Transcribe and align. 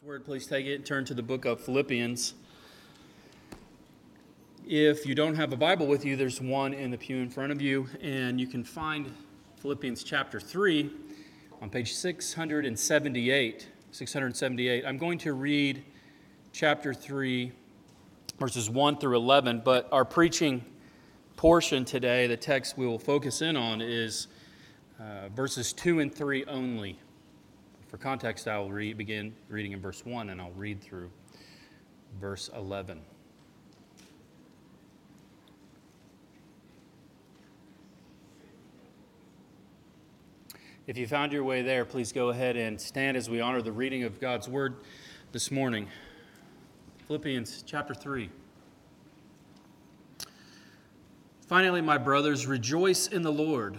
God's 0.00 0.08
word, 0.08 0.24
please 0.24 0.46
take 0.46 0.66
it 0.66 0.74
and 0.74 0.86
turn 0.86 1.04
to 1.06 1.14
the 1.14 1.22
book 1.24 1.44
of 1.44 1.60
Philippians. 1.60 2.34
If 4.64 5.04
you 5.04 5.16
don't 5.16 5.34
have 5.34 5.52
a 5.52 5.56
Bible 5.56 5.88
with 5.88 6.04
you, 6.04 6.14
there's 6.14 6.40
one 6.40 6.72
in 6.72 6.92
the 6.92 6.98
pew 6.98 7.16
in 7.16 7.28
front 7.28 7.50
of 7.50 7.60
you, 7.60 7.88
and 8.00 8.40
you 8.40 8.46
can 8.46 8.62
find 8.62 9.12
Philippians 9.60 10.04
chapter 10.04 10.38
3 10.38 10.88
on 11.60 11.68
page 11.68 11.94
678. 11.94 13.68
678. 13.90 14.84
I'm 14.86 14.98
going 14.98 15.18
to 15.18 15.32
read 15.32 15.82
chapter 16.52 16.94
3, 16.94 17.50
verses 18.38 18.70
1 18.70 18.98
through 18.98 19.16
11, 19.16 19.62
but 19.64 19.88
our 19.90 20.04
preaching 20.04 20.64
portion 21.34 21.84
today, 21.84 22.28
the 22.28 22.36
text 22.36 22.78
we 22.78 22.86
will 22.86 23.00
focus 23.00 23.42
in 23.42 23.56
on, 23.56 23.80
is 23.80 24.28
uh, 25.00 25.28
verses 25.30 25.72
2 25.72 25.98
and 25.98 26.14
3 26.14 26.44
only. 26.44 27.00
For 27.88 27.96
context, 27.96 28.46
I 28.46 28.58
will 28.58 28.70
read, 28.70 28.98
begin 28.98 29.34
reading 29.48 29.72
in 29.72 29.80
verse 29.80 30.04
1 30.04 30.28
and 30.28 30.40
I'll 30.40 30.50
read 30.52 30.82
through 30.82 31.10
verse 32.20 32.50
11. 32.54 33.00
If 40.86 40.98
you 40.98 41.06
found 41.06 41.32
your 41.32 41.44
way 41.44 41.62
there, 41.62 41.86
please 41.86 42.12
go 42.12 42.28
ahead 42.28 42.56
and 42.56 42.78
stand 42.78 43.16
as 43.16 43.30
we 43.30 43.40
honor 43.40 43.62
the 43.62 43.72
reading 43.72 44.04
of 44.04 44.20
God's 44.20 44.48
word 44.48 44.76
this 45.32 45.50
morning. 45.50 45.88
Philippians 47.06 47.62
chapter 47.66 47.94
3. 47.94 48.28
Finally, 51.46 51.80
my 51.80 51.96
brothers, 51.96 52.46
rejoice 52.46 53.06
in 53.06 53.22
the 53.22 53.32
Lord. 53.32 53.78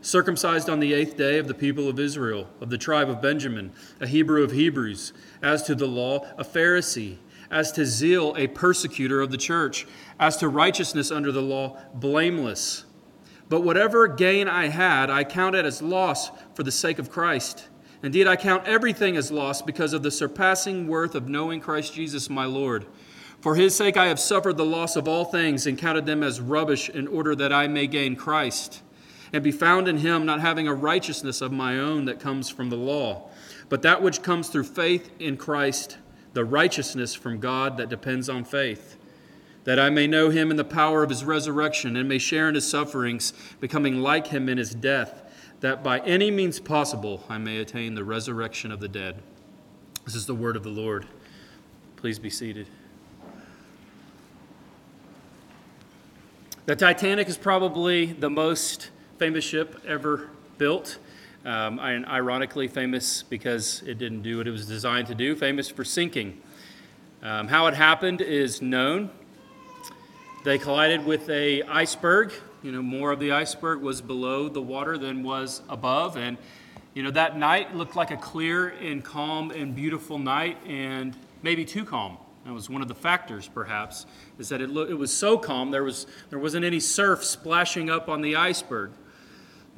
circumcised 0.00 0.68
on 0.68 0.80
the 0.80 0.94
eighth 0.94 1.16
day 1.16 1.38
of 1.38 1.48
the 1.48 1.54
people 1.54 1.88
of 1.88 1.98
Israel, 1.98 2.48
of 2.60 2.70
the 2.70 2.78
tribe 2.78 3.10
of 3.10 3.20
Benjamin, 3.20 3.72
a 4.00 4.06
Hebrew 4.06 4.42
of 4.42 4.52
Hebrews, 4.52 5.12
as 5.42 5.62
to 5.64 5.74
the 5.74 5.86
law, 5.86 6.26
a 6.36 6.44
Pharisee, 6.44 7.16
as 7.50 7.72
to 7.72 7.84
zeal, 7.84 8.34
a 8.36 8.46
persecutor 8.46 9.20
of 9.20 9.30
the 9.30 9.38
church, 9.38 9.86
as 10.20 10.36
to 10.36 10.48
righteousness 10.48 11.10
under 11.10 11.32
the 11.32 11.42
law, 11.42 11.78
blameless. 11.94 12.84
But 13.48 13.62
whatever 13.62 14.06
gain 14.06 14.48
I 14.48 14.68
had, 14.68 15.10
I 15.10 15.24
counted 15.24 15.64
as 15.64 15.80
loss 15.80 16.30
for 16.54 16.62
the 16.62 16.70
sake 16.70 16.98
of 16.98 17.10
Christ. 17.10 17.68
Indeed, 18.02 18.28
I 18.28 18.36
count 18.36 18.66
everything 18.66 19.16
as 19.16 19.32
loss 19.32 19.62
because 19.62 19.92
of 19.92 20.02
the 20.02 20.10
surpassing 20.10 20.86
worth 20.86 21.14
of 21.14 21.28
knowing 21.28 21.60
Christ 21.60 21.94
Jesus 21.94 22.30
my 22.30 22.44
Lord. 22.44 22.86
For 23.40 23.54
his 23.54 23.74
sake 23.74 23.96
I 23.96 24.06
have 24.06 24.20
suffered 24.20 24.56
the 24.56 24.64
loss 24.64 24.94
of 24.94 25.08
all 25.08 25.24
things 25.24 25.66
and 25.66 25.78
counted 25.78 26.06
them 26.06 26.22
as 26.22 26.40
rubbish 26.40 26.90
in 26.90 27.08
order 27.08 27.34
that 27.36 27.52
I 27.52 27.66
may 27.66 27.86
gain 27.86 28.14
Christ 28.14 28.82
and 29.32 29.42
be 29.44 29.52
found 29.52 29.88
in 29.88 29.98
him, 29.98 30.24
not 30.24 30.40
having 30.40 30.66
a 30.68 30.74
righteousness 30.74 31.40
of 31.40 31.52
my 31.52 31.78
own 31.78 32.04
that 32.06 32.20
comes 32.20 32.48
from 32.48 32.70
the 32.70 32.76
law, 32.76 33.30
but 33.68 33.82
that 33.82 34.02
which 34.02 34.22
comes 34.22 34.48
through 34.48 34.64
faith 34.64 35.10
in 35.18 35.36
Christ, 35.36 35.98
the 36.32 36.44
righteousness 36.44 37.14
from 37.14 37.40
God 37.40 37.76
that 37.76 37.88
depends 37.88 38.28
on 38.28 38.44
faith, 38.44 38.96
that 39.64 39.78
I 39.78 39.90
may 39.90 40.06
know 40.06 40.30
him 40.30 40.50
in 40.50 40.56
the 40.56 40.64
power 40.64 41.02
of 41.02 41.10
his 41.10 41.24
resurrection 41.24 41.96
and 41.96 42.08
may 42.08 42.18
share 42.18 42.48
in 42.48 42.54
his 42.54 42.68
sufferings, 42.68 43.32
becoming 43.60 44.00
like 44.00 44.28
him 44.28 44.48
in 44.48 44.58
his 44.58 44.74
death, 44.74 45.22
that 45.60 45.82
by 45.82 45.98
any 46.00 46.30
means 46.30 46.60
possible 46.60 47.24
I 47.28 47.38
may 47.38 47.58
attain 47.58 47.94
the 47.94 48.04
resurrection 48.04 48.72
of 48.72 48.80
the 48.80 48.88
dead. 48.88 49.22
This 50.04 50.14
is 50.14 50.26
the 50.26 50.34
word 50.34 50.56
of 50.56 50.62
the 50.62 50.70
Lord. 50.70 51.06
Please 51.96 52.18
be 52.18 52.30
seated. 52.30 52.68
The 56.64 56.76
Titanic 56.76 57.28
is 57.28 57.36
probably 57.36 58.06
the 58.06 58.30
most 58.30 58.90
famous 59.18 59.44
ship 59.44 59.82
ever 59.86 60.30
built. 60.58 60.98
Um, 61.44 61.78
and 61.78 62.06
ironically, 62.06 62.68
famous 62.68 63.22
because 63.22 63.82
it 63.86 63.98
didn't 63.98 64.22
do 64.22 64.38
what 64.38 64.46
it 64.46 64.50
was 64.50 64.66
designed 64.66 65.08
to 65.08 65.14
do, 65.14 65.34
famous 65.34 65.68
for 65.68 65.84
sinking. 65.84 66.40
Um, 67.22 67.48
how 67.48 67.66
it 67.66 67.74
happened 67.74 68.20
is 68.20 68.62
known. 68.62 69.10
They 70.44 70.58
collided 70.58 71.04
with 71.04 71.28
a 71.28 71.62
iceberg. 71.64 72.32
You 72.62 72.72
know, 72.72 72.82
more 72.82 73.12
of 73.12 73.18
the 73.18 73.32
iceberg 73.32 73.80
was 73.80 74.00
below 74.00 74.48
the 74.48 74.62
water 74.62 74.98
than 74.98 75.22
was 75.22 75.62
above, 75.68 76.16
and 76.16 76.38
you 76.94 77.02
know 77.02 77.10
that 77.12 77.36
night 77.38 77.74
looked 77.74 77.96
like 77.96 78.10
a 78.10 78.16
clear 78.16 78.68
and 78.68 79.04
calm 79.04 79.50
and 79.50 79.74
beautiful 79.74 80.18
night, 80.18 80.58
and 80.66 81.16
maybe 81.42 81.64
too 81.64 81.84
calm. 81.84 82.18
That 82.44 82.52
was 82.52 82.70
one 82.70 82.82
of 82.82 82.88
the 82.88 82.94
factors, 82.94 83.48
perhaps, 83.48 84.06
is 84.38 84.48
that 84.48 84.60
it, 84.60 84.70
lo- 84.70 84.86
it 84.86 84.96
was 84.98 85.12
so 85.12 85.38
calm 85.38 85.70
there 85.70 85.84
was 85.84 86.06
there 86.30 86.38
wasn't 86.38 86.64
any 86.64 86.80
surf 86.80 87.24
splashing 87.24 87.90
up 87.90 88.08
on 88.08 88.22
the 88.22 88.36
iceberg. 88.36 88.90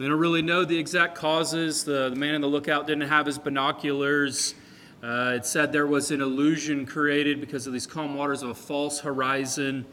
They 0.00 0.08
don't 0.08 0.18
really 0.18 0.40
know 0.40 0.64
the 0.64 0.78
exact 0.78 1.14
causes. 1.14 1.84
The, 1.84 2.08
the 2.08 2.16
man 2.16 2.34
in 2.34 2.40
the 2.40 2.46
lookout 2.46 2.86
didn't 2.86 3.06
have 3.06 3.26
his 3.26 3.38
binoculars. 3.38 4.54
Uh, 5.02 5.34
it 5.36 5.44
said 5.44 5.72
there 5.72 5.86
was 5.86 6.10
an 6.10 6.22
illusion 6.22 6.86
created 6.86 7.38
because 7.38 7.66
of 7.66 7.74
these 7.74 7.86
calm 7.86 8.14
waters 8.14 8.42
of 8.42 8.48
a 8.48 8.54
false 8.54 9.00
horizon. 9.00 9.84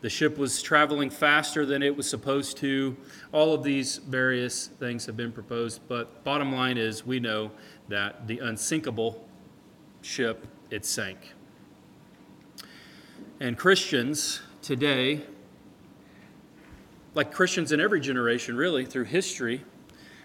The 0.00 0.08
ship 0.08 0.38
was 0.38 0.62
traveling 0.62 1.10
faster 1.10 1.66
than 1.66 1.82
it 1.82 1.94
was 1.94 2.08
supposed 2.08 2.56
to. 2.58 2.96
All 3.30 3.52
of 3.52 3.62
these 3.62 3.98
various 3.98 4.68
things 4.68 5.04
have 5.04 5.18
been 5.18 5.32
proposed, 5.32 5.82
but 5.86 6.24
bottom 6.24 6.50
line 6.50 6.78
is 6.78 7.04
we 7.04 7.20
know 7.20 7.50
that 7.88 8.26
the 8.26 8.38
unsinkable 8.38 9.22
ship 10.00 10.46
it 10.70 10.86
sank. 10.86 11.34
And 13.38 13.58
Christians 13.58 14.40
today 14.62 15.26
like 17.14 17.32
Christians 17.32 17.72
in 17.72 17.80
every 17.80 18.00
generation, 18.00 18.56
really, 18.56 18.86
through 18.86 19.04
history, 19.04 19.64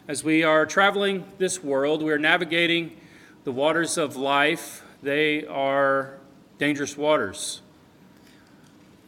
as 0.07 0.23
we 0.23 0.43
are 0.43 0.65
traveling 0.65 1.25
this 1.37 1.61
world, 1.61 2.01
we 2.01 2.11
are 2.11 2.17
navigating 2.17 2.95
the 3.43 3.51
waters 3.51 3.97
of 3.97 4.15
life. 4.15 4.83
They 5.03 5.45
are 5.47 6.17
dangerous 6.57 6.95
waters. 6.95 7.61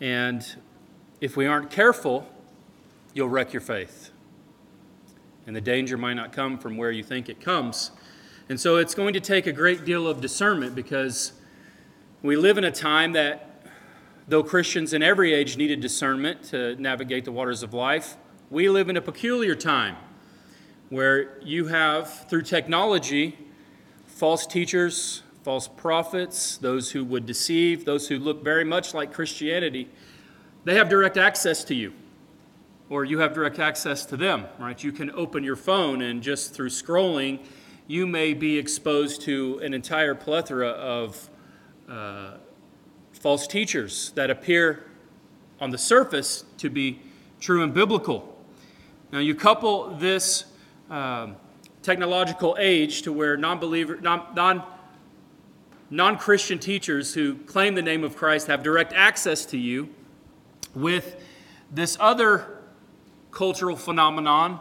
And 0.01 0.45
if 1.22 1.38
we 1.38 1.45
aren't 1.45 1.69
careful, 1.69 2.28
you'll 3.13 3.29
wreck 3.29 3.53
your 3.53 3.62
faith. 3.62 4.12
And 5.47 5.56
the 5.56 5.62
danger 5.62 5.97
might 5.97 6.16
not 6.16 6.34
come 6.34 6.57
from 6.57 6.75
where 6.75 6.91
you 6.91 7.03
think 7.03 7.29
it 7.29 7.39
comes. 7.39 7.91
And 8.50 8.59
so 8.59 8.75
it's 8.75 8.94
going 8.94 9.13
to 9.13 9.19
take 9.19 9.47
a 9.47 9.53
great 9.53 9.85
deal 9.85 10.06
of 10.06 10.19
discernment 10.19 10.75
because 10.75 11.31
we 12.22 12.35
live 12.35 12.57
in 12.57 12.66
a 12.66 12.72
time 12.72 13.13
that 13.13 13.49
Though 14.29 14.44
Christians 14.44 14.94
in 14.94 15.01
every 15.01 15.34
age 15.34 15.57
needed 15.57 15.79
discernment 15.79 16.44
to 16.51 16.75
navigate 16.79 17.25
the 17.25 17.31
waters 17.31 17.63
of 17.63 17.73
life, 17.73 18.16
we 18.51 18.69
live 18.69 18.88
in 18.88 18.95
a 18.95 19.01
peculiar 19.01 19.56
time 19.56 19.95
where 20.90 21.41
you 21.41 21.66
have, 21.66 22.29
through 22.29 22.44
technology, 22.44 23.39
false 24.06 24.45
teachers, 24.45 25.23
false 25.41 25.68
prophets, 25.68 26.57
those 26.57 26.91
who 26.91 27.03
would 27.06 27.25
deceive, 27.25 27.85
those 27.85 28.07
who 28.07 28.19
look 28.19 28.44
very 28.44 28.63
much 28.63 28.94
like 28.94 29.12
Christianity. 29.12 29.89
They 30.63 30.75
have 30.75 30.89
direct 30.89 31.18
access 31.18 31.63
to 31.63 31.73
you, 31.73 31.91
or 32.88 33.06
you 33.06 33.18
have 33.18 33.34
direct 33.34 33.57
access 33.57 34.06
to 34.06 34.16
them, 34.16 34.45
right? 34.59 34.84
You 34.84 34.91
can 34.91 35.09
open 35.09 35.44
your 35.44 35.56
phone 35.56 36.03
and 36.03 36.22
just 36.22 36.53
through 36.53 36.69
scrolling, 36.69 37.39
you 37.88 38.06
may 38.06 38.35
be 38.35 38.59
exposed 38.59 39.22
to 39.22 39.59
an 39.63 39.73
entire 39.73 40.13
plethora 40.13 40.69
of 40.69 41.29
uh, 41.89 42.34
false 43.19 43.47
teachers 43.47 44.12
that 44.16 44.30
appear 44.30 44.85
on 45.60 45.69
the 45.69 45.77
surface 45.77 46.45
to 46.57 46.69
be 46.69 47.00
true 47.39 47.63
and 47.63 47.74
biblical. 47.74 48.38
Now, 49.12 49.19
you 49.19 49.36
couple 49.36 49.95
this 49.95 50.45
um, 50.89 51.36
technological 51.81 52.56
age 52.60 53.01
to 53.04 53.13
where 53.13 53.36
non-believer, 53.38 53.98
non, 53.98 54.63
non, 55.89 56.18
christian 56.18 56.60
teachers 56.60 57.13
who 57.13 57.36
claim 57.36 57.75
the 57.75 57.81
name 57.81 58.04
of 58.04 58.16
Christ 58.16 58.48
have 58.48 58.63
direct 58.63 58.94
access 58.94 59.45
to 59.48 59.57
you 59.57 59.89
with 60.74 61.21
this 61.71 61.98
other 62.00 62.62
cultural 63.31 63.75
phenomenon, 63.75 64.60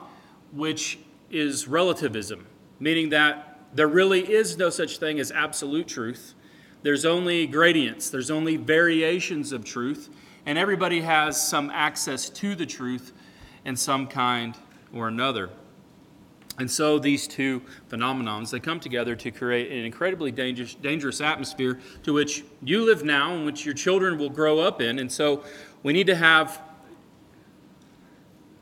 which 0.53 0.99
is 1.31 1.69
relativism, 1.69 2.47
meaning 2.81 3.11
that 3.11 3.61
there 3.75 3.89
really 3.89 4.21
is 4.21 4.57
no 4.57 4.71
such 4.71 4.99
thing 4.99 5.21
as 5.21 5.31
absolute 5.31 5.87
truth 5.87 6.35
there's 6.83 7.05
only 7.05 7.47
gradients, 7.47 8.11
there's 8.11 8.31
only 8.31 8.57
variations 8.57 9.53
of 9.53 9.65
truth, 9.65 10.09
and 10.47 10.57
everybody 10.57 11.01
has 11.01 11.41
some 11.41 11.71
access 11.71 12.31
to 12.31 12.55
the 12.55 12.67
truth 12.67 13.13
in 13.65 13.77
some 13.77 14.07
kind 14.07 14.57
or 14.93 15.09
another. 15.09 15.51
And 16.59 16.69
so 16.69 16.99
these 16.99 17.29
two 17.29 17.63
phenomenons, 17.89 18.51
they 18.51 18.59
come 18.59 18.81
together 18.81 19.15
to 19.15 19.31
create 19.31 19.71
an 19.71 19.85
incredibly 19.85 20.33
dangerous, 20.33 20.75
dangerous 20.75 21.21
atmosphere 21.21 21.79
to 22.03 22.13
which 22.13 22.45
you 22.63 22.85
live 22.85 23.05
now 23.05 23.35
and 23.35 23.47
which 23.47 23.65
your 23.65 23.75
children 23.75 24.19
will 24.19 24.31
grow 24.31 24.59
up 24.59 24.81
in. 24.81 24.99
And 24.99 25.11
so 25.11 25.45
we 25.85 25.93
need 25.93 26.09
to 26.09 26.17
have 26.17 26.61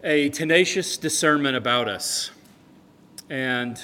a 0.05 0.29
tenacious 0.29 0.99
discernment 0.99 1.57
about 1.57 1.89
us. 1.89 2.31
And 3.31 3.81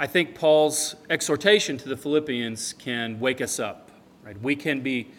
I 0.00 0.06
think 0.06 0.34
Paul's 0.34 0.96
exhortation 1.10 1.76
to 1.76 1.86
the 1.90 1.96
Philippians 1.96 2.72
can 2.72 3.20
wake 3.20 3.42
us 3.42 3.60
up. 3.60 3.90
Right? 4.24 4.40
We 4.40 4.56
can 4.56 4.80
be 4.80 5.10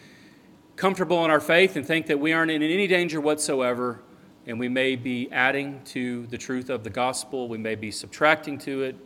comfortable 0.74 1.24
in 1.24 1.30
our 1.30 1.38
faith 1.38 1.76
and 1.76 1.86
think 1.86 2.06
that 2.06 2.18
we 2.18 2.32
aren't 2.32 2.50
in 2.50 2.64
any 2.64 2.88
danger 2.88 3.20
whatsoever 3.20 4.02
and 4.44 4.58
we 4.58 4.68
may 4.68 4.96
be 4.96 5.30
adding 5.30 5.82
to 5.84 6.26
the 6.26 6.36
truth 6.36 6.68
of 6.68 6.82
the 6.82 6.90
gospel, 6.90 7.46
we 7.46 7.58
may 7.58 7.76
be 7.76 7.92
subtracting 7.92 8.58
to 8.58 8.82
it 8.82 8.96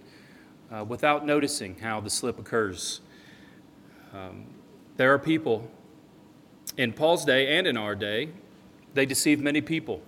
uh, 0.73 0.83
without 0.83 1.27
noticing 1.27 1.79
how 1.79 2.01
the 2.01 2.09
slip 2.09 2.39
occurs. 2.39 3.03
Um, 4.15 4.47
there 4.97 5.13
are 5.13 5.19
people 5.19 5.71
in 6.79 6.95
Paul's 6.95 7.27
day 7.27 7.59
and 7.59 7.67
in 7.67 7.77
our 7.77 7.95
day, 7.95 8.31
they 8.95 9.05
deceive 9.05 9.41
many 9.41 9.61
people. 9.61 10.01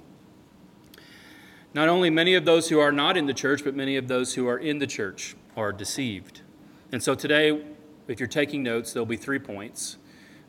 Not 1.75 1.91
only 1.91 2.09
many 2.09 2.35
of 2.35 2.47
those 2.47 2.71
who 2.71 2.79
are 2.79 2.91
not 2.91 3.19
in 3.19 3.27
the 3.27 3.35
church, 3.35 3.63
but 3.65 3.77
many 3.77 3.97
of 3.97 4.09
those 4.09 4.33
who 4.33 4.49
are 4.49 4.57
in 4.57 4.79
the 4.79 4.87
church 4.87 5.37
are 5.59 5.73
deceived. 5.73 6.43
And 6.93 7.03
so 7.03 7.17
today, 7.17 7.61
if 8.07 8.21
you're 8.21 8.29
taking 8.29 8.63
notes, 8.63 8.93
there'll 8.93 9.05
be 9.05 9.17
three 9.17 9.41
points 9.41 9.99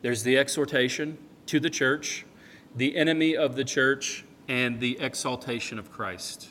there's 0.02 0.24
the 0.24 0.38
exhortation 0.38 1.18
to 1.48 1.60
the 1.60 1.70
church, 1.70 2.26
the 2.74 2.96
enemy 2.96 3.36
of 3.36 3.58
the 3.58 3.66
church, 3.66 4.24
and 4.48 4.80
the 4.80 4.98
exaltation 5.02 5.78
of 5.78 5.92
Christ. 5.92 6.50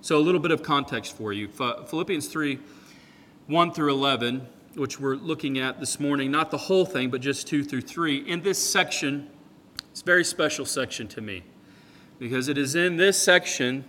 So, 0.00 0.18
a 0.18 0.24
little 0.24 0.40
bit 0.40 0.50
of 0.50 0.62
context 0.62 1.16
for 1.16 1.32
you 1.32 1.48
Philippians 1.48 2.26
3 2.28 2.58
1 3.46 3.72
through 3.72 3.92
11, 3.92 4.48
which 4.74 4.98
we're 4.98 5.16
looking 5.16 5.58
at 5.58 5.78
this 5.78 6.00
morning, 6.00 6.30
not 6.30 6.50
the 6.50 6.58
whole 6.58 6.86
thing, 6.86 7.10
but 7.10 7.20
just 7.20 7.46
2 7.46 7.62
through 7.62 7.82
3. 7.82 8.28
In 8.28 8.42
this 8.42 8.58
section, 8.58 9.28
it's 9.90 10.00
a 10.00 10.04
very 10.04 10.24
special 10.24 10.64
section 10.64 11.06
to 11.08 11.20
me 11.20 11.44
because 12.18 12.48
it 12.48 12.56
is 12.56 12.74
in 12.74 12.96
this 12.96 13.20
section 13.20 13.84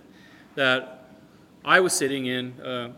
that 0.56 1.08
I 1.64 1.80
was 1.80 1.92
sitting 1.92 2.26
in 2.26 2.54
a 2.62 2.90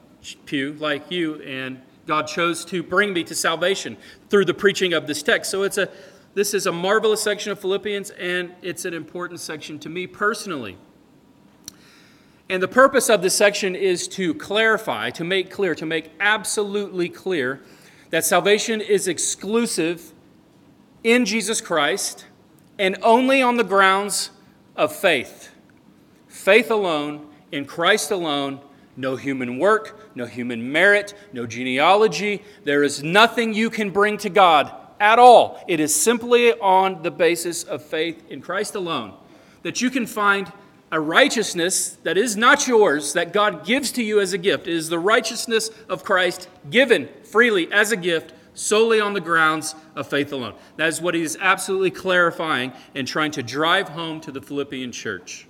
pew 0.47 0.75
like 0.75 1.11
you, 1.11 1.37
and 1.43 1.81
God 2.07 2.27
chose 2.27 2.65
to 2.67 2.83
bring 2.83 3.13
me 3.13 3.25
to 3.25 3.35
salvation 3.35 3.97
through 4.29 4.45
the 4.45 4.55
preaching 4.55 4.93
of 4.93 5.07
this 5.07 5.23
text. 5.23 5.51
So, 5.51 5.63
it's 5.63 5.79
a 5.79 5.89
this 6.35 6.53
is 6.53 6.67
a 6.67 6.73
marvelous 6.73 7.23
section 7.23 7.53
of 7.53 7.61
Philippians, 7.61 8.11
and 8.11 8.53
it's 8.61 8.85
an 8.85 8.93
important 8.93 9.39
section 9.39 9.79
to 9.79 9.89
me 9.89 10.09
personally. 10.09 10.77
And 12.49 12.61
the 12.61 12.69
purpose 12.69 13.09
of 13.09 13.23
this 13.23 13.37
section 13.37 13.77
is 13.77 14.09
to 14.09 14.35
clarify, 14.35 15.11
to 15.11 15.25
make 15.25 15.51
clear, 15.51 15.77
to 15.77 15.87
make 15.87 16.11
absolutely 16.19 17.09
clear 17.09 17.63
that 18.11 18.25
salvation 18.25 18.81
is 18.81 19.07
exclusive 19.07 20.13
in 21.05 21.25
Jesus 21.25 21.61
Christ 21.61 22.27
and 22.79 22.97
only 23.03 23.41
on 23.41 23.57
the 23.57 23.65
grounds 23.65 24.31
of 24.77 24.95
faith. 24.95 25.51
Faith 26.27 26.71
alone, 26.71 27.29
in 27.53 27.65
Christ 27.65 28.11
alone, 28.11 28.61
no 28.97 29.17
human 29.17 29.59
work, 29.59 30.11
no 30.15 30.27
human 30.27 30.71
merit, 30.73 31.15
no 31.33 31.47
genealogy. 31.47 32.43
There 32.65 32.83
is 32.83 33.03
nothing 33.03 33.55
you 33.55 33.71
can 33.71 33.91
bring 33.91 34.17
to 34.19 34.31
God 34.31 34.73
at 35.01 35.19
all. 35.19 35.63
It 35.69 35.81
is 35.81 35.95
simply 35.95 36.53
on 36.53 37.03
the 37.03 37.11
basis 37.11 37.65
of 37.65 37.83
faith 37.83 38.25
in 38.31 38.41
Christ 38.41 38.75
alone 38.75 39.15
that 39.63 39.81
you 39.81 39.91
can 39.91 40.07
find 40.07 40.53
a 40.93 41.01
righteousness 41.01 41.97
that 42.05 42.17
is 42.17 42.37
not 42.37 42.69
yours, 42.69 43.15
that 43.15 43.33
God 43.33 43.67
gives 43.67 43.91
to 43.93 44.03
you 44.03 44.21
as 44.21 44.33
a 44.33 44.39
gift. 44.39 44.69
It 44.69 44.75
is 44.75 44.89
the 44.89 44.99
righteousness 44.99 45.71
of 45.89 46.05
Christ 46.05 46.49
given 46.71 47.09
freely 47.25 47.73
as 47.73 47.91
a 47.91 47.97
gift 47.97 48.33
solely 48.53 49.01
on 49.01 49.13
the 49.13 49.21
grounds 49.21 49.75
of 49.97 50.07
faith 50.07 50.33
alone. 50.33 50.55
That 50.77 50.89
is 50.89 51.01
what 51.01 51.15
he 51.15 51.23
is 51.23 51.37
absolutely 51.41 51.91
clarifying 51.91 52.73
and 52.95 53.09
trying 53.09 53.33
to 53.33 53.43
drive 53.43 53.89
home 53.89 54.21
to 54.21 54.31
the 54.31 54.41
Philippian 54.41 54.93
church. 54.93 55.49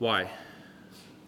Why? 0.00 0.30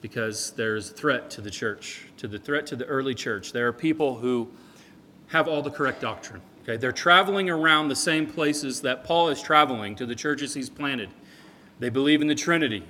Because 0.01 0.53
there's 0.53 0.91
a 0.91 0.95
threat 0.95 1.31
to 1.31 1.41
the 1.41 1.51
church, 1.51 2.07
to 2.19 2.29
the 2.29 2.39
threat 2.39 2.67
to 2.67 2.77
the 2.77 2.85
early 2.85 3.15
church. 3.15 3.53
There 3.53 3.67
are 3.67 3.73
people 3.73 4.17
who 4.17 4.49
have 5.29 5.49
all 5.49 5.63
the 5.63 5.71
correct 5.71 6.01
doctrine. 6.01 6.41
Okay, 6.63 6.77
they're 6.77 6.93
traveling 6.93 7.51
around 7.51 7.89
the 7.89 7.97
same 7.97 8.27
places 8.27 8.83
that 8.83 9.05
Paul 9.05 9.29
is 9.29 9.43
traveling 9.43 9.97
to 9.97 10.07
the 10.07 10.15
churches 10.15 10.55
he's 10.55 10.71
planted. 10.71 11.09
They 11.79 11.89
believe 11.89 12.21
in 12.21 12.29
the 12.29 12.35
Trinity. 12.35 12.85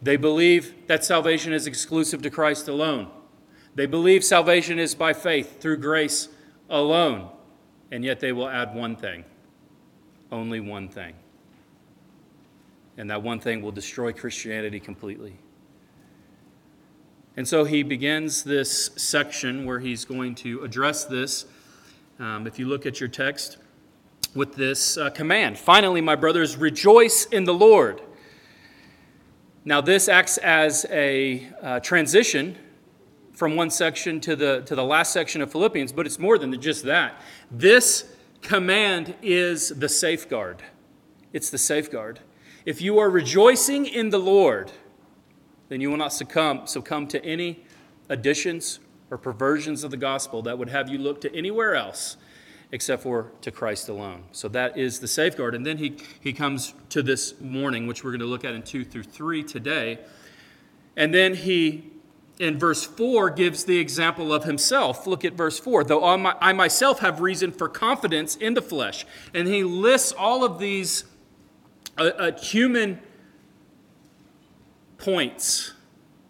They 0.00 0.16
believe 0.16 0.74
that 0.86 1.04
salvation 1.04 1.52
is 1.52 1.66
exclusive 1.66 2.22
to 2.22 2.30
Christ 2.30 2.68
alone. 2.68 3.08
They 3.74 3.86
believe 3.86 4.24
salvation 4.24 4.78
is 4.78 4.94
by 4.94 5.12
faith 5.12 5.60
through 5.60 5.78
grace 5.78 6.28
alone. 6.70 7.30
And 7.90 8.04
yet 8.04 8.20
they 8.20 8.32
will 8.32 8.48
add 8.48 8.74
one 8.74 8.96
thing 8.96 9.24
only 10.30 10.60
one 10.60 10.88
thing. 10.88 11.14
And 12.98 13.08
that 13.08 13.22
one 13.22 13.40
thing 13.40 13.62
will 13.62 13.72
destroy 13.72 14.12
Christianity 14.12 14.80
completely. 14.80 15.38
And 17.38 17.48
so 17.48 17.64
he 17.64 17.82
begins 17.82 18.42
this 18.42 18.90
section 18.96 19.64
where 19.64 19.78
he's 19.78 20.04
going 20.04 20.34
to 20.36 20.62
address 20.64 21.06
this. 21.06 21.46
Um, 22.18 22.46
if 22.46 22.58
you 22.58 22.68
look 22.68 22.84
at 22.84 23.00
your 23.00 23.08
text, 23.08 23.56
with 24.34 24.54
this 24.54 24.96
uh, 24.96 25.10
command 25.10 25.58
Finally, 25.58 26.00
my 26.00 26.14
brothers, 26.14 26.56
rejoice 26.56 27.26
in 27.26 27.44
the 27.44 27.54
Lord. 27.54 28.00
Now, 29.64 29.80
this 29.80 30.08
acts 30.08 30.38
as 30.38 30.86
a 30.90 31.46
uh, 31.62 31.80
transition 31.80 32.56
from 33.32 33.54
one 33.54 33.70
section 33.70 34.20
to 34.20 34.34
the, 34.34 34.62
to 34.62 34.74
the 34.74 34.84
last 34.84 35.12
section 35.12 35.42
of 35.42 35.52
Philippians, 35.52 35.92
but 35.92 36.06
it's 36.06 36.18
more 36.18 36.38
than 36.38 36.58
just 36.60 36.84
that. 36.84 37.20
This 37.50 38.12
command 38.42 39.14
is 39.22 39.68
the 39.68 39.88
safeguard. 39.88 40.62
It's 41.32 41.50
the 41.50 41.58
safeguard. 41.58 42.20
If 42.68 42.82
you 42.82 42.98
are 42.98 43.08
rejoicing 43.08 43.86
in 43.86 44.10
the 44.10 44.18
Lord, 44.18 44.70
then 45.70 45.80
you 45.80 45.88
will 45.88 45.96
not 45.96 46.12
succumb, 46.12 46.66
succumb 46.66 47.06
to 47.06 47.24
any 47.24 47.64
additions 48.10 48.78
or 49.10 49.16
perversions 49.16 49.84
of 49.84 49.90
the 49.90 49.96
gospel 49.96 50.42
that 50.42 50.58
would 50.58 50.68
have 50.68 50.90
you 50.90 50.98
look 50.98 51.22
to 51.22 51.34
anywhere 51.34 51.74
else 51.74 52.18
except 52.70 53.04
for 53.04 53.32
to 53.40 53.50
Christ 53.50 53.88
alone. 53.88 54.24
So 54.32 54.48
that 54.48 54.76
is 54.76 55.00
the 55.00 55.08
safeguard. 55.08 55.54
And 55.54 55.64
then 55.64 55.78
he, 55.78 55.96
he 56.20 56.34
comes 56.34 56.74
to 56.90 57.02
this 57.02 57.32
warning, 57.40 57.86
which 57.86 58.04
we're 58.04 58.10
going 58.10 58.20
to 58.20 58.26
look 58.26 58.44
at 58.44 58.52
in 58.52 58.62
2 58.62 58.84
through 58.84 59.04
3 59.04 59.44
today. 59.44 60.00
And 60.94 61.14
then 61.14 61.36
he, 61.36 61.90
in 62.38 62.58
verse 62.58 62.84
4, 62.84 63.30
gives 63.30 63.64
the 63.64 63.78
example 63.78 64.30
of 64.30 64.44
himself. 64.44 65.06
Look 65.06 65.24
at 65.24 65.32
verse 65.32 65.58
4. 65.58 65.84
Though 65.84 66.04
I 66.04 66.52
myself 66.52 66.98
have 66.98 67.22
reason 67.22 67.50
for 67.50 67.66
confidence 67.70 68.36
in 68.36 68.52
the 68.52 68.60
flesh. 68.60 69.06
And 69.32 69.48
he 69.48 69.64
lists 69.64 70.12
all 70.12 70.44
of 70.44 70.58
these 70.58 71.04
uh, 71.98 72.04
uh, 72.16 72.38
human 72.38 73.00
points, 74.98 75.72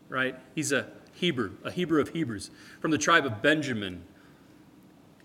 right? 0.09 0.35
He's 0.55 0.73
a 0.73 0.87
Hebrew, 1.13 1.53
a 1.63 1.71
Hebrew 1.71 2.01
of 2.01 2.11
Hebrews, 2.11 2.51
from 2.81 2.91
the 2.91 2.99
tribe 2.99 3.27
of 3.27 3.43
Benjamin. 3.43 4.03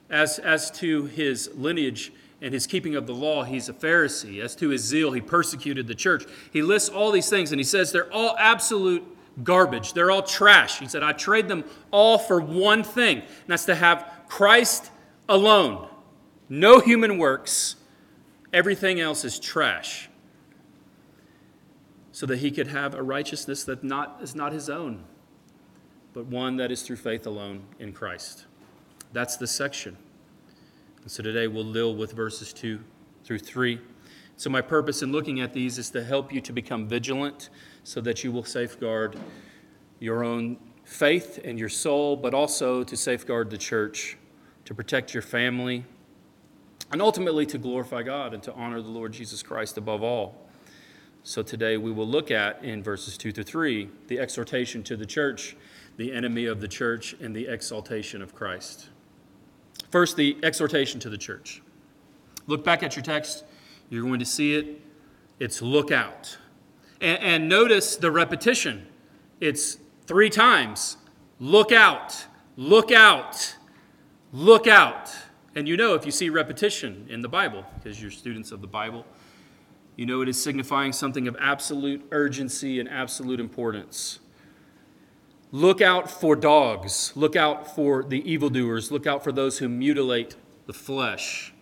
As, 0.10 0.38
as 0.40 0.70
to 0.72 1.06
his 1.06 1.50
lineage 1.56 2.12
and 2.42 2.54
his 2.54 2.68
keeping 2.68 2.96
of 2.96 3.08
the 3.08 3.14
law, 3.14 3.44
he's 3.44 3.70
a 3.70 3.74
Pharisee. 3.74 4.42
As 4.42 4.56
to 4.58 4.70
his 4.70 4.82
zeal, 4.84 5.12
he 5.14 5.22
persecuted 5.22 5.88
the 5.88 5.96
church. 5.96 6.26
He 6.52 6.62
lists 6.62 6.90
all 6.90 7.12
these 7.12 7.30
things 7.30 7.52
and 7.52 7.60
he 7.60 7.64
says 7.64 7.92
they're 7.92 8.12
all 8.12 8.36
absolute 8.38 9.04
garbage. 9.44 9.94
They're 9.94 10.12
all 10.12 10.22
trash. 10.22 10.80
He 10.80 10.88
said, 10.88 11.04
I 11.04 11.14
trade 11.14 11.48
them 11.48 11.64
all 11.90 12.18
for 12.18 12.40
one 12.42 12.84
thing, 12.84 13.20
and 13.20 13.48
that's 13.48 13.66
to 13.66 13.76
have 13.76 14.26
Christ 14.28 14.92
alone. 15.28 15.88
No 16.50 16.80
human 16.80 17.18
works. 17.18 17.78
Everything 18.52 19.00
else 19.00 19.26
is 19.26 19.40
trash 19.40 20.10
so 22.14 22.28
that 22.28 22.38
he 22.38 22.52
could 22.52 22.68
have 22.68 22.94
a 22.94 23.02
righteousness 23.02 23.64
that 23.66 23.84
not, 23.84 24.20
is 24.22 24.36
not 24.36 24.54
his 24.54 24.70
own, 24.70 25.04
but 26.14 26.28
one 26.28 26.56
that 26.58 26.72
is 26.72 26.84
through 26.84 26.96
faith 26.96 27.26
alone 27.26 27.64
in 27.80 27.92
Christ. 27.92 28.46
That's 29.12 29.36
the 29.36 29.48
section. 29.48 29.98
And 31.02 31.12
so 31.12 31.24
today 31.24 31.48
we'll 31.48 31.74
deal 31.74 31.96
with 31.96 32.14
verses 32.14 32.54
2 32.54 32.80
through 33.26 33.40
3. 33.40 33.82
So, 34.38 34.50
my 34.50 34.62
purpose 34.62 35.02
in 35.02 35.12
looking 35.12 35.42
at 35.42 35.54
these 35.54 35.78
is 35.78 35.90
to 35.92 36.04
help 36.04 36.34
you 36.34 36.42
to 36.42 36.54
become 36.54 36.88
vigilant 36.88 37.50
so 37.84 38.02
that 38.02 38.24
you 38.24 38.32
will 38.32 38.44
safeguard 38.44 39.18
your 40.00 40.24
own 40.24 40.58
faith 40.84 41.40
and 41.44 41.58
your 41.58 41.70
soul, 41.70 42.16
but 42.16 42.34
also 42.34 42.84
to 42.84 42.98
safeguard 42.98 43.50
the 43.50 43.58
church, 43.58 44.18
to 44.66 44.74
protect 44.74 45.14
your 45.14 45.22
family, 45.22 45.86
and 46.92 47.02
ultimately 47.02 47.46
to 47.46 47.58
glorify 47.58 48.04
God 48.04 48.34
and 48.34 48.44
to 48.44 48.54
honor 48.54 48.82
the 48.82 48.90
Lord 48.90 49.14
Jesus 49.14 49.44
Christ 49.44 49.78
above 49.78 50.04
all. 50.04 50.44
So 51.26 51.42
today 51.42 51.78
we 51.78 51.90
will 51.90 52.08
look 52.08 52.32
at 52.32 52.62
in 52.66 52.84
verses 52.84 53.18
2 53.18 53.32
through 53.32 53.46
3 53.46 53.90
the 54.08 54.20
exhortation 54.20 54.84
to 54.84 54.98
the 54.98 55.06
church, 55.06 55.56
the 55.96 56.12
enemy 56.12 56.48
of 56.48 56.60
the 56.60 56.68
church, 56.68 57.16
and 57.22 57.34
the 57.34 57.48
exaltation 57.48 58.22
of 58.22 58.36
Christ. 58.36 58.90
First, 59.90 60.18
the 60.18 60.38
exhortation 60.44 61.00
to 61.00 61.10
the 61.10 61.18
church. 61.18 61.62
Look 62.46 62.66
back 62.66 62.84
at 62.84 62.98
your 62.98 63.04
text, 63.04 63.46
you're 63.90 64.04
going 64.04 64.20
to 64.20 64.26
see 64.26 64.56
it. 64.56 64.82
It's 65.40 65.62
look 65.62 65.92
out. 65.92 66.38
And, 67.00 67.24
and 67.24 67.50
notice 67.50 67.96
the 67.96 68.12
repetition. 68.12 68.86
It's 69.40 69.78
three 70.06 70.30
times. 70.30 70.98
Look 71.40 71.72
out, 71.72 72.26
look 72.58 72.92
out, 72.92 73.56
look 74.34 74.68
out. 74.68 75.10
And 75.56 75.70
you 75.70 75.78
know 75.78 75.94
if 75.94 76.06
you 76.06 76.12
see 76.12 76.30
repetition 76.30 77.08
in 77.10 77.22
the 77.22 77.30
Bible, 77.30 77.64
because 77.76 78.02
you're 78.02 78.12
students 78.12 78.52
of 78.52 78.60
the 78.60 78.68
Bible, 78.68 79.06
you 79.96 80.06
know 80.06 80.22
it 80.22 80.30
is 80.30 80.42
signifying 80.42 80.92
something 80.92 81.28
of 81.28 81.36
absolute 81.40 82.06
urgency 82.12 82.80
and 82.80 82.90
absolute 82.90 83.40
importance. 83.40 84.20
Look 85.52 85.82
out 85.82 86.10
for 86.10 86.36
dogs. 86.36 87.14
Look 87.16 87.36
out 87.36 87.76
for 87.76 88.04
the 88.04 88.28
evildoers. 88.30 88.92
Look 88.92 89.06
out 89.06 89.24
for 89.24 89.32
those 89.32 89.60
who 89.60 89.70
mutilate 89.70 90.36
the 90.66 90.74
flesh. 90.74 91.54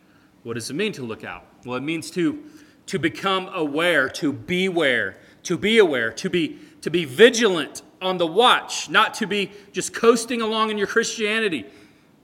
What 0.43 0.53
does 0.53 0.69
it 0.69 0.75
mean 0.75 0.93
to 0.93 1.03
look 1.03 1.25
out? 1.25 1.45
Well, 1.65 1.75
it 1.75 1.83
means 1.83 2.09
to, 2.11 2.41
to 2.87 2.97
become 2.97 3.49
aware, 3.53 4.07
to 4.09 4.31
beware, 4.31 5.17
to 5.43 5.57
be 5.57 5.77
aware, 5.77 6.11
to 6.13 6.29
be, 6.29 6.57
to 6.81 6.89
be 6.89 7.03
vigilant 7.03 7.81
on 8.01 8.17
the 8.17 8.25
watch, 8.25 8.89
not 8.89 9.13
to 9.15 9.27
be 9.27 9.51
just 9.71 9.93
coasting 9.93 10.41
along 10.41 10.71
in 10.71 10.77
your 10.77 10.87
Christianity, 10.87 11.65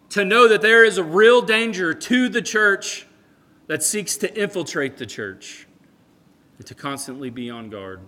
to 0.09 0.23
know 0.23 0.47
that 0.47 0.61
there 0.61 0.83
is 0.83 0.97
a 0.97 1.03
real 1.03 1.41
danger 1.41 1.93
to 1.93 2.29
the 2.29 2.41
church 2.41 3.05
that 3.67 3.83
seeks 3.83 4.17
to 4.17 4.41
infiltrate 4.41 4.97
the 4.97 5.05
church, 5.05 5.66
to 6.65 6.75
constantly 6.75 7.29
be 7.29 7.49
on 7.49 7.69
guard, 7.69 7.99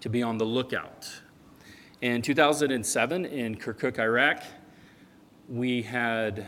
to 0.00 0.08
be 0.08 0.22
on 0.22 0.38
the 0.38 0.44
lookout. 0.44 1.10
In 2.00 2.22
2007, 2.22 3.24
in 3.24 3.56
Kirkuk, 3.56 3.98
Iraq, 3.98 4.42
we 5.48 5.82
had 5.82 6.46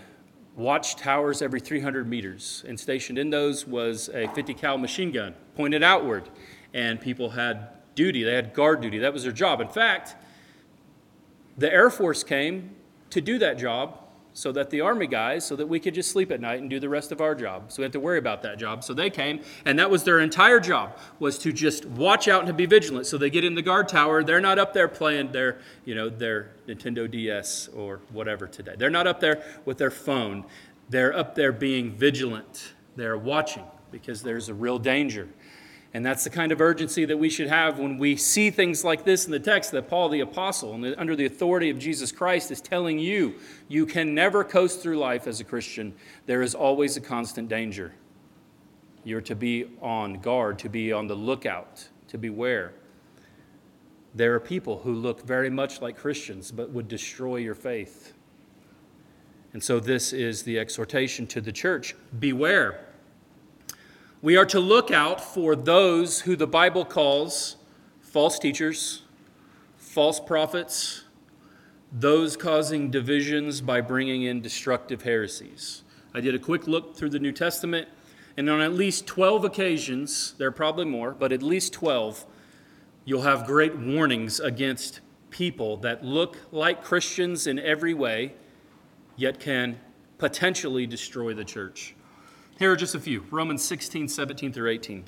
watchtowers 0.57 1.43
every 1.43 1.61
300 1.61 2.09
meters, 2.09 2.65
and 2.67 2.79
stationed 2.79 3.19
in 3.19 3.31
those 3.31 3.67
was 3.67 4.09
a 4.11 4.29
50 4.29 4.55
cal 4.55 4.79
machine 4.79 5.12
gun 5.12 5.35
pointed 5.55 5.83
outward, 5.83 6.29
and 6.75 7.00
people 7.00 7.31
had 7.31 7.69
duty. 7.95 8.23
They 8.23 8.35
had 8.35 8.55
guard 8.55 8.81
duty. 8.81 8.99
That 8.99 9.12
was 9.12 9.23
their 9.23 9.33
job. 9.33 9.61
In 9.61 9.69
fact, 9.69 10.17
the 11.59 11.73
Air 11.73 11.91
Force 11.91 12.23
came 12.23 12.71
to 13.11 13.21
do 13.21 13.38
that 13.38 13.59
job 13.59 13.99
so 14.37 14.52
that 14.52 14.69
the 14.69 14.83
army 14.83 15.07
guys, 15.07 15.47
so 15.47 15.57
that 15.57 15.66
we 15.66 15.81
could 15.81 15.95
just 15.95 16.11
sleep 16.11 16.31
at 16.31 16.43
night 16.43 16.61
and 16.61 16.69
do 16.69 16.78
the 16.78 16.90
rest 16.90 17.11
of 17.11 17.23
our 17.23 17.35
job. 17.35 17.73
So 17.73 17.81
we 17.81 17.85
had 17.85 17.93
to 17.93 18.00
worry 18.00 18.19
about 18.19 18.43
that 18.43 18.59
job. 18.59 18.85
So 18.85 18.93
they 18.93 19.09
came, 19.09 19.40
and 19.64 19.78
that 19.78 19.90
was 19.90 20.05
their 20.05 20.21
entire 20.21 20.61
job, 20.61 20.99
was 21.19 21.38
to 21.38 21.55
just 21.55 21.87
watch 21.87 22.28
out 22.28 22.40
and 22.40 22.49
to 22.49 22.52
be 22.52 22.66
vigilant. 22.66 23.07
So 23.07 23.16
they 23.16 23.31
get 23.31 23.45
in 23.45 23.55
the 23.55 23.62
guard 23.62 23.88
tower. 23.88 24.23
They're 24.23 24.43
not 24.43 24.59
up 24.59 24.75
there 24.75 24.88
playing 24.88 25.33
their, 25.33 25.61
you 25.87 25.95
know, 25.95 26.11
their 26.11 26.50
Nintendo 26.69 27.11
DS 27.11 27.69
or 27.69 28.00
whatever 28.12 28.47
today. 28.47 28.75
They're 28.76 28.90
not 28.90 29.07
up 29.07 29.21
there 29.21 29.43
with 29.64 29.78
their 29.78 29.90
phone. 29.90 30.45
They're 30.90 31.16
up 31.16 31.35
there 31.35 31.50
being 31.50 31.93
vigilant. 31.93 32.75
They're 32.95 33.16
watching 33.16 33.64
because 33.90 34.23
there's 34.23 34.50
a 34.50 34.55
real 34.55 34.78
danger. 34.78 35.28
And 35.97 36.05
that's 36.05 36.25
the 36.25 36.31
kind 36.31 36.53
of 36.53 36.61
urgency 36.61 37.07
that 37.07 37.17
we 37.17 37.31
should 37.31 37.49
have 37.49 37.79
when 37.79 37.97
we 37.97 38.17
see 38.17 38.50
things 38.50 38.85
like 38.85 39.05
this 39.05 39.25
in 39.25 39.33
the 39.33 39.41
text 39.41 39.73
that 39.73 39.88
Paul 39.88 40.11
the 40.11 40.21
Apostle, 40.21 40.75
under 40.99 41.17
the 41.17 41.25
authority 41.25 41.71
of 41.71 41.79
Jesus 41.79 42.12
Christ, 42.12 42.50
is 42.50 42.61
telling 42.61 42.99
you 42.99 43.37
you 43.69 43.87
can 43.87 44.15
never 44.15 44.45
coast 44.45 44.83
through 44.83 44.99
life 44.99 45.26
as 45.26 45.41
a 45.41 45.45
Christian. 45.45 45.95
There 46.26 46.43
is 46.43 46.55
always 46.55 46.99
a 46.99 47.00
constant 47.00 47.49
danger. 47.49 47.95
You're 49.05 49.23
to 49.23 49.35
be 49.35 49.71
on 49.81 50.21
guard, 50.21 50.59
to 50.59 50.69
be 50.69 50.93
on 50.93 51.07
the 51.07 51.15
lookout, 51.15 51.88
to 52.09 52.19
beware. 52.19 52.75
There 54.15 54.35
are 54.35 54.41
people 54.41 54.81
who 54.81 54.93
look 54.93 55.23
very 55.23 55.49
much 55.49 55.81
like 55.81 55.97
Christians 55.97 56.53
but 56.53 56.69
would 56.73 56.88
destroy 56.88 57.37
your 57.37 57.55
faith. 57.55 58.12
And 59.55 59.65
so, 59.65 59.81
this 59.81 60.12
is 60.12 60.43
the 60.43 60.59
exhortation 60.59 61.26
to 61.29 61.41
the 61.41 61.53
church 61.53 61.95
beware. 62.19 62.86
We 64.26 64.37
are 64.37 64.47
to 64.47 64.59
look 64.59 64.90
out 64.90 65.21
for 65.21 65.54
those 65.54 66.23
who 66.23 66.35
the 66.35 66.49
Bible 66.49 66.85
calls 66.85 67.54
false 68.00 68.40
teachers, 68.40 69.02
false 69.76 70.18
prophets, 70.18 71.04
those 71.92 72.37
causing 72.37 72.90
divisions 72.90 73.61
by 73.61 73.80
bringing 73.80 74.25
in 74.25 74.40
destructive 74.40 75.02
heresies. 75.02 75.85
I 76.12 76.21
did 76.21 76.35
a 76.35 76.40
quick 76.40 76.66
look 76.66 76.97
through 76.97 77.11
the 77.11 77.21
New 77.21 77.30
Testament, 77.30 77.87
and 78.37 78.50
on 78.50 78.61
at 78.61 78.73
least 78.73 79.06
12 79.06 79.45
occasions, 79.45 80.35
there 80.38 80.49
are 80.49 80.50
probably 80.50 80.87
more, 80.87 81.12
but 81.12 81.30
at 81.30 81.40
least 81.40 81.73
12, 81.75 82.26
you'll 83.04 83.23
have 83.23 83.47
great 83.47 83.76
warnings 83.76 84.40
against 84.40 85.02
people 85.30 85.76
that 85.76 86.04
look 86.04 86.37
like 86.50 86.83
Christians 86.83 87.47
in 87.47 87.61
every 87.61 87.95
way, 87.95 88.35
yet 89.14 89.38
can 89.38 89.78
potentially 90.18 90.85
destroy 90.85 91.33
the 91.33 91.45
church. 91.45 91.95
Here 92.59 92.73
are 92.73 92.77
just 92.77 92.95
a 92.95 93.01
few 93.01 93.23
Romans 93.31 93.63
16, 93.63 94.09
17 94.09 94.51
through 94.51 94.71
18. 94.71 95.05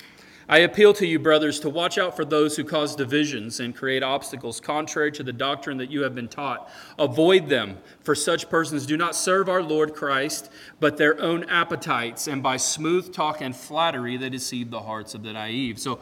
I 0.51 0.59
appeal 0.59 0.93
to 0.93 1.07
you, 1.07 1.19
brothers, 1.19 1.59
to 1.61 1.71
watch 1.71 1.97
out 1.97 2.15
for 2.15 2.27
those 2.27 2.57
who 2.57 2.65
cause 2.65 2.95
divisions 2.95 3.59
and 3.59 3.75
create 3.75 4.03
obstacles 4.03 4.61
contrary 4.61 5.11
to 5.13 5.23
the 5.23 5.33
doctrine 5.33 5.79
that 5.79 5.91
you 5.91 6.03
have 6.03 6.15
been 6.15 6.29
taught. 6.29 6.71
Avoid 6.99 7.49
them, 7.49 7.79
for 8.01 8.15
such 8.15 8.51
persons 8.51 8.85
do 8.85 8.99
not 8.99 9.17
serve 9.17 9.49
our 9.49 9.63
Lord 9.63 9.95
Christ, 9.95 10.51
but 10.79 10.99
their 10.99 11.19
own 11.23 11.45
appetites, 11.45 12.27
and 12.27 12.43
by 12.43 12.59
smooth 12.59 13.15
talk 13.15 13.41
and 13.41 13.57
flattery 13.57 14.19
they 14.19 14.29
deceive 14.29 14.71
the 14.71 14.81
hearts 14.81 15.15
of 15.15 15.23
the 15.23 15.33
naive. 15.33 15.79
So, 15.79 16.01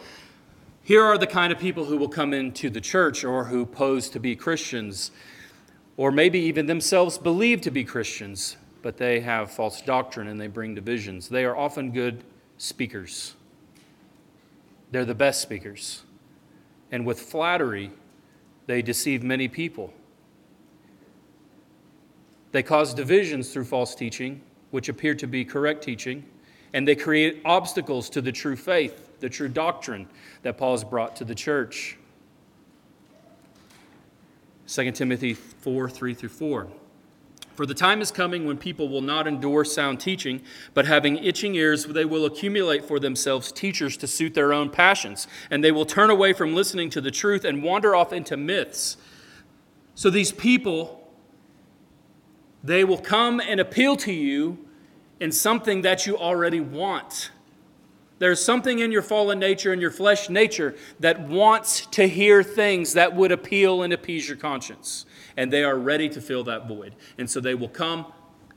here 0.82 1.04
are 1.04 1.18
the 1.18 1.28
kind 1.28 1.52
of 1.52 1.60
people 1.60 1.84
who 1.84 1.96
will 1.96 2.08
come 2.08 2.34
into 2.34 2.70
the 2.70 2.80
church 2.80 3.22
or 3.22 3.44
who 3.44 3.66
pose 3.66 4.08
to 4.10 4.18
be 4.18 4.34
Christians, 4.34 5.12
or 5.96 6.10
maybe 6.10 6.40
even 6.40 6.66
themselves 6.66 7.18
believe 7.18 7.60
to 7.60 7.70
be 7.70 7.84
Christians 7.84 8.56
but 8.86 8.98
they 8.98 9.18
have 9.18 9.50
false 9.50 9.82
doctrine 9.82 10.28
and 10.28 10.40
they 10.40 10.46
bring 10.46 10.72
divisions. 10.72 11.28
They 11.28 11.44
are 11.44 11.56
often 11.56 11.90
good 11.90 12.22
speakers, 12.56 13.34
they're 14.92 15.04
the 15.04 15.12
best 15.12 15.40
speakers. 15.40 16.04
And 16.92 17.04
with 17.04 17.18
flattery, 17.18 17.90
they 18.66 18.82
deceive 18.82 19.24
many 19.24 19.48
people. 19.48 19.92
They 22.52 22.62
cause 22.62 22.94
divisions 22.94 23.52
through 23.52 23.64
false 23.64 23.92
teaching, 23.92 24.40
which 24.70 24.88
appear 24.88 25.16
to 25.16 25.26
be 25.26 25.44
correct 25.44 25.82
teaching, 25.82 26.24
and 26.72 26.86
they 26.86 26.94
create 26.94 27.42
obstacles 27.44 28.08
to 28.10 28.20
the 28.20 28.30
true 28.30 28.54
faith, 28.54 29.18
the 29.18 29.28
true 29.28 29.48
doctrine 29.48 30.08
that 30.42 30.58
Paul 30.58 30.74
has 30.74 30.84
brought 30.84 31.16
to 31.16 31.24
the 31.24 31.34
church. 31.34 31.98
2 34.68 34.92
Timothy 34.92 35.34
4 35.34 35.90
3 35.90 36.14
through 36.14 36.28
4. 36.28 36.68
For 37.56 37.64
the 37.64 37.74
time 37.74 38.02
is 38.02 38.10
coming 38.10 38.44
when 38.44 38.58
people 38.58 38.90
will 38.90 39.00
not 39.00 39.26
endure 39.26 39.64
sound 39.64 39.98
teaching, 39.98 40.42
but 40.74 40.84
having 40.84 41.16
itching 41.16 41.54
ears, 41.54 41.86
they 41.86 42.04
will 42.04 42.26
accumulate 42.26 42.84
for 42.84 43.00
themselves 43.00 43.50
teachers 43.50 43.96
to 43.96 44.06
suit 44.06 44.34
their 44.34 44.52
own 44.52 44.68
passions, 44.68 45.26
and 45.50 45.64
they 45.64 45.72
will 45.72 45.86
turn 45.86 46.10
away 46.10 46.34
from 46.34 46.54
listening 46.54 46.90
to 46.90 47.00
the 47.00 47.10
truth 47.10 47.46
and 47.46 47.62
wander 47.62 47.96
off 47.96 48.12
into 48.12 48.36
myths. 48.36 48.98
So 49.94 50.10
these 50.10 50.32
people, 50.32 51.10
they 52.62 52.84
will 52.84 52.98
come 52.98 53.40
and 53.40 53.58
appeal 53.58 53.96
to 53.96 54.12
you 54.12 54.58
in 55.18 55.32
something 55.32 55.80
that 55.80 56.06
you 56.06 56.18
already 56.18 56.60
want. 56.60 57.30
There's 58.18 58.44
something 58.44 58.80
in 58.80 58.92
your 58.92 59.02
fallen 59.02 59.38
nature 59.38 59.72
and 59.72 59.80
your 59.80 59.90
flesh 59.90 60.28
nature 60.28 60.74
that 61.00 61.26
wants 61.26 61.86
to 61.86 62.06
hear 62.06 62.42
things 62.42 62.92
that 62.92 63.16
would 63.16 63.32
appeal 63.32 63.82
and 63.82 63.94
appease 63.94 64.28
your 64.28 64.36
conscience 64.36 65.06
and 65.36 65.52
they 65.52 65.64
are 65.64 65.76
ready 65.76 66.08
to 66.08 66.20
fill 66.20 66.44
that 66.44 66.66
void. 66.66 66.94
And 67.18 67.28
so 67.28 67.40
they 67.40 67.54
will 67.54 67.68
come 67.68 68.06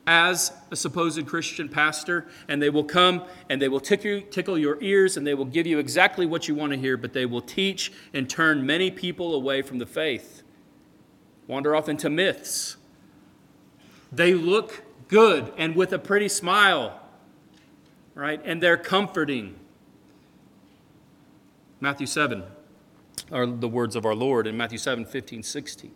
as 0.07 0.51
a 0.71 0.75
supposed 0.75 1.23
Christian 1.27 1.69
pastor, 1.69 2.25
and 2.47 2.59
they 2.59 2.71
will 2.71 2.83
come 2.83 3.25
and 3.47 3.61
they 3.61 3.67
will 3.67 3.79
tickle, 3.79 4.57
your 4.57 4.81
ears 4.81 5.17
and 5.17 5.27
they 5.27 5.35
will 5.35 5.45
give 5.45 5.67
you 5.67 5.77
exactly 5.77 6.25
what 6.25 6.47
you 6.47 6.55
want 6.55 6.71
to 6.71 6.79
hear, 6.79 6.97
but 6.97 7.13
they 7.13 7.27
will 7.27 7.41
teach 7.41 7.91
and 8.11 8.27
turn 8.27 8.65
many 8.65 8.89
people 8.89 9.35
away 9.35 9.61
from 9.61 9.77
the 9.77 9.85
faith, 9.85 10.41
wander 11.45 11.75
off 11.75 11.87
into 11.87 12.09
myths. 12.09 12.77
They 14.11 14.33
look 14.33 14.81
good 15.09 15.53
and 15.57 15.75
with 15.75 15.93
a 15.93 15.99
pretty 15.99 16.29
smile, 16.29 16.99
right? 18.15 18.41
And 18.43 18.63
they're 18.63 18.77
comforting. 18.77 19.59
Matthew 21.79 22.07
7 22.07 22.43
are 23.31 23.45
the 23.45 23.67
words 23.67 23.95
of 23.95 24.07
our 24.07 24.15
Lord 24.15 24.47
in 24.47 24.57
Matthew 24.57 24.79
7 24.79 25.05
15, 25.05 25.43
16. 25.43 25.91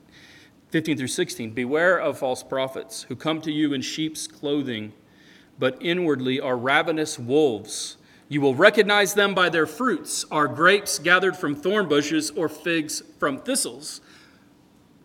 15 0.74 0.98
through 0.98 1.06
16 1.06 1.51
Beware 1.51 2.00
of 2.00 2.18
false 2.18 2.42
prophets 2.42 3.03
who 3.03 3.15
come 3.15 3.39
to 3.42 3.51
you 3.51 3.74
in 3.74 3.82
sheep's 3.84 4.25
clothing, 4.25 4.92
but 5.60 5.77
inwardly 5.80 6.39
are 6.39 6.58
ravenous 6.58 7.20
wolves. 7.20 7.98
You 8.27 8.42
will 8.42 8.56
recognize 8.56 9.13
them 9.13 9.36
by 9.36 9.50
their 9.50 9.68
fruits. 9.68 10.25
Are 10.32 10.48
grapes 10.48 10.98
gathered 10.98 11.38
from 11.38 11.53
thorn 11.53 11.88
bushes 11.88 12.32
or 12.32 12.50
figs 12.50 13.03
from 13.20 13.38
thistles? 13.38 14.01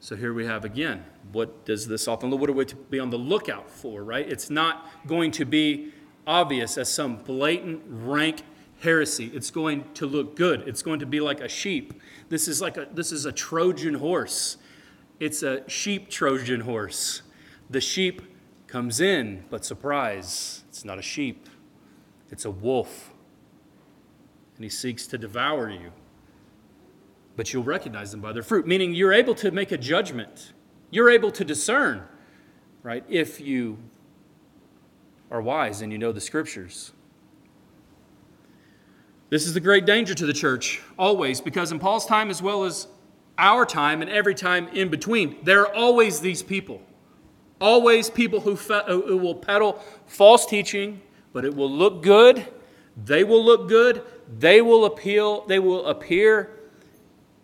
So 0.01 0.17
here 0.17 0.33
we 0.33 0.47
have 0.47 0.65
again. 0.65 1.05
What 1.33 1.67
does 1.67 1.87
this 1.87 2.09
often 2.09 2.31
look? 2.31 2.41
What 2.41 2.49
are 2.49 2.55
we 2.55 2.65
to 2.65 2.75
be 2.75 2.99
on 2.99 3.11
the 3.11 3.19
lookout 3.19 3.69
for, 3.69 4.03
right? 4.03 4.27
It's 4.27 4.49
not 4.49 4.89
going 5.07 5.33
to 5.33 5.45
be 5.45 5.93
obvious 6.27 6.79
as 6.79 6.91
some 6.91 7.19
blatant, 7.19 7.83
rank 7.87 8.41
heresy. 8.81 9.31
It's 9.35 9.51
going 9.51 9.85
to 9.93 10.07
look 10.07 10.35
good. 10.35 10.67
It's 10.67 10.81
going 10.81 11.01
to 11.01 11.07
be 11.07 11.21
like 11.21 11.43
a 11.43 11.49
sheep. 11.49 11.93
This 12.31 12.49
is 12.49 12.63
like 12.63 12.79
a 12.79 12.89
this 12.91 13.13
is 13.13 13.27
a 13.27 13.33
Trojan 13.33 13.93
horse. 13.93 14.57
It's 15.21 15.43
a 15.43 15.69
sheep 15.69 16.09
Trojan 16.11 16.61
horse. 16.61 17.23
The 17.71 17.81
sheep 17.81 18.23
comes 18.67 19.01
in, 19.01 19.45
but 19.51 19.65
surprise, 19.65 20.65
it's 20.69 20.85
not 20.85 20.99
a 20.99 21.03
sheep, 21.03 21.49
it's 22.31 22.45
a 22.45 22.51
wolf. 22.51 23.11
And 24.57 24.65
he 24.65 24.71
seeks 24.71 25.07
to 25.09 25.19
devour 25.19 25.71
you. 25.71 25.93
but 27.39 27.53
you'll 27.53 27.63
recognize 27.63 28.11
them 28.11 28.21
by 28.21 28.33
their 28.33 28.43
fruit, 28.43 28.67
meaning 28.67 28.93
you're 28.93 29.13
able 29.13 29.33
to 29.33 29.53
make 29.53 29.71
a 29.71 29.79
judgment. 29.79 30.55
You're 30.91 31.09
able 31.09 31.31
to 31.31 31.45
discern, 31.45 32.03
right, 32.83 33.05
if 33.09 33.41
you 33.41 33.79
are 35.31 35.41
wise 35.41 35.81
and 35.81 35.93
you 35.93 35.99
know 35.99 36.11
the 36.11 36.21
scriptures. 36.21 36.91
This 39.31 39.47
is 39.47 39.55
the 39.55 39.61
great 39.61 39.87
danger 39.87 40.15
to 40.15 40.27
the 40.27 40.33
church, 40.33 40.83
always, 40.99 41.41
because 41.41 41.71
in 41.71 41.79
Paul's 41.79 42.07
time 42.07 42.29
as 42.29 42.43
well 42.43 42.65
as 42.65 42.89
our 43.39 43.65
time 43.65 44.03
and 44.03 44.11
every 44.11 44.35
time 44.35 44.69
in 44.69 44.89
between, 44.89 45.39
there 45.45 45.63
are 45.63 45.75
always 45.75 46.21
these 46.21 46.43
people. 46.43 46.83
Always 47.61 48.11
people 48.11 48.41
who, 48.41 48.57
fe- 48.57 48.83
who 48.87 49.17
will 49.17 49.35
peddle 49.35 49.83
false 50.07 50.47
teaching, 50.47 51.01
but 51.33 51.45
it 51.45 51.55
will 51.55 51.71
look 51.71 52.03
good. 52.03 52.47
They 53.05 53.25
will 53.25 53.45
look 53.45 53.69
good. 53.69 54.03
They 54.39 54.61
will 54.61 54.85
appeal. 54.85 55.47
They 55.47 55.59
will 55.59 55.87
appear 55.87 56.51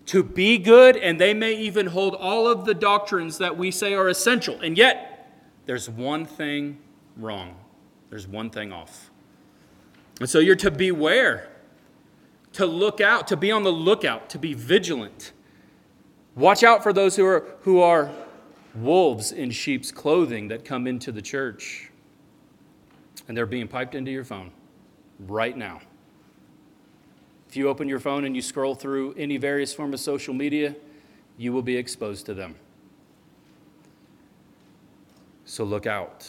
to 0.06 0.22
be 0.22 0.58
good, 0.58 0.96
and 0.96 1.18
they 1.18 1.32
may 1.32 1.54
even 1.54 1.86
hold 1.86 2.14
all 2.14 2.46
of 2.46 2.64
the 2.64 2.74
doctrines 2.74 3.38
that 3.38 3.56
we 3.56 3.70
say 3.70 3.94
are 3.94 4.08
essential. 4.08 4.60
And 4.60 4.76
yet, 4.76 5.32
there's 5.66 5.88
one 5.88 6.26
thing 6.26 6.78
wrong. 7.16 7.56
There's 8.10 8.28
one 8.28 8.50
thing 8.50 8.72
off. 8.72 9.10
And 10.20 10.28
so 10.28 10.38
you're 10.38 10.56
to 10.56 10.70
beware, 10.70 11.48
to 12.52 12.66
look 12.66 13.00
out, 13.00 13.26
to 13.28 13.36
be 13.36 13.50
on 13.50 13.62
the 13.62 13.72
lookout, 13.72 14.28
to 14.30 14.38
be 14.38 14.54
vigilant. 14.54 15.32
Watch 16.36 16.64
out 16.64 16.82
for 16.82 16.92
those 16.92 17.14
who 17.16 17.24
are, 17.26 17.44
who 17.62 17.80
are 17.80 18.10
wolves 18.74 19.30
in 19.30 19.50
sheep's 19.50 19.92
clothing 19.92 20.48
that 20.48 20.64
come 20.64 20.86
into 20.86 21.12
the 21.12 21.22
church. 21.22 21.90
And 23.28 23.36
they're 23.36 23.46
being 23.46 23.68
piped 23.68 23.94
into 23.94 24.10
your 24.10 24.24
phone 24.24 24.50
right 25.20 25.56
now. 25.56 25.80
If 27.48 27.56
you 27.56 27.68
open 27.68 27.88
your 27.88 28.00
phone 28.00 28.24
and 28.24 28.34
you 28.34 28.42
scroll 28.42 28.74
through 28.74 29.14
any 29.14 29.36
various 29.36 29.72
form 29.72 29.94
of 29.94 30.00
social 30.00 30.34
media, 30.34 30.74
you 31.38 31.52
will 31.52 31.62
be 31.62 31.76
exposed 31.76 32.26
to 32.26 32.34
them. 32.34 32.56
So 35.44 35.62
look 35.62 35.86
out. 35.86 36.28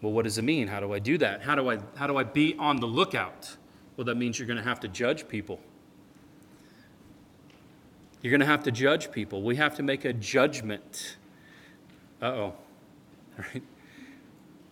Well, 0.00 0.12
what 0.12 0.22
does 0.22 0.38
it 0.38 0.42
mean? 0.42 0.68
How 0.68 0.78
do 0.78 0.92
I 0.92 1.00
do 1.00 1.18
that? 1.18 1.42
How 1.42 1.56
do 1.56 1.70
I, 1.70 1.78
how 1.96 2.06
do 2.06 2.16
I 2.16 2.22
be 2.22 2.54
on 2.56 2.76
the 2.76 2.86
lookout? 2.86 3.56
Well, 3.96 4.04
that 4.04 4.16
means 4.16 4.38
you're 4.38 4.46
going 4.46 4.58
to 4.58 4.62
have 4.62 4.78
to 4.80 4.88
judge 4.88 5.26
people. 5.26 5.58
You're 8.22 8.30
going 8.30 8.40
to 8.40 8.46
have 8.46 8.64
to 8.64 8.72
judge 8.72 9.12
people. 9.12 9.42
We 9.42 9.56
have 9.56 9.76
to 9.76 9.82
make 9.82 10.04
a 10.04 10.12
judgment. 10.12 11.16
Uh 12.20 12.26
oh. 12.26 12.54
Right? 13.38 13.62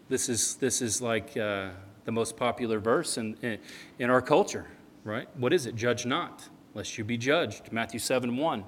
This 0.08 0.28
is, 0.28 0.56
this 0.56 0.82
is 0.82 1.00
like 1.00 1.36
uh, 1.36 1.70
the 2.04 2.12
most 2.12 2.36
popular 2.36 2.78
verse 2.78 3.18
in, 3.18 3.36
in, 3.42 3.58
in 3.98 4.10
our 4.10 4.22
culture, 4.22 4.66
right? 5.04 5.28
What 5.36 5.52
is 5.52 5.66
it? 5.66 5.74
Judge 5.74 6.06
not, 6.06 6.48
lest 6.74 6.96
you 6.96 7.04
be 7.04 7.16
judged. 7.16 7.72
Matthew 7.72 7.98
7 7.98 8.36
1. 8.36 8.64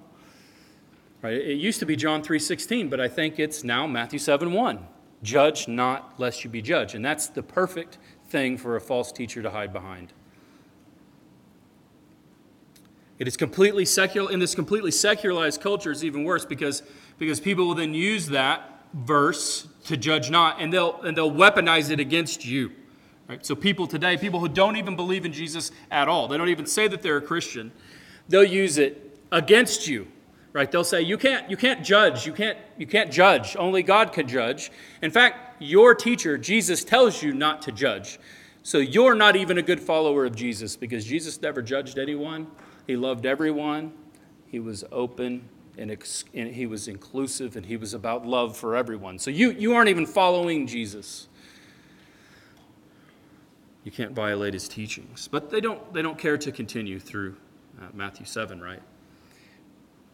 Right? 1.23 1.35
It 1.35 1.59
used 1.59 1.81
to 1.81 1.87
be 1.87 1.97
John 1.97 2.23
3:16, 2.23 2.91
but 2.91 3.01
I 3.01 3.09
think 3.09 3.39
it's 3.39 3.65
now 3.65 3.87
Matthew 3.87 4.19
7 4.19 4.53
1. 4.53 4.87
Judge 5.23 5.67
not, 5.67 6.19
lest 6.19 6.45
you 6.45 6.51
be 6.51 6.63
judged. 6.63 6.95
And 6.95 7.05
that's 7.05 7.29
the 7.29 7.43
perfect 7.43 7.99
thing 8.29 8.57
for 8.57 8.77
a 8.77 8.81
false 8.81 9.11
teacher 9.11 9.43
to 9.43 9.51
hide 9.51 9.73
behind. 9.73 10.13
It 13.19 13.27
is 13.27 13.37
completely 13.37 13.85
secular, 13.85 14.31
in 14.31 14.39
this 14.39 14.55
completely 14.55 14.91
secularized 14.91 15.61
culture, 15.61 15.91
it's 15.91 16.05
even 16.05 16.25
worse 16.25 16.45
because, 16.45 16.83
because 17.19 17.41
people 17.41 17.67
will 17.67 17.75
then 17.75 17.95
use 17.95 18.29
that 18.29 18.85
verse 18.95 19.67
to 19.87 19.97
judge 19.97 20.31
not, 20.31 20.61
and 20.61 20.73
they'll, 20.73 21.01
and 21.03 21.17
they'll 21.17 21.31
weaponize 21.31 21.91
it 21.91 22.01
against 22.01 22.47
you. 22.47 22.73
Right? 23.29 23.45
So, 23.45 23.55
people 23.55 23.87
today, 23.87 24.17
people 24.17 24.41
who 24.41 24.49
don't 24.49 24.77
even 24.77 24.97
believe 24.97 25.27
in 25.27 25.33
Jesus 25.33 25.71
at 25.91 26.09
all, 26.09 26.29
they 26.29 26.39
don't 26.39 26.49
even 26.49 26.67
say 26.67 26.89
that 26.89 27.03
they're 27.03 27.19
a 27.19 27.23
Christian, 27.23 27.73
they'll 28.29 28.45
use 28.45 28.79
it 28.79 29.19
against 29.33 29.87
you. 29.87 30.09
Right? 30.53 30.71
They'll 30.71 30.83
say, 30.83 31.03
you 31.03 31.19
can't, 31.19 31.49
you 31.51 31.57
can't 31.57 31.85
judge. 31.85 32.27
You 32.27 32.33
can't, 32.33 32.57
you 32.79 32.87
can't 32.87 33.13
judge. 33.13 33.55
Only 33.57 33.83
God 33.83 34.13
can 34.13 34.27
judge. 34.27 34.73
In 35.03 35.11
fact, 35.11 35.61
your 35.63 35.95
teacher, 35.95 36.39
Jesus, 36.39 36.85
tells 36.85 37.23
you 37.23 37.35
not 37.35 37.61
to 37.63 37.73
judge. 37.73 38.19
So 38.63 38.79
you're 38.79 39.15
not 39.15 39.37
even 39.37 39.59
a 39.59 39.63
good 39.63 39.79
follower 39.79 40.25
of 40.25 40.35
Jesus 40.35 40.75
because 40.75 41.05
Jesus 41.05 41.41
never 41.43 41.61
judged 41.61 41.99
anyone. 41.99 42.47
He 42.89 42.97
loved 42.97 43.27
everyone. 43.27 43.93
He 44.47 44.59
was 44.59 44.83
open 44.91 45.47
and, 45.77 45.91
ex- 45.91 46.25
and, 46.33 46.55
he 46.55 46.65
was 46.65 46.89
inclusive 46.89 47.55
and 47.55 47.67
he 47.67 47.77
was 47.77 47.93
about 47.93 48.27
love 48.27 48.57
for 48.57 48.75
everyone. 48.75 49.19
So 49.19 49.31
you, 49.31 49.51
you 49.51 49.75
aren't 49.75 49.91
even 49.91 50.07
following 50.07 50.67
Jesus. 50.67 51.29
You 53.85 53.93
can't 53.93 54.13
violate 54.13 54.55
his 54.55 54.69
teachings. 54.69 55.29
But 55.29 55.51
they 55.51 55.61
don't, 55.61 55.93
they 55.93 56.01
don't 56.01 56.17
care 56.19 56.39
to 56.39 56.51
continue 56.51 56.99
through 56.99 57.37
uh, 57.79 57.89
Matthew 57.93 58.25
7, 58.25 58.59
right? 58.59 58.83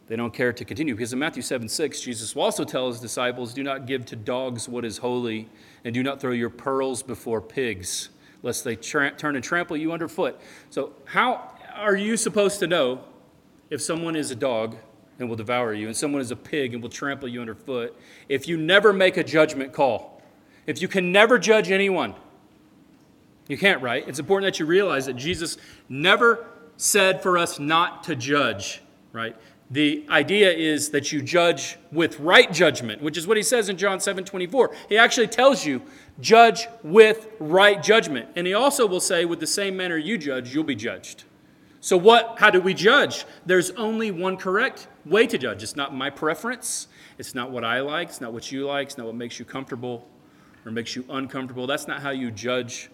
They 0.09 0.17
don't 0.17 0.35
care 0.35 0.53
to 0.53 0.65
continue 0.65 0.95
because 0.97 1.13
in 1.13 1.21
Matthew 1.21 1.43
7 1.43 1.69
6, 1.69 2.01
Jesus 2.01 2.35
will 2.35 2.43
also 2.43 2.65
tell 2.65 2.89
his 2.89 2.99
disciples, 2.99 3.55
Do 3.55 3.63
not 3.63 3.87
give 3.87 4.05
to 4.07 4.17
dogs 4.17 4.69
what 4.69 4.85
is 4.85 4.99
holy, 4.99 5.49
and 5.85 5.95
do 5.95 6.03
not 6.03 6.21
throw 6.21 6.33
your 6.33 6.51
pearls 6.51 7.05
before 7.05 7.41
pigs, 7.41 8.11
lest 8.43 8.65
they 8.65 8.75
tra- 8.75 9.13
turn 9.13 9.37
and 9.37 9.45
trample 9.45 9.77
you 9.77 9.93
underfoot. 9.93 10.39
So, 10.69 10.93
how, 11.07 11.54
are 11.75 11.97
you 11.97 12.17
supposed 12.17 12.61
to 12.61 12.67
know 12.67 13.01
if 13.71 13.83
someone 13.83 14.17
is 14.17 14.31
a 14.31 14.37
dog 14.37 14.77
and 15.19 15.29
will 15.29 15.37
devour 15.37 15.73
you, 15.73 15.87
and 15.87 15.97
someone 15.97 16.21
is 16.21 16.31
a 16.31 16.37
pig 16.37 16.75
and 16.75 16.83
will 16.83 16.91
trample 16.91 17.29
you 17.29 17.41
underfoot, 17.41 17.97
if 18.29 18.49
you 18.49 18.57
never 18.57 18.93
make 18.93 19.17
a 19.17 19.25
judgment 19.25 19.73
call? 19.73 20.23
If 20.67 20.81
you 20.81 20.89
can 20.89 21.13
never 21.13 21.39
judge 21.39 21.71
anyone, 21.71 22.15
you 23.49 23.59
can't, 23.59 23.83
right? 23.83 24.07
It's 24.09 24.19
important 24.19 24.53
that 24.53 24.59
you 24.59 24.67
realize 24.67 25.07
that 25.07 25.15
Jesus 25.15 25.59
never 25.89 26.47
said 26.77 27.23
for 27.23 27.37
us 27.39 27.59
not 27.59 28.05
to 28.05 28.17
judge, 28.17 28.83
right? 29.13 29.37
The 29.71 30.07
idea 30.09 30.53
is 30.53 30.91
that 30.91 31.13
you 31.13 31.23
judge 31.23 31.77
with 31.93 32.19
right 32.21 32.53
judgment, 32.53 33.03
which 33.03 33.17
is 33.17 33.27
what 33.27 33.37
he 33.37 33.43
says 33.43 33.69
in 33.69 33.77
John 33.77 34.01
7 34.01 34.25
24. 34.25 34.75
He 34.89 34.99
actually 34.99 35.27
tells 35.27 35.65
you, 35.65 35.83
judge 36.21 36.67
with 36.83 37.29
right 37.39 37.83
judgment. 37.83 38.29
And 38.37 38.47
he 38.47 38.55
also 38.55 38.87
will 38.87 39.01
say, 39.01 39.25
with 39.25 39.41
the 39.41 39.47
same 39.47 39.77
manner 39.77 39.97
you 39.97 40.19
judge, 40.19 40.55
you'll 40.55 40.65
be 40.65 40.75
judged. 40.75 41.25
So 41.85 41.99
what 41.99 42.37
how 42.39 42.49
do 42.49 42.63
we 42.63 42.73
judge? 42.73 43.27
There's 43.45 43.69
only 43.73 44.11
one 44.11 44.39
correct 44.39 44.89
way 45.05 45.27
to 45.27 45.37
judge. 45.37 45.63
It's 45.63 45.77
not 45.77 45.95
my 45.95 46.09
preference. 46.09 46.89
It's 47.19 47.35
not 47.35 47.51
what 47.51 47.63
I 47.63 47.81
like, 47.81 48.09
it's 48.09 48.23
not 48.23 48.33
what 48.33 48.51
you 48.51 48.65
like, 48.65 48.87
it's 48.87 48.97
not 48.97 49.07
what 49.07 49.17
makes 49.17 49.39
you 49.39 49.45
comfortable 49.45 50.09
or 50.65 50.73
makes 50.73 50.97
you 50.97 51.05
uncomfortable. 51.11 51.67
That's 51.67 51.87
not 51.87 52.01
how 52.01 52.09
you 52.09 52.31
judge 52.31 52.89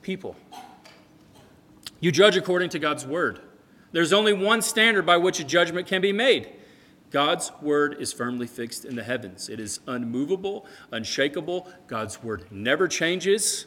people. 0.00 0.36
You 1.98 2.12
judge 2.12 2.36
according 2.36 2.68
to 2.70 2.78
God's 2.78 3.04
word. 3.04 3.40
There's 3.90 4.12
only 4.12 4.32
one 4.32 4.62
standard 4.62 5.04
by 5.04 5.16
which 5.16 5.40
a 5.40 5.44
judgment 5.44 5.88
can 5.88 6.00
be 6.00 6.12
made. 6.12 6.52
God's 7.10 7.50
word 7.60 7.96
is 7.98 8.12
firmly 8.12 8.46
fixed 8.46 8.84
in 8.84 8.94
the 8.94 9.02
heavens. 9.02 9.48
It 9.48 9.58
is 9.58 9.80
unmovable, 9.88 10.66
unshakable. 10.92 11.68
God's 11.88 12.22
word 12.22 12.46
never 12.52 12.86
changes. 12.86 13.66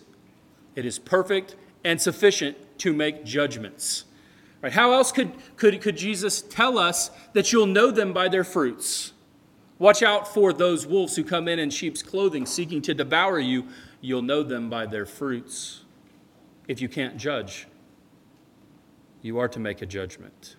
It 0.73 0.85
is 0.85 0.99
perfect 0.99 1.57
and 1.83 2.01
sufficient 2.01 2.55
to 2.79 2.93
make 2.93 3.25
judgments. 3.25 4.05
Right? 4.61 4.73
How 4.73 4.93
else 4.93 5.11
could, 5.11 5.31
could, 5.55 5.79
could 5.81 5.97
Jesus 5.97 6.41
tell 6.41 6.77
us 6.77 7.11
that 7.33 7.51
you'll 7.51 7.67
know 7.67 7.91
them 7.91 8.13
by 8.13 8.27
their 8.27 8.43
fruits? 8.43 9.13
Watch 9.79 10.01
out 10.01 10.33
for 10.33 10.53
those 10.53 10.87
wolves 10.87 11.15
who 11.15 11.23
come 11.23 11.47
in 11.47 11.59
in 11.59 11.69
sheep's 11.69 12.01
clothing 12.01 12.45
seeking 12.45 12.81
to 12.83 12.93
devour 12.93 13.39
you. 13.39 13.67
You'll 14.01 14.23
know 14.23 14.41
them 14.41 14.69
by 14.69 14.87
their 14.87 15.05
fruits. 15.05 15.81
If 16.67 16.81
you 16.81 16.89
can't 16.89 17.17
judge, 17.17 17.67
you 19.21 19.37
are 19.37 19.47
to 19.47 19.59
make 19.59 19.81
a 19.81 19.85
judgment. 19.85 20.55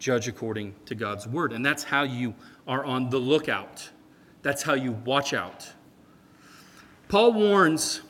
Judge 0.00 0.26
according 0.28 0.74
to 0.86 0.94
God's 0.94 1.26
word. 1.26 1.52
And 1.52 1.64
that's 1.64 1.84
how 1.84 2.02
you 2.02 2.34
are 2.66 2.84
on 2.84 3.10
the 3.10 3.18
lookout. 3.18 3.88
That's 4.42 4.62
how 4.62 4.74
you 4.74 4.92
watch 5.04 5.32
out. 5.32 5.72
Paul 7.08 7.32
warns 7.32 8.02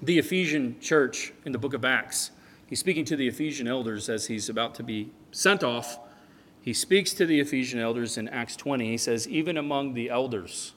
the 0.00 0.18
Ephesian 0.18 0.78
church 0.80 1.32
in 1.44 1.52
the 1.52 1.58
book 1.58 1.74
of 1.74 1.84
Acts 1.84 2.30
He's 2.72 2.80
speaking 2.80 3.04
to 3.04 3.16
the 3.16 3.28
Ephesian 3.28 3.68
elders 3.68 4.08
as 4.08 4.28
he's 4.28 4.48
about 4.48 4.74
to 4.76 4.82
be 4.82 5.10
sent 5.30 5.62
off. 5.62 5.98
He 6.62 6.72
speaks 6.72 7.12
to 7.12 7.26
the 7.26 7.38
Ephesian 7.38 7.78
elders 7.78 8.16
in 8.16 8.28
Acts 8.28 8.56
20. 8.56 8.88
He 8.88 8.96
says, 8.96 9.28
Even 9.28 9.58
among 9.58 9.92
the 9.92 10.08
elders, 10.08 10.72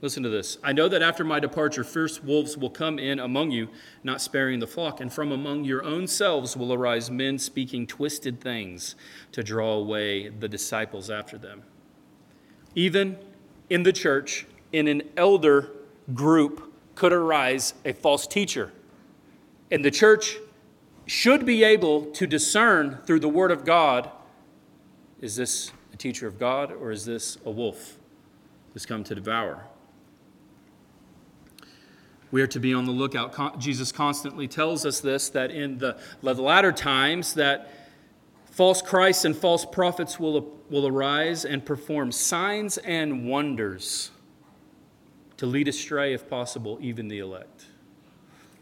listen 0.00 0.22
to 0.22 0.28
this. 0.28 0.58
I 0.62 0.72
know 0.72 0.88
that 0.88 1.02
after 1.02 1.24
my 1.24 1.40
departure, 1.40 1.82
fierce 1.82 2.22
wolves 2.22 2.56
will 2.56 2.70
come 2.70 3.00
in 3.00 3.18
among 3.18 3.50
you, 3.50 3.68
not 4.04 4.20
sparing 4.20 4.60
the 4.60 4.68
flock, 4.68 5.00
and 5.00 5.12
from 5.12 5.32
among 5.32 5.64
your 5.64 5.82
own 5.82 6.06
selves 6.06 6.56
will 6.56 6.72
arise 6.72 7.10
men 7.10 7.36
speaking 7.36 7.84
twisted 7.84 8.40
things 8.40 8.94
to 9.32 9.42
draw 9.42 9.72
away 9.72 10.28
the 10.28 10.48
disciples 10.48 11.10
after 11.10 11.36
them. 11.36 11.64
Even 12.76 13.18
in 13.70 13.82
the 13.82 13.92
church, 13.92 14.46
in 14.70 14.86
an 14.86 15.02
elder 15.16 15.68
group, 16.14 16.72
could 16.94 17.12
arise 17.12 17.74
a 17.84 17.92
false 17.92 18.24
teacher. 18.28 18.70
And 19.72 19.84
the 19.84 19.90
church 19.90 20.38
should 21.06 21.44
be 21.44 21.64
able 21.64 22.06
to 22.06 22.26
discern 22.26 22.98
through 23.06 23.20
the 23.20 23.28
Word 23.28 23.50
of 23.50 23.64
God 23.64 24.10
is 25.20 25.36
this 25.36 25.70
a 25.92 25.96
teacher 25.96 26.26
of 26.26 26.38
God 26.38 26.72
or 26.72 26.90
is 26.90 27.04
this 27.04 27.38
a 27.44 27.50
wolf 27.50 27.98
that's 28.72 28.86
come 28.86 29.04
to 29.04 29.14
devour? 29.14 29.64
We 32.30 32.40
are 32.40 32.46
to 32.48 32.60
be 32.60 32.72
on 32.72 32.86
the 32.86 32.92
lookout. 32.92 33.58
Jesus 33.58 33.92
constantly 33.92 34.48
tells 34.48 34.86
us 34.86 35.00
this 35.00 35.28
that 35.30 35.50
in 35.50 35.78
the, 35.78 35.98
latter 36.22 36.72
times 36.72 37.34
that 37.34 37.70
False 38.52 38.82
Christs 38.82 39.24
and 39.24 39.34
false 39.34 39.64
prophets 39.64 40.20
will, 40.20 40.60
will 40.68 40.86
arise 40.86 41.46
and 41.46 41.64
perform 41.64 42.12
signs 42.12 42.76
and 42.76 43.26
wonders 43.26 44.10
to 45.38 45.46
lead 45.46 45.68
astray, 45.68 46.12
if 46.12 46.28
possible, 46.28 46.78
even 46.82 47.08
the 47.08 47.18
elect. 47.18 47.64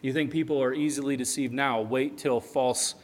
You 0.03 0.13
think 0.13 0.31
people 0.31 0.63
are 0.63 0.73
easily 0.73 1.17
deceived 1.17 1.53
now? 1.53 1.81
Wait 1.81 2.17
till 2.17 2.41
false 2.41 2.95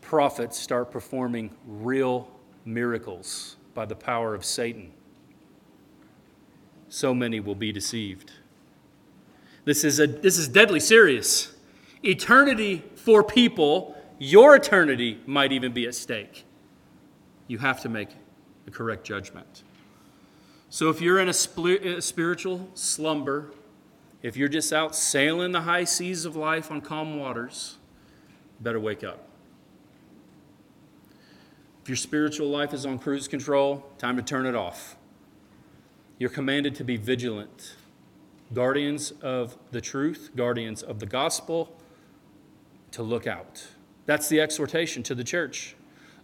prophets 0.00 0.58
start 0.58 0.90
performing 0.90 1.50
real 1.66 2.30
miracles 2.64 3.56
by 3.74 3.86
the 3.86 3.96
power 3.96 4.34
of 4.34 4.44
Satan. 4.44 4.92
So 6.88 7.14
many 7.14 7.40
will 7.40 7.54
be 7.54 7.72
deceived. 7.72 8.32
This 9.64 9.84
is, 9.84 9.98
a, 9.98 10.06
this 10.06 10.38
is 10.38 10.48
deadly 10.48 10.80
serious. 10.80 11.52
Eternity 12.04 12.84
for 12.94 13.24
people, 13.24 13.96
your 14.18 14.54
eternity 14.54 15.20
might 15.26 15.50
even 15.50 15.72
be 15.72 15.86
at 15.86 15.94
stake. 15.94 16.44
You 17.48 17.58
have 17.58 17.80
to 17.82 17.88
make 17.88 18.10
the 18.64 18.70
correct 18.70 19.04
judgment. 19.04 19.64
So 20.68 20.88
if 20.88 21.00
you're 21.00 21.18
in 21.18 21.28
a, 21.28 21.32
spiritual 21.32 22.68
slumber, 22.74 23.50
if 24.22 24.36
you're 24.36 24.48
just 24.48 24.72
out 24.72 24.94
sailing 24.94 25.52
the 25.52 25.62
high 25.62 25.84
seas 25.84 26.24
of 26.24 26.36
life 26.36 26.70
on 26.70 26.80
calm 26.80 27.18
waters, 27.18 27.76
better 28.60 28.80
wake 28.80 29.04
up. 29.04 29.28
If 31.82 31.88
your 31.88 31.96
spiritual 31.96 32.48
life 32.48 32.74
is 32.74 32.84
on 32.84 32.98
cruise 32.98 33.28
control, 33.28 33.88
time 33.98 34.16
to 34.16 34.22
turn 34.22 34.46
it 34.46 34.56
off. 34.56 34.96
You're 36.18 36.30
commanded 36.30 36.74
to 36.76 36.84
be 36.84 36.96
vigilant, 36.96 37.76
guardians 38.52 39.12
of 39.22 39.56
the 39.70 39.80
truth, 39.80 40.30
guardians 40.34 40.82
of 40.82 40.98
the 40.98 41.06
gospel, 41.06 41.76
to 42.92 43.02
look 43.02 43.26
out. 43.26 43.66
That's 44.06 44.28
the 44.28 44.40
exhortation 44.40 45.02
to 45.04 45.14
the 45.14 45.24
church. 45.24 45.76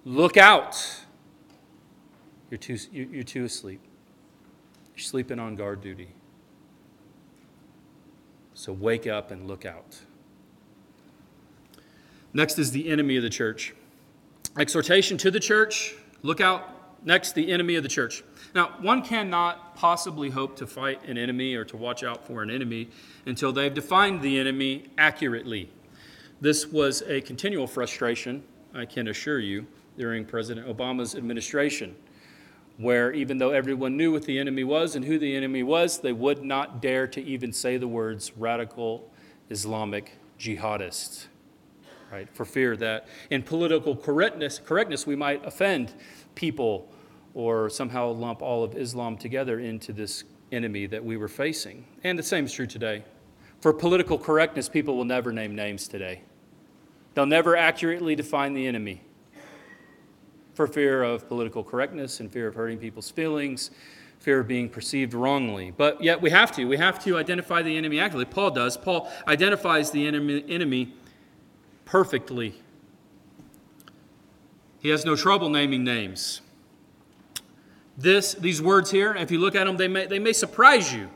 Look 0.05 0.37
out. 0.37 1.05
You're 2.50 2.59
too, 2.59 2.78
you're 2.90 3.22
too 3.22 3.44
asleep. 3.44 3.81
You're 4.94 5.05
sleeping 5.05 5.38
on 5.38 5.55
guard 5.55 5.81
duty. 5.81 6.09
So 8.55 8.73
wake 8.73 9.07
up 9.07 9.31
and 9.31 9.47
look 9.47 9.65
out. 9.65 10.01
Next 12.35 12.59
is 12.59 12.71
the 12.71 12.88
enemy 12.88 13.17
of 13.17 13.23
the 13.23 13.31
church. 13.31 13.75
Exhortation 14.59 15.19
to 15.19 15.31
the 15.31 15.41
church 15.41 15.95
look 16.23 16.41
out. 16.41 16.69
Next, 17.05 17.33
the 17.33 17.51
enemy 17.51 17.75
of 17.75 17.83
the 17.83 17.88
church. 17.88 18.23
Now, 18.55 18.75
one 18.81 19.03
cannot 19.03 19.75
possibly 19.75 20.31
hope 20.31 20.55
to 20.59 20.69
fight 20.69 21.05
an 21.09 21.19
enemy 21.19 21.57
or 21.57 21.65
to 21.65 21.77
watch 21.77 22.05
out 22.05 22.25
for 22.25 22.45
an 22.45 22.51
enemy 22.51 22.91
until 23.27 23.53
they've 23.53 23.75
defined 23.75 24.23
the 24.23 24.38
enemy 24.38 24.85
accurately. 24.97 25.69
This 26.41 26.67
was 26.67 27.03
a 27.03 27.21
continual 27.21 27.67
frustration, 27.67 28.45
I 28.73 28.85
can 28.85 29.09
assure 29.09 29.41
you, 29.41 29.67
during 29.99 30.25
President 30.25 30.69
Obama's 30.69 31.17
administration 31.17 31.97
where 32.78 33.12
even 33.12 33.38
though 33.38 33.50
everyone 33.50 33.96
knew 33.96 34.12
what 34.12 34.24
the 34.24 34.38
enemy 34.38 34.64
was 34.64 34.96
and 34.96 35.04
who 35.04 35.18
the 35.18 35.37
enemy 35.37 35.62
was, 35.62 36.00
they 36.00 36.12
would 36.12 36.42
not 36.42 36.80
dare 36.80 37.06
to 37.06 37.22
even 37.22 37.52
say 37.52 37.76
the 37.76 37.88
words 37.88 38.32
radical 38.37 39.11
Islamic 39.50 40.12
jihadists, 40.38 41.26
right? 42.11 42.28
For 42.35 42.44
fear 42.44 42.76
that 42.78 43.06
in 43.30 43.42
political 43.42 43.94
correctness, 43.94 44.58
correctness 44.58 45.06
we 45.06 45.16
might 45.16 45.44
offend 45.44 45.92
people 46.35 46.88
or 47.35 47.70
somehow 47.70 48.11
lump 48.11 48.42
all 48.42 48.64
of 48.64 48.76
Islam 48.76 49.16
together 49.16 49.61
into 49.61 49.92
this 49.92 50.24
enemy 50.50 50.87
that 50.87 51.04
we 51.04 51.16
were 51.16 51.28
facing. 51.28 51.85
And 52.04 52.18
the 52.18 52.22
same 52.22 52.44
is 52.46 52.52
true 52.52 52.66
today. 52.66 53.04
For 53.61 53.72
political 53.72 54.18
correctness, 54.18 54.68
people 54.68 54.96
will 54.96 55.04
never 55.04 55.32
name 55.32 55.54
names 55.54 55.88
today. 55.88 56.22
They'll 57.14 57.26
never 57.26 57.56
accurately 57.56 58.16
define 58.16 58.54
the 58.54 58.66
enemy 58.66 59.02
for 60.55 60.67
fear 60.67 61.03
of 61.03 61.29
political 61.29 61.65
correctness 61.65 62.21
and 62.21 62.31
fear 62.31 62.49
of 62.49 62.55
hurting 62.55 62.79
people's 62.79 63.11
feelings, 63.11 63.71
fear 64.19 64.41
of 64.41 64.49
being 64.49 64.69
perceived 64.69 65.15
wrongly. 65.15 65.73
But 65.77 66.03
yet 66.03 66.21
we 66.21 66.31
have 66.31 66.53
to. 66.53 66.65
We 66.67 66.77
have 66.77 67.03
to 67.05 67.17
identify 67.17 67.62
the 67.62 67.77
enemy 67.77 67.99
accurately. 67.99 68.33
Paul 68.33 68.51
does. 68.51 68.77
Paul 68.77 69.11
identifies 69.27 69.91
the 69.91 70.07
enemy, 70.07 70.45
enemy 70.49 70.95
perfectly. 71.85 72.55
He 74.81 74.88
has 74.91 75.05
no 75.05 75.17
trouble 75.17 75.49
naming 75.49 75.85
names. 75.85 76.41
This, 77.97 78.35
these 78.35 78.61
words 78.61 78.91
here, 78.91 79.15
if 79.15 79.31
you 79.31 79.38
look 79.38 79.55
at 79.55 79.65
them, 79.65 79.77
they 79.77 79.88
may, 79.88 80.07
they 80.07 80.19
may 80.19 80.33
surprise 80.33 80.93
you. 80.93 81.09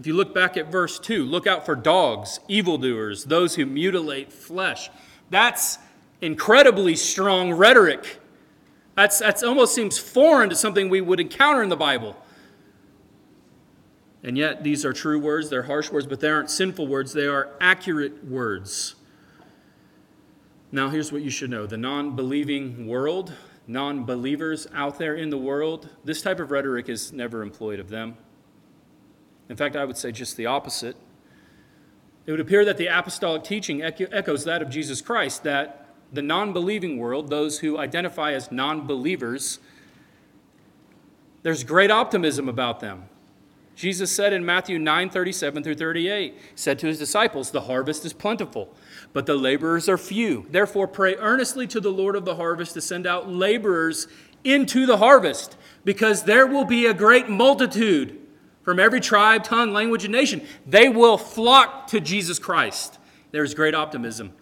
If 0.00 0.06
you 0.06 0.14
look 0.14 0.34
back 0.34 0.56
at 0.56 0.70
verse 0.70 0.98
2, 0.98 1.24
look 1.24 1.46
out 1.46 1.64
for 1.64 1.76
dogs, 1.76 2.40
evildoers, 2.48 3.24
those 3.24 3.54
who 3.54 3.66
mutilate 3.66 4.32
flesh. 4.32 4.90
That's 5.30 5.78
incredibly 6.20 6.96
strong 6.96 7.52
rhetoric 7.52 8.18
that's, 8.96 9.18
that's 9.18 9.42
almost 9.42 9.74
seems 9.74 9.98
foreign 9.98 10.50
to 10.50 10.56
something 10.56 10.88
we 10.88 11.00
would 11.00 11.20
encounter 11.20 11.62
in 11.62 11.68
the 11.68 11.76
Bible. 11.76 12.16
And 14.22 14.38
yet, 14.38 14.62
these 14.62 14.84
are 14.84 14.92
true 14.92 15.18
words. 15.18 15.50
They're 15.50 15.64
harsh 15.64 15.90
words, 15.90 16.06
but 16.06 16.20
they 16.20 16.28
aren't 16.28 16.50
sinful 16.50 16.86
words. 16.86 17.12
They 17.12 17.26
are 17.26 17.50
accurate 17.60 18.24
words. 18.24 18.94
Now, 20.70 20.90
here's 20.90 21.10
what 21.10 21.22
you 21.22 21.30
should 21.30 21.50
know 21.50 21.66
the 21.66 21.76
non 21.76 22.14
believing 22.14 22.86
world, 22.86 23.32
non 23.66 24.04
believers 24.04 24.68
out 24.74 24.98
there 24.98 25.16
in 25.16 25.30
the 25.30 25.38
world, 25.38 25.88
this 26.04 26.22
type 26.22 26.38
of 26.38 26.50
rhetoric 26.50 26.88
is 26.88 27.12
never 27.12 27.42
employed 27.42 27.80
of 27.80 27.88
them. 27.88 28.16
In 29.48 29.56
fact, 29.56 29.74
I 29.74 29.84
would 29.84 29.96
say 29.96 30.12
just 30.12 30.36
the 30.36 30.46
opposite. 30.46 30.96
It 32.24 32.30
would 32.30 32.40
appear 32.40 32.64
that 32.64 32.76
the 32.76 32.86
apostolic 32.86 33.42
teaching 33.42 33.82
echoes 33.82 34.44
that 34.44 34.62
of 34.62 34.70
Jesus 34.70 35.00
Christ 35.00 35.42
that 35.42 35.81
the 36.12 36.22
non 36.22 36.52
believing 36.52 36.98
world, 36.98 37.30
those 37.30 37.60
who 37.60 37.78
identify 37.78 38.32
as 38.32 38.52
non 38.52 38.86
believers, 38.86 39.58
there's 41.42 41.64
great 41.64 41.90
optimism 41.90 42.48
about 42.48 42.80
them. 42.80 43.04
Jesus 43.74 44.12
said 44.12 44.32
in 44.32 44.44
Matthew 44.44 44.78
9 44.78 45.10
37 45.10 45.62
through 45.62 45.74
38, 45.74 46.34
said 46.54 46.78
to 46.78 46.86
his 46.86 46.98
disciples, 46.98 47.50
The 47.50 47.62
harvest 47.62 48.04
is 48.04 48.12
plentiful, 48.12 48.72
but 49.12 49.26
the 49.26 49.34
laborers 49.34 49.88
are 49.88 49.98
few. 49.98 50.46
Therefore, 50.50 50.86
pray 50.86 51.16
earnestly 51.16 51.66
to 51.68 51.80
the 51.80 51.90
Lord 51.90 52.14
of 52.14 52.24
the 52.24 52.36
harvest 52.36 52.74
to 52.74 52.80
send 52.80 53.06
out 53.06 53.28
laborers 53.28 54.08
into 54.44 54.86
the 54.86 54.98
harvest, 54.98 55.56
because 55.84 56.24
there 56.24 56.46
will 56.46 56.64
be 56.64 56.86
a 56.86 56.94
great 56.94 57.28
multitude 57.28 58.18
from 58.62 58.78
every 58.78 59.00
tribe, 59.00 59.42
tongue, 59.42 59.72
language, 59.72 60.04
and 60.04 60.12
nation. 60.12 60.46
They 60.66 60.88
will 60.88 61.18
flock 61.18 61.88
to 61.88 62.00
Jesus 62.00 62.38
Christ. 62.38 62.98
There's 63.30 63.54
great 63.54 63.74
optimism. 63.74 64.32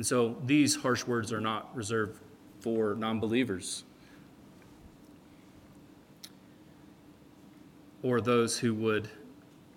And 0.00 0.06
so 0.06 0.34
these 0.46 0.76
harsh 0.76 1.06
words 1.06 1.30
are 1.30 1.42
not 1.42 1.76
reserved 1.76 2.18
for 2.60 2.94
non 2.94 3.20
believers 3.20 3.84
or 8.02 8.22
those 8.22 8.58
who 8.58 8.72
would, 8.72 9.10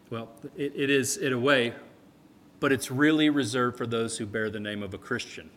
well, 0.10 0.30
it, 0.56 0.72
it 0.78 0.90
is 0.90 1.18
in 1.18 1.34
a 1.34 1.38
way, 1.38 1.74
but 2.62 2.72
it's 2.72 2.90
really 2.90 3.30
reserved 3.30 3.78
for 3.78 3.86
those 3.86 4.18
who 4.18 4.26
bear 4.26 4.50
the 4.50 4.62
name 4.62 4.82
of 4.82 4.94
a 4.94 4.98
Christian. 4.98 5.50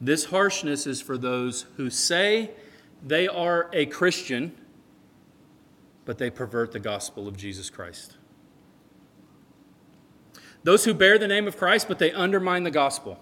This 0.00 0.24
harshness 0.24 0.84
is 0.84 1.00
for 1.00 1.16
those 1.16 1.66
who 1.76 1.88
say 1.88 2.50
they 3.00 3.28
are 3.28 3.70
a 3.72 3.86
Christian, 3.86 4.56
but 6.04 6.18
they 6.18 6.30
pervert 6.30 6.72
the 6.72 6.80
gospel 6.80 7.28
of 7.28 7.36
Jesus 7.36 7.70
Christ. 7.70 8.16
Those 10.64 10.84
who 10.84 10.92
bear 10.92 11.16
the 11.16 11.28
name 11.28 11.46
of 11.46 11.56
Christ, 11.56 11.86
but 11.86 12.00
they 12.00 12.10
undermine 12.10 12.64
the 12.64 12.72
gospel 12.72 13.20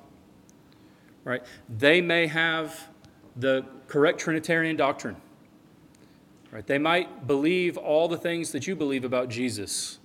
right? 1.25 1.43
They 1.69 2.01
may 2.01 2.27
have 2.27 2.89
the 3.37 3.65
correct 3.89 4.21
Trinitarian 4.21 4.77
doctrine, 4.77 5.17
right? 6.53 6.67
They 6.67 6.79
might 6.79 7.27
believe 7.27 7.77
all 7.77 8.09
the 8.09 8.17
things 8.17 8.53
that 8.53 8.67
you 8.67 8.77
believe 8.77 9.05
about 9.05 9.29
Jesus. 9.29 9.99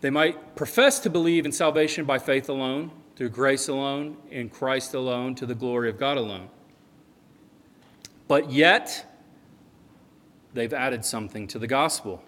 They 0.00 0.10
might 0.10 0.56
profess 0.56 0.98
to 1.00 1.10
believe 1.10 1.46
in 1.46 1.52
salvation 1.52 2.04
by 2.04 2.18
faith 2.18 2.48
alone, 2.48 2.90
through 3.16 3.30
grace 3.30 3.68
alone, 3.68 4.16
in 4.30 4.50
Christ 4.50 4.92
alone, 4.92 5.34
to 5.36 5.46
the 5.46 5.54
glory 5.54 5.88
of 5.88 5.98
God 5.98 6.18
alone. 6.18 6.48
But 8.26 8.50
yet, 8.50 9.06
they've 10.52 10.72
added 10.72 11.04
something 11.04 11.46
to 11.48 11.58
the 11.58 11.66
gospel. 11.66 12.22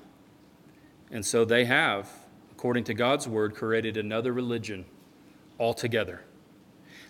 And 1.11 1.25
so 1.25 1.45
they 1.45 1.65
have, 1.65 2.11
according 2.53 2.85
to 2.85 2.95
God's 2.95 3.29
word, 3.29 3.55
created 3.55 3.97
another 3.97 4.33
religion 4.33 4.85
altogether. 5.59 6.23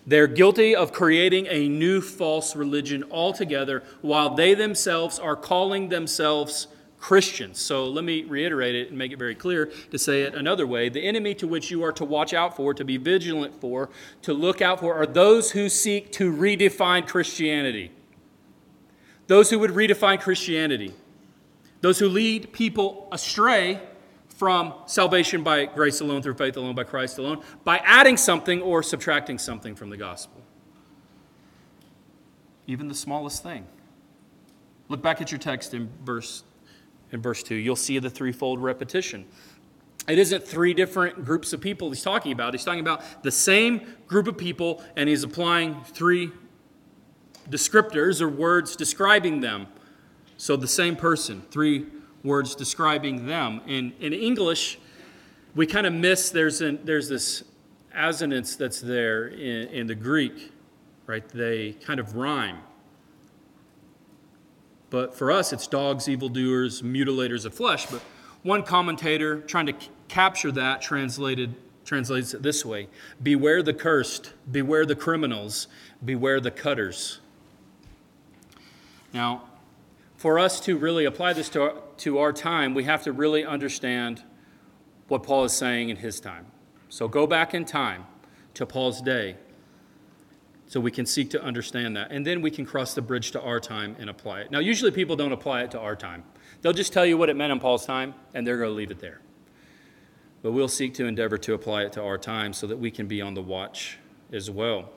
They're 0.07 0.27
guilty 0.27 0.73
of 0.73 0.93
creating 0.93 1.47
a 1.47 1.67
new 1.67 1.99
false 1.99 2.55
religion 2.55 3.03
altogether 3.11 3.83
while 4.01 4.33
they 4.33 4.53
themselves 4.53 5.19
are 5.19 5.35
calling 5.35 5.89
themselves 5.89 6.67
Christians. 6.97 7.59
So 7.59 7.85
let 7.85 8.05
me 8.05 8.23
reiterate 8.23 8.73
it 8.73 8.87
and 8.87 8.97
make 8.97 9.11
it 9.11 9.19
very 9.19 9.35
clear 9.35 9.65
to 9.91 9.99
say 9.99 10.23
it 10.23 10.33
another 10.33 10.65
way. 10.65 10.87
The 10.87 11.05
enemy 11.05 11.35
to 11.35 11.47
which 11.47 11.69
you 11.69 11.83
are 11.83 11.91
to 11.91 12.05
watch 12.05 12.33
out 12.33 12.55
for, 12.55 12.73
to 12.73 12.85
be 12.85 12.95
vigilant 12.95 13.59
for, 13.59 13.89
to 14.21 14.33
look 14.33 14.61
out 14.61 14.79
for, 14.79 14.93
are 14.95 15.05
those 15.05 15.51
who 15.51 15.67
seek 15.67 16.13
to 16.13 16.31
redefine 16.31 17.05
Christianity. 17.05 17.91
Those 19.27 19.49
who 19.49 19.59
would 19.59 19.71
redefine 19.71 20.21
Christianity. 20.21 20.93
Those 21.81 21.99
who 21.99 22.07
lead 22.07 22.53
people 22.53 23.09
astray 23.11 23.81
from 24.37 24.71
salvation 24.85 25.41
by 25.41 25.65
grace 25.65 25.99
alone, 25.99 26.21
through 26.21 26.35
faith 26.35 26.55
alone, 26.57 26.75
by 26.75 26.83
Christ 26.83 27.17
alone, 27.17 27.41
by 27.63 27.79
adding 27.79 28.17
something 28.17 28.61
or 28.61 28.83
subtracting 28.83 29.39
something 29.39 29.75
from 29.75 29.89
the 29.89 29.97
gospel. 29.97 30.41
even 32.67 32.87
the 32.89 32.95
smallest 32.95 33.41
thing. 33.43 33.65
Look 34.89 35.01
back 35.01 35.21
at 35.21 35.31
your 35.31 35.39
text 35.39 35.73
in 35.73 35.89
verse, 36.03 36.43
in 37.13 37.21
verse 37.21 37.41
2. 37.41 37.55
You'll 37.55 37.77
see 37.77 37.97
the 37.97 38.09
threefold 38.09 38.61
repetition. 38.61 39.25
It 40.05 40.19
isn't 40.19 40.43
three 40.43 40.73
different 40.73 41.23
groups 41.23 41.53
of 41.53 41.61
people 41.61 41.89
he's 41.89 42.03
talking 42.03 42.33
about. 42.33 42.53
He's 42.53 42.65
talking 42.65 42.81
about 42.81 43.23
the 43.23 43.31
same 43.31 43.95
group 44.05 44.27
of 44.27 44.37
people, 44.37 44.83
and 44.97 45.07
he's 45.07 45.23
applying 45.23 45.81
three 45.85 46.31
descriptors 47.49 48.21
or 48.21 48.27
words 48.27 48.75
describing 48.75 49.39
them. 49.39 49.67
So 50.35 50.57
the 50.57 50.67
same 50.67 50.95
person, 50.97 51.43
three 51.49 51.85
words 52.23 52.55
describing 52.55 53.25
them. 53.25 53.61
In, 53.67 53.93
in 53.99 54.13
English, 54.13 54.79
we 55.55 55.65
kind 55.65 55.87
of 55.87 55.93
miss 55.93 56.29
there's, 56.29 56.61
an, 56.61 56.79
there's 56.83 57.09
this 57.09 57.43
assonance 57.95 58.55
that's 58.55 58.81
there 58.81 59.27
in, 59.27 59.67
in 59.69 59.87
the 59.87 59.95
Greek, 59.95 60.51
right? 61.05 61.27
They 61.29 61.73
kind 61.73 61.99
of 61.99 62.15
rhyme. 62.15 62.59
But 64.89 65.15
for 65.15 65.31
us, 65.31 65.51
it's 65.51 65.67
dogs, 65.67 66.07
evildoers, 66.07 66.81
mutilators 66.81 67.45
of 67.45 67.53
flesh. 67.53 67.85
But 67.87 68.01
one 68.43 68.63
commentator 68.63 69.41
trying 69.41 69.65
to 69.65 69.73
c- 69.73 69.89
capture 70.07 70.51
that 70.53 70.81
translated 70.81 71.55
translates 71.87 72.33
it 72.33 72.43
this 72.43 72.65
way 72.65 72.87
Beware 73.23 73.63
the 73.63 73.73
cursed, 73.73 74.33
beware 74.51 74.85
the 74.85 74.95
criminals, 74.95 75.67
beware 76.03 76.39
the 76.39 76.51
cutters. 76.51 77.19
Now, 79.13 79.43
for 80.17 80.37
us 80.37 80.59
to 80.61 80.77
really 80.77 81.05
apply 81.05 81.33
this 81.33 81.49
to 81.49 81.61
our, 81.61 81.73
to 81.99 82.19
our 82.19 82.33
time, 82.33 82.73
we 82.73 82.83
have 82.83 83.03
to 83.03 83.11
really 83.11 83.45
understand 83.45 84.23
what 85.07 85.23
Paul 85.23 85.45
is 85.45 85.53
saying 85.53 85.89
in 85.89 85.97
his 85.97 86.19
time. 86.19 86.47
So 86.89 87.07
go 87.07 87.27
back 87.27 87.53
in 87.53 87.65
time 87.65 88.05
to 88.53 88.65
Paul's 88.65 89.01
day 89.01 89.37
so 90.67 90.79
we 90.79 90.91
can 90.91 91.05
seek 91.05 91.29
to 91.31 91.41
understand 91.41 91.95
that. 91.95 92.11
And 92.11 92.25
then 92.25 92.41
we 92.41 92.51
can 92.51 92.65
cross 92.65 92.93
the 92.93 93.01
bridge 93.01 93.31
to 93.31 93.41
our 93.41 93.59
time 93.59 93.95
and 93.99 94.09
apply 94.09 94.41
it. 94.41 94.51
Now, 94.51 94.59
usually 94.59 94.91
people 94.91 95.15
don't 95.15 95.31
apply 95.31 95.63
it 95.63 95.71
to 95.71 95.79
our 95.79 95.95
time, 95.95 96.23
they'll 96.61 96.73
just 96.73 96.93
tell 96.93 97.05
you 97.05 97.17
what 97.17 97.29
it 97.29 97.35
meant 97.35 97.51
in 97.51 97.59
Paul's 97.59 97.85
time, 97.85 98.13
and 98.33 98.45
they're 98.45 98.57
going 98.57 98.69
to 98.69 98.75
leave 98.75 98.91
it 98.91 98.99
there. 98.99 99.21
But 100.43 100.51
we'll 100.51 100.67
seek 100.67 100.93
to 100.95 101.05
endeavor 101.05 101.37
to 101.39 101.53
apply 101.53 101.83
it 101.83 101.93
to 101.93 102.03
our 102.03 102.17
time 102.17 102.53
so 102.53 102.67
that 102.67 102.77
we 102.77 102.91
can 102.91 103.07
be 103.07 103.21
on 103.21 103.33
the 103.33 103.41
watch 103.41 103.97
as 104.31 104.51
well. 104.51 104.91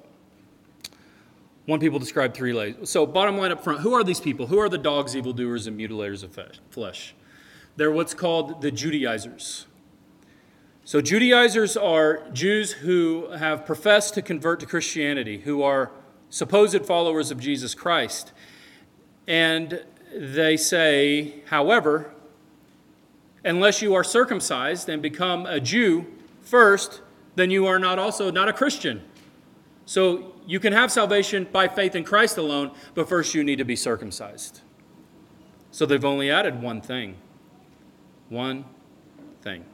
One 1.66 1.78
people 1.78 1.98
describe 1.98 2.34
three 2.34 2.52
layers. 2.52 2.90
So, 2.90 3.06
bottom 3.06 3.36
line 3.36 3.52
up 3.52 3.62
front 3.62 3.80
who 3.80 3.92
are 3.94 4.02
these 4.02 4.20
people? 4.20 4.46
Who 4.46 4.58
are 4.58 4.68
the 4.68 4.78
dogs, 4.78 5.14
evildoers, 5.14 5.66
and 5.66 5.78
mutilators 5.78 6.22
of 6.22 6.38
flesh? 6.70 7.14
They're 7.76 7.92
what's 7.92 8.14
called 8.14 8.62
the 8.62 8.70
Judaizers. 8.70 9.66
So, 10.84 11.00
Judaizers 11.00 11.76
are 11.76 12.28
Jews 12.32 12.72
who 12.72 13.30
have 13.30 13.66
professed 13.66 14.14
to 14.14 14.22
convert 14.22 14.60
to 14.60 14.66
Christianity, 14.66 15.38
who 15.40 15.62
are 15.62 15.90
supposed 16.30 16.84
followers 16.86 17.30
of 17.30 17.38
Jesus 17.38 17.74
Christ. 17.74 18.32
And 19.26 19.84
they 20.14 20.56
say, 20.56 21.42
however, 21.46 22.12
unless 23.44 23.82
you 23.82 23.94
are 23.94 24.04
circumcised 24.04 24.88
and 24.88 25.00
become 25.00 25.46
a 25.46 25.60
Jew 25.60 26.06
first, 26.40 27.02
then 27.36 27.50
you 27.50 27.66
are 27.66 27.78
not 27.78 27.98
also 27.98 28.30
not 28.30 28.48
a 28.48 28.52
Christian. 28.52 29.02
So 29.90 30.34
you 30.46 30.60
can 30.60 30.72
have 30.72 30.92
salvation 30.92 31.48
by 31.50 31.66
faith 31.66 31.96
in 31.96 32.04
Christ 32.04 32.38
alone, 32.38 32.70
but 32.94 33.08
first 33.08 33.34
you 33.34 33.42
need 33.42 33.56
to 33.56 33.64
be 33.64 33.74
circumcised. 33.74 34.60
So 35.72 35.84
they've 35.84 36.04
only 36.04 36.30
added 36.30 36.62
one 36.62 36.80
thing. 36.80 37.16
One 38.28 38.66
thing. 39.42 39.64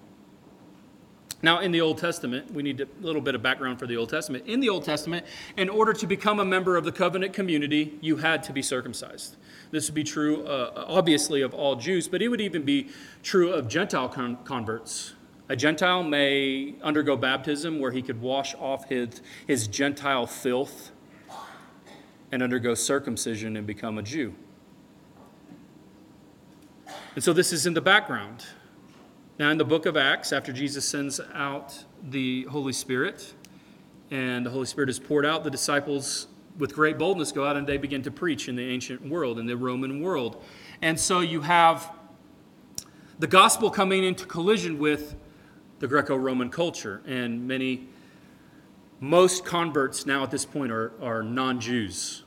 Now, 1.42 1.58
in 1.58 1.70
the 1.70 1.82
Old 1.82 1.98
Testament, 1.98 2.50
we 2.50 2.62
need 2.62 2.80
a 2.80 2.86
little 3.02 3.20
bit 3.20 3.34
of 3.34 3.42
background 3.42 3.78
for 3.78 3.86
the 3.86 3.98
Old 3.98 4.08
Testament. 4.08 4.46
In 4.46 4.60
the 4.60 4.70
Old 4.70 4.84
Testament, 4.84 5.26
in 5.58 5.68
order 5.68 5.92
to 5.92 6.06
become 6.06 6.40
a 6.40 6.46
member 6.46 6.78
of 6.78 6.86
the 6.86 6.92
covenant 6.92 7.34
community, 7.34 7.98
you 8.00 8.16
had 8.16 8.42
to 8.44 8.54
be 8.54 8.62
circumcised. 8.62 9.36
This 9.70 9.86
would 9.86 9.94
be 9.94 10.02
true, 10.02 10.46
uh, 10.46 10.86
obviously, 10.88 11.42
of 11.42 11.52
all 11.52 11.76
Jews, 11.76 12.08
but 12.08 12.22
it 12.22 12.28
would 12.28 12.40
even 12.40 12.62
be 12.62 12.88
true 13.22 13.52
of 13.52 13.68
Gentile 13.68 14.08
con- 14.08 14.38
converts. 14.44 15.12
A 15.48 15.54
Gentile 15.54 16.02
may 16.02 16.74
undergo 16.82 17.16
baptism 17.16 17.78
where 17.78 17.92
he 17.92 18.02
could 18.02 18.20
wash 18.20 18.54
off 18.56 18.88
his, 18.88 19.20
his 19.46 19.68
Gentile 19.68 20.26
filth 20.26 20.90
and 22.32 22.42
undergo 22.42 22.74
circumcision 22.74 23.56
and 23.56 23.66
become 23.66 23.96
a 23.98 24.02
Jew. 24.02 24.34
And 27.14 27.22
so 27.22 27.32
this 27.32 27.52
is 27.52 27.64
in 27.64 27.74
the 27.74 27.80
background. 27.80 28.44
Now, 29.38 29.50
in 29.50 29.58
the 29.58 29.64
book 29.64 29.86
of 29.86 29.96
Acts, 29.96 30.32
after 30.32 30.52
Jesus 30.52 30.86
sends 30.88 31.20
out 31.32 31.84
the 32.02 32.44
Holy 32.44 32.72
Spirit, 32.72 33.34
and 34.10 34.44
the 34.44 34.50
Holy 34.50 34.66
Spirit 34.66 34.90
is 34.90 34.98
poured 34.98 35.26
out, 35.26 35.44
the 35.44 35.50
disciples, 35.50 36.26
with 36.58 36.74
great 36.74 36.98
boldness, 36.98 37.32
go 37.32 37.44
out 37.44 37.56
and 37.56 37.66
they 37.66 37.76
begin 37.76 38.02
to 38.02 38.10
preach 38.10 38.48
in 38.48 38.56
the 38.56 38.68
ancient 38.68 39.06
world, 39.06 39.38
in 39.38 39.46
the 39.46 39.56
Roman 39.56 40.00
world. 40.00 40.42
And 40.82 40.98
so 40.98 41.20
you 41.20 41.42
have 41.42 41.92
the 43.18 43.26
gospel 43.26 43.70
coming 43.70 44.04
into 44.04 44.26
collision 44.26 44.78
with 44.78 45.16
the 45.78 45.86
Greco 45.86 46.16
Roman 46.16 46.50
culture, 46.50 47.02
and 47.06 47.46
many, 47.46 47.88
most 49.00 49.44
converts 49.44 50.06
now 50.06 50.22
at 50.22 50.30
this 50.30 50.44
point 50.44 50.72
are, 50.72 50.92
are 51.02 51.22
non 51.22 51.60
Jews. 51.60 52.22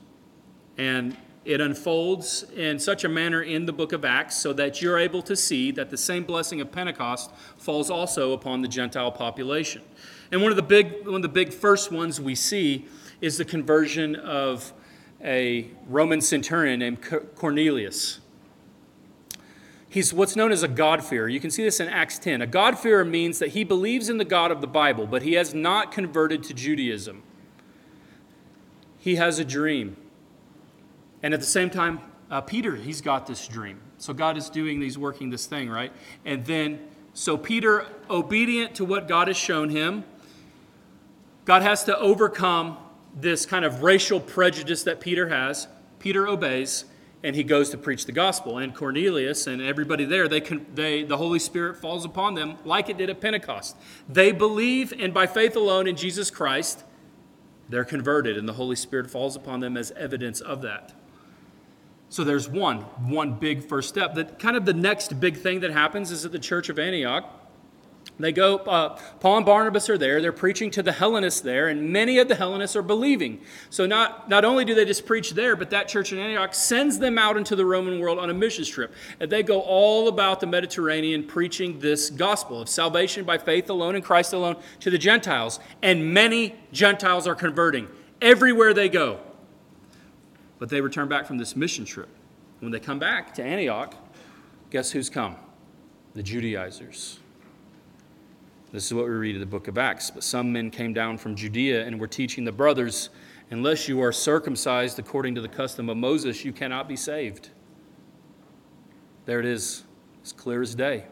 And 0.77 1.17
it 1.45 1.62
unfolds 1.62 2.45
in 2.55 2.77
such 2.77 3.03
a 3.03 3.09
manner 3.09 3.41
in 3.41 3.65
the 3.65 3.73
book 3.73 3.91
of 3.91 4.05
Acts 4.05 4.35
so 4.35 4.53
that 4.53 4.81
you're 4.81 4.99
able 4.99 5.21
to 5.23 5.35
see 5.35 5.71
that 5.71 5.89
the 5.89 5.97
same 5.97 6.23
blessing 6.23 6.62
of 6.62 6.71
Pentecost 6.71 7.31
falls 7.57 7.89
also 7.89 8.33
upon 8.33 8.62
the 8.62 8.67
Gentile 8.67 9.12
population. 9.12 9.81
And 10.31 10.41
one 10.41 10.51
of 10.51 10.57
the 10.57 10.63
big, 10.63 11.05
one 11.05 11.15
of 11.15 11.21
the 11.21 11.29
big 11.29 11.51
first 11.51 11.91
ones 11.91 12.21
we 12.21 12.35
see 12.35 12.88
is 13.19 13.38
the 13.38 13.45
conversion 13.45 14.15
of 14.17 14.71
a 15.23 15.71
Roman 15.88 16.21
centurion 16.21 16.79
named 16.79 16.99
Cornelius. 17.35 18.18
He's 19.89 20.13
what's 20.13 20.36
known 20.36 20.52
as 20.52 20.62
a 20.62 20.67
God-fearer. 20.67 21.28
You 21.28 21.39
can 21.39 21.49
see 21.49 21.63
this 21.63 21.80
in 21.80 21.88
Acts 21.88 22.19
10. 22.19 22.43
A 22.43 22.47
God-fearer 22.47 23.04
means 23.04 23.39
that 23.39 23.49
he 23.49 23.63
believes 23.63 24.08
in 24.08 24.17
the 24.17 24.25
God 24.25 24.52
of 24.52 24.62
the 24.62 24.67
Bible, 24.67 25.08
but 25.08 25.23
he 25.23 25.34
has 25.34 25.54
not 25.54 25.91
converted 25.91 26.43
to 26.43 26.54
Judaism. 26.54 27.23
He 28.99 29.15
has 29.15 29.39
a 29.39 29.45
dream. 29.45 29.97
And 31.23 31.34
at 31.34 31.39
the 31.39 31.45
same 31.45 31.71
time, 31.71 32.02
uh, 32.30 32.41
Peter, 32.41 32.75
he's 32.75 33.02
got 33.02 33.25
this 33.25 33.47
dream. 33.47 33.80
So 33.97 34.13
God 34.13 34.38
is 34.38 34.49
doing, 34.49 34.80
he's 34.80 34.97
working 34.97 35.32
this 35.32 35.47
thing, 35.47 35.69
right? 35.69 35.91
And 36.23 36.45
then, 36.45 36.80
so 37.13 37.36
Peter, 37.36 37.88
obedient 38.10 38.75
to 38.75 38.86
what 38.86 39.08
God 39.08 39.28
has 39.28 39.38
shown 39.38 39.69
him, 39.69 40.04
God 41.45 41.63
has 41.63 41.84
to 41.86 41.97
overcome 41.97 42.78
this 43.15 43.45
kind 43.45 43.65
of 43.65 43.82
racial 43.82 44.19
prejudice 44.19 44.84
that 44.84 44.99
Peter 44.99 45.30
has. 45.30 45.67
Peter 45.97 46.28
obeys, 46.28 46.86
and 47.23 47.36
he 47.36 47.43
goes 47.43 47.69
to 47.71 47.77
preach 47.77 48.05
the 48.05 48.12
gospel. 48.12 48.58
And 48.58 48.73
Cornelius 48.73 49.47
and 49.47 49.62
everybody 49.62 50.05
there, 50.05 50.27
they, 50.27 50.41
can 50.41 50.65
they, 50.73 51.03
the 51.03 51.17
Holy 51.17 51.39
Spirit 51.39 51.77
falls 51.77 52.05
upon 52.05 52.36
them 52.36 52.58
like 52.63 52.89
it 52.89 52.97
did 52.97 53.10
at 53.10 53.19
Pentecost. 53.19 53.75
They 54.08 54.32
believe, 54.32 54.93
and 54.97 55.13
by 55.13 55.27
faith 55.27 55.55
alone 55.55 55.88
in 55.88 55.95
Jesus 55.95 56.32
Christ, 56.32 56.84
they're 57.67 57.86
converted, 57.86 58.38
and 58.38 58.47
the 58.47 58.53
Holy 58.53 58.75
Spirit 58.75 59.12
falls 59.12 59.36
upon 59.36 59.60
them 59.60 59.77
as 59.77 59.91
evidence 59.91 60.41
of 60.41 60.62
that. 60.63 60.93
So 62.10 62.23
there's 62.23 62.49
one, 62.49 62.79
one 63.08 63.36
big 63.36 63.63
first 63.63 63.89
step. 63.89 64.15
That 64.15 64.39
kind 64.39 64.58
of 64.58 64.65
the 64.65 64.73
next 64.73 65.19
big 65.19 65.38
thing 65.38 65.60
that 65.60 65.71
happens 65.71 66.10
is 66.10 66.25
at 66.25 66.32
the 66.32 66.39
church 66.39 66.69
of 66.69 66.79
Antioch. 66.79 67.38
They 68.19 68.34
go, 68.34 68.58
uh, 68.58 68.99
Paul 69.21 69.38
and 69.38 69.45
Barnabas 69.45 69.89
are 69.89 69.97
there. 69.97 70.21
They're 70.21 70.34
preaching 70.34 70.69
to 70.71 70.84
the 70.84 70.91
Hellenists 70.91 71.39
there, 71.39 71.69
and 71.69 71.89
many 71.89 72.17
of 72.17 72.27
the 72.27 72.36
Hellenists 72.36 72.75
are 72.75 72.82
believing. 72.82 73.39
So 73.69 73.86
not, 73.86 74.27
not 74.27 74.43
only 74.43 74.65
do 74.65 74.75
they 74.75 74.84
just 74.84 75.05
preach 75.05 75.32
there, 75.32 75.55
but 75.55 75.69
that 75.69 75.88
church 75.88 76.12
in 76.12 76.19
Antioch 76.19 76.53
sends 76.53 76.99
them 76.99 77.17
out 77.17 77.38
into 77.38 77.55
the 77.55 77.65
Roman 77.65 77.97
world 77.97 78.19
on 78.19 78.29
a 78.29 78.34
mission 78.34 78.65
trip. 78.65 78.93
And 79.21 79.32
they 79.32 79.41
go 79.41 79.62
all 79.62 80.10
about 80.10 80.41
the 80.41 80.47
Mediterranean 80.47 81.23
preaching 81.23 81.79
this 81.79 82.10
gospel 82.10 82.62
of 82.62 82.67
salvation 82.67 83.23
by 83.23 83.38
faith 83.38 83.69
alone 83.69 83.95
in 83.95 84.01
Christ 84.01 84.34
alone 84.34 84.58
to 84.82 84.89
the 84.89 84.97
Gentiles. 84.97 85.62
And 85.82 86.13
many 86.13 86.55
Gentiles 86.73 87.25
are 87.25 87.36
converting 87.36 87.88
everywhere 88.21 88.73
they 88.73 88.89
go. 88.89 89.21
But 90.58 90.67
they 90.67 90.82
return 90.82 91.08
back 91.08 91.25
from 91.25 91.38
this 91.38 91.55
mission 91.55 91.86
trip. 91.86 92.10
When 92.60 92.73
they 92.73 92.82
come 92.82 92.99
back 92.99 93.34
to 93.36 93.43
Antioch, 93.43 93.95
guess 94.71 94.91
who's 94.91 95.10
come? 95.10 95.38
The 96.15 96.23
Judaizers. 96.23 97.19
This 98.71 98.86
is 98.86 98.93
what 98.93 99.05
we 99.05 99.12
read 99.12 99.36
in 99.36 99.41
the 99.41 99.47
book 99.47 99.67
of 99.67 99.77
Acts. 99.77 100.12
But 100.12 100.23
some 100.23 100.53
men 100.53 100.69
came 100.69 100.93
down 100.93 101.17
from 101.17 101.36
Judea 101.36 101.86
and 101.86 101.99
were 101.99 102.08
teaching 102.08 102.45
the 102.45 102.51
brothers, 102.51 103.10
unless 103.49 103.88
you 103.88 104.01
are 104.01 104.12
circumcised 104.12 104.99
according 104.99 105.36
to 105.36 105.41
the 105.41 105.47
custom 105.47 105.89
of 105.89 105.97
Moses, 105.97 106.45
you 106.45 106.53
cannot 106.53 106.88
be 106.88 106.95
saved. 106.95 107.49
There 109.25 109.39
it 109.39 109.45
is, 109.45 109.84
as 110.23 110.32
clear 110.32 110.62
as 110.62 110.75
day. 110.75 111.05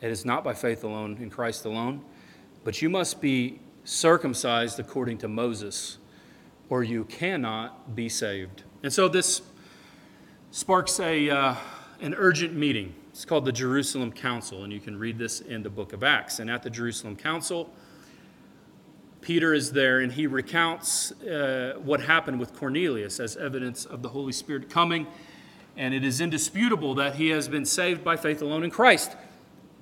It 0.00 0.10
is 0.10 0.24
not 0.24 0.44
by 0.44 0.54
faith 0.54 0.84
alone, 0.84 1.18
in 1.20 1.30
Christ 1.30 1.64
alone, 1.64 2.02
but 2.62 2.80
you 2.80 2.90
must 2.90 3.20
be 3.20 3.60
circumcised 3.84 4.78
according 4.78 5.18
to 5.18 5.28
Moses 5.28 5.98
or 6.68 6.82
you 6.82 7.04
cannot 7.04 7.94
be 7.94 8.08
saved. 8.08 8.64
And 8.82 8.92
so 8.92 9.08
this 9.08 9.42
sparks 10.50 10.98
a, 11.00 11.30
uh, 11.30 11.54
an 12.00 12.14
urgent 12.14 12.54
meeting. 12.54 12.94
It's 13.16 13.24
called 13.24 13.46
the 13.46 13.52
Jerusalem 13.52 14.12
Council, 14.12 14.64
and 14.64 14.70
you 14.70 14.78
can 14.78 14.98
read 14.98 15.16
this 15.16 15.40
in 15.40 15.62
the 15.62 15.70
book 15.70 15.94
of 15.94 16.04
Acts. 16.04 16.38
And 16.38 16.50
at 16.50 16.62
the 16.62 16.68
Jerusalem 16.68 17.16
Council, 17.16 17.72
Peter 19.22 19.54
is 19.54 19.72
there 19.72 20.00
and 20.00 20.12
he 20.12 20.26
recounts 20.26 21.12
uh, 21.22 21.78
what 21.82 22.02
happened 22.02 22.38
with 22.38 22.52
Cornelius 22.54 23.18
as 23.18 23.34
evidence 23.38 23.86
of 23.86 24.02
the 24.02 24.10
Holy 24.10 24.34
Spirit 24.34 24.68
coming. 24.68 25.06
And 25.78 25.94
it 25.94 26.04
is 26.04 26.20
indisputable 26.20 26.94
that 26.96 27.14
he 27.14 27.30
has 27.30 27.48
been 27.48 27.64
saved 27.64 28.04
by 28.04 28.18
faith 28.18 28.42
alone 28.42 28.64
in 28.64 28.70
Christ 28.70 29.16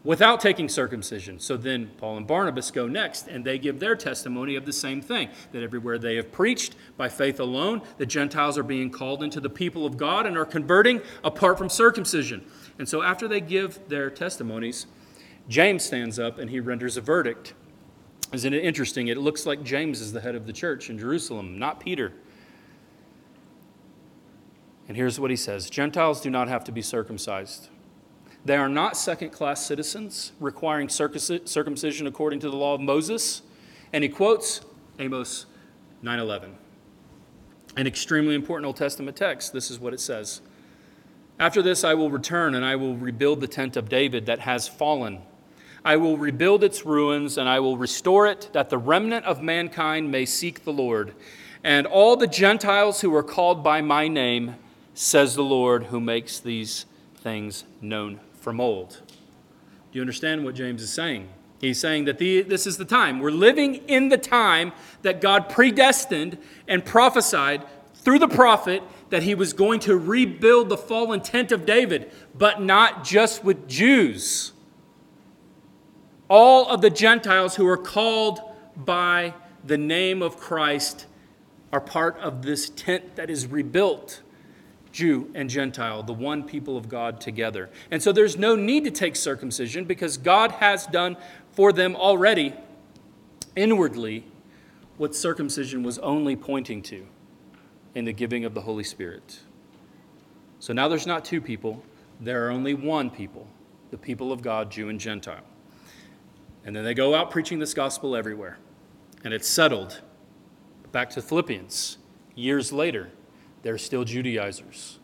without 0.04 0.38
taking 0.38 0.68
circumcision. 0.68 1.40
So 1.40 1.56
then 1.56 1.90
Paul 1.96 2.18
and 2.18 2.26
Barnabas 2.26 2.70
go 2.70 2.86
next, 2.86 3.26
and 3.26 3.44
they 3.44 3.58
give 3.58 3.80
their 3.80 3.96
testimony 3.96 4.54
of 4.54 4.66
the 4.66 4.72
same 4.72 5.00
thing 5.00 5.30
that 5.50 5.62
everywhere 5.62 5.98
they 5.98 6.16
have 6.16 6.30
preached 6.30 6.76
by 6.96 7.08
faith 7.08 7.40
alone, 7.40 7.80
the 7.96 8.06
Gentiles 8.06 8.58
are 8.58 8.62
being 8.62 8.90
called 8.90 9.22
into 9.22 9.40
the 9.40 9.50
people 9.50 9.86
of 9.86 9.96
God 9.96 10.26
and 10.26 10.36
are 10.36 10.44
converting 10.44 11.00
apart 11.24 11.58
from 11.58 11.70
circumcision. 11.70 12.44
And 12.78 12.88
so 12.88 13.02
after 13.02 13.28
they 13.28 13.40
give 13.40 13.88
their 13.88 14.10
testimonies, 14.10 14.86
James 15.48 15.84
stands 15.84 16.18
up 16.18 16.38
and 16.38 16.50
he 16.50 16.60
renders 16.60 16.96
a 16.96 17.00
verdict. 17.00 17.54
Isn't 18.32 18.52
it 18.52 18.64
interesting? 18.64 19.08
It 19.08 19.18
looks 19.18 19.46
like 19.46 19.62
James 19.62 20.00
is 20.00 20.12
the 20.12 20.20
head 20.20 20.34
of 20.34 20.46
the 20.46 20.52
church 20.52 20.90
in 20.90 20.98
Jerusalem, 20.98 21.58
not 21.58 21.78
Peter. 21.78 22.12
And 24.88 24.96
here's 24.96 25.20
what 25.20 25.30
he 25.30 25.36
says 25.36 25.70
Gentiles 25.70 26.20
do 26.20 26.30
not 26.30 26.48
have 26.48 26.64
to 26.64 26.72
be 26.72 26.82
circumcised 26.82 27.68
they 28.44 28.56
are 28.56 28.68
not 28.68 28.96
second 28.96 29.30
class 29.30 29.64
citizens 29.64 30.32
requiring 30.38 30.88
circumcision 30.88 32.06
according 32.06 32.40
to 32.40 32.50
the 32.50 32.56
law 32.56 32.74
of 32.74 32.80
Moses. 32.80 33.42
And 33.92 34.04
he 34.04 34.10
quotes 34.10 34.60
Amos 34.98 35.46
9:11. 36.02 36.56
An 37.76 37.86
extremely 37.86 38.34
important 38.34 38.66
Old 38.66 38.76
Testament 38.76 39.16
text. 39.16 39.52
This 39.52 39.70
is 39.70 39.80
what 39.80 39.94
it 39.94 40.00
says. 40.00 40.42
After 41.38 41.62
this 41.62 41.84
I 41.84 41.94
will 41.94 42.10
return 42.10 42.54
and 42.54 42.64
I 42.64 42.76
will 42.76 42.96
rebuild 42.96 43.40
the 43.40 43.48
tent 43.48 43.76
of 43.76 43.88
David 43.88 44.26
that 44.26 44.40
has 44.40 44.68
fallen. 44.68 45.22
I 45.84 45.96
will 45.96 46.16
rebuild 46.16 46.64
its 46.64 46.86
ruins 46.86 47.36
and 47.36 47.48
I 47.48 47.60
will 47.60 47.76
restore 47.76 48.26
it 48.26 48.50
that 48.52 48.70
the 48.70 48.78
remnant 48.78 49.26
of 49.26 49.42
mankind 49.42 50.10
may 50.10 50.24
seek 50.24 50.64
the 50.64 50.72
Lord. 50.72 51.14
And 51.62 51.86
all 51.86 52.16
the 52.16 52.26
Gentiles 52.26 53.00
who 53.00 53.14
are 53.14 53.22
called 53.22 53.64
by 53.64 53.80
my 53.80 54.08
name, 54.08 54.56
says 54.94 55.34
the 55.34 55.42
Lord, 55.42 55.84
who 55.84 56.00
makes 56.00 56.38
these 56.38 56.86
things 57.16 57.64
known 57.80 58.20
from 58.34 58.60
old. 58.60 59.00
Do 59.10 59.98
you 59.98 60.00
understand 60.00 60.44
what 60.44 60.54
James 60.54 60.82
is 60.82 60.92
saying? 60.92 61.28
He's 61.60 61.80
saying 61.80 62.04
that 62.04 62.18
the, 62.18 62.42
this 62.42 62.66
is 62.66 62.76
the 62.76 62.84
time. 62.84 63.20
We're 63.20 63.30
living 63.30 63.76
in 63.88 64.08
the 64.08 64.18
time 64.18 64.72
that 65.02 65.20
God 65.20 65.48
predestined 65.48 66.36
and 66.68 66.84
prophesied 66.84 67.62
through 68.04 68.18
the 68.18 68.28
prophet 68.28 68.82
that 69.08 69.22
he 69.22 69.34
was 69.34 69.52
going 69.54 69.80
to 69.80 69.96
rebuild 69.96 70.68
the 70.68 70.76
fallen 70.76 71.20
tent 71.20 71.50
of 71.50 71.64
David, 71.64 72.12
but 72.34 72.60
not 72.60 73.02
just 73.02 73.42
with 73.42 73.66
Jews. 73.66 74.52
All 76.28 76.68
of 76.68 76.82
the 76.82 76.90
Gentiles 76.90 77.56
who 77.56 77.66
are 77.66 77.78
called 77.78 78.40
by 78.76 79.34
the 79.64 79.78
name 79.78 80.22
of 80.22 80.36
Christ 80.36 81.06
are 81.72 81.80
part 81.80 82.18
of 82.18 82.42
this 82.42 82.68
tent 82.70 83.16
that 83.16 83.30
is 83.30 83.46
rebuilt. 83.46 84.20
Jew 84.92 85.30
and 85.34 85.50
Gentile, 85.50 86.04
the 86.04 86.12
one 86.12 86.44
people 86.44 86.76
of 86.76 86.88
God 86.88 87.20
together. 87.20 87.68
And 87.90 88.00
so 88.00 88.12
there's 88.12 88.36
no 88.36 88.54
need 88.54 88.84
to 88.84 88.92
take 88.92 89.16
circumcision 89.16 89.86
because 89.86 90.16
God 90.16 90.52
has 90.52 90.86
done 90.86 91.16
for 91.52 91.72
them 91.72 91.96
already 91.96 92.54
inwardly 93.56 94.24
what 94.96 95.14
circumcision 95.16 95.82
was 95.82 95.98
only 95.98 96.36
pointing 96.36 96.80
to 96.82 97.06
in 97.94 98.04
the 98.04 98.12
giving 98.12 98.44
of 98.44 98.54
the 98.54 98.60
Holy 98.60 98.84
Spirit. 98.84 99.40
So 100.58 100.72
now 100.72 100.88
there's 100.88 101.06
not 101.06 101.24
two 101.24 101.40
people, 101.40 101.82
there 102.20 102.46
are 102.46 102.50
only 102.50 102.74
one 102.74 103.10
people, 103.10 103.46
the 103.90 103.98
people 103.98 104.32
of 104.32 104.42
God, 104.42 104.70
Jew 104.70 104.88
and 104.88 104.98
Gentile. 104.98 105.44
And 106.64 106.74
then 106.74 106.84
they 106.84 106.94
go 106.94 107.14
out 107.14 107.30
preaching 107.30 107.58
this 107.58 107.74
gospel 107.74 108.16
everywhere. 108.16 108.58
And 109.22 109.34
it's 109.34 109.48
settled. 109.48 110.00
Back 110.92 111.10
to 111.10 111.22
Philippians, 111.22 111.98
years 112.34 112.72
later 112.72 113.10
they're 113.62 113.78
still 113.78 114.04
Judaizers 114.04 114.98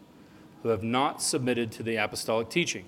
who 0.63 0.69
have 0.69 0.83
not 0.83 1.23
submitted 1.23 1.73
to 1.73 1.83
the 1.83 1.97
apostolic 1.97 2.49
teaching. 2.49 2.85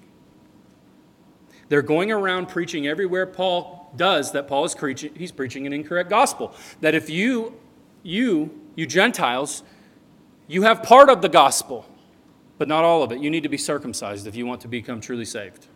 They're 1.69 1.83
going 1.83 2.13
around 2.13 2.49
preaching 2.49 2.87
everywhere 2.87 3.27
Paul 3.27 3.91
does 3.97 4.33
that 4.33 4.47
Paul 4.47 4.65
is 4.65 4.75
preaching, 4.75 5.15
he's 5.17 5.33
preaching 5.33 5.67
an 5.67 5.73
incorrect 5.73 6.11
gospel. 6.11 6.55
That 6.81 6.95
if 6.95 7.09
you, 7.09 7.55
you, 8.03 8.61
you 8.75 8.87
Gentiles, 8.87 9.63
you 10.47 10.63
have 10.63 10.83
part 10.83 11.09
of 11.09 11.23
the 11.23 11.29
gospel, 11.29 11.87
but 12.59 12.69
not 12.69 12.85
all 12.85 13.03
of 13.03 13.13
it. 13.13 13.21
You 13.21 13.31
need 13.31 13.43
to 13.43 13.49
be 13.49 13.59
circumcised 13.59 14.27
if 14.27 14.37
you 14.37 14.47
want 14.47 14.61
to 14.63 14.69
become 14.69 15.01
truly 15.01 15.25
saved. 15.25 15.67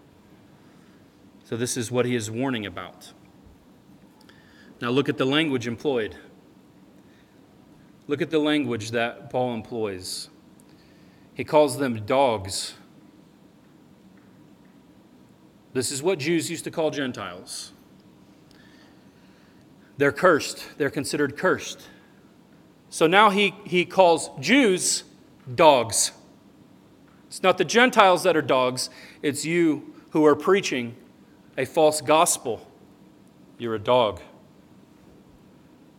So, 1.45 1.57
this 1.57 1.77
is 1.77 1.91
what 1.91 2.07
he 2.07 2.15
is 2.15 2.31
warning 2.31 2.67
about. 2.67 3.13
Now, 4.81 4.91
look 4.91 5.09
at 5.09 5.17
the 5.17 5.25
language 5.25 5.67
employed. 5.67 6.17
Look 8.09 8.21
at 8.21 8.31
the 8.31 8.39
language 8.39 8.91
that 8.91 9.31
Paul 9.31 9.55
employs. 9.55 10.29
He 11.35 11.45
calls 11.45 11.79
them 11.79 12.05
dogs. 12.05 12.75
This 15.73 15.93
is 15.93 16.03
what 16.03 16.19
Jews 16.19 16.51
used 16.51 16.65
to 16.65 16.71
call 16.71 16.91
Gentiles. 16.91 17.73
They're 19.99 20.13
cursed, 20.13 20.67
they're 20.79 20.91
considered 20.91 21.37
cursed. 21.37 21.89
So 22.97 23.07
now 23.07 23.29
he, 23.29 23.55
he 23.65 23.85
calls 23.85 24.31
Jews 24.41 25.05
dogs. 25.55 26.13
It's 27.27 27.43
not 27.43 27.59
the 27.59 27.65
Gentiles 27.67 28.23
that 28.23 28.39
are 28.39 28.41
dogs, 28.41 28.89
it's 29.21 29.45
you 29.45 29.93
who 30.13 30.25
are 30.25 30.35
preaching 30.35 30.97
a 31.59 31.67
false 31.67 32.01
gospel. 32.01 32.67
You're 33.59 33.75
a 33.75 33.79
dog. 33.79 34.23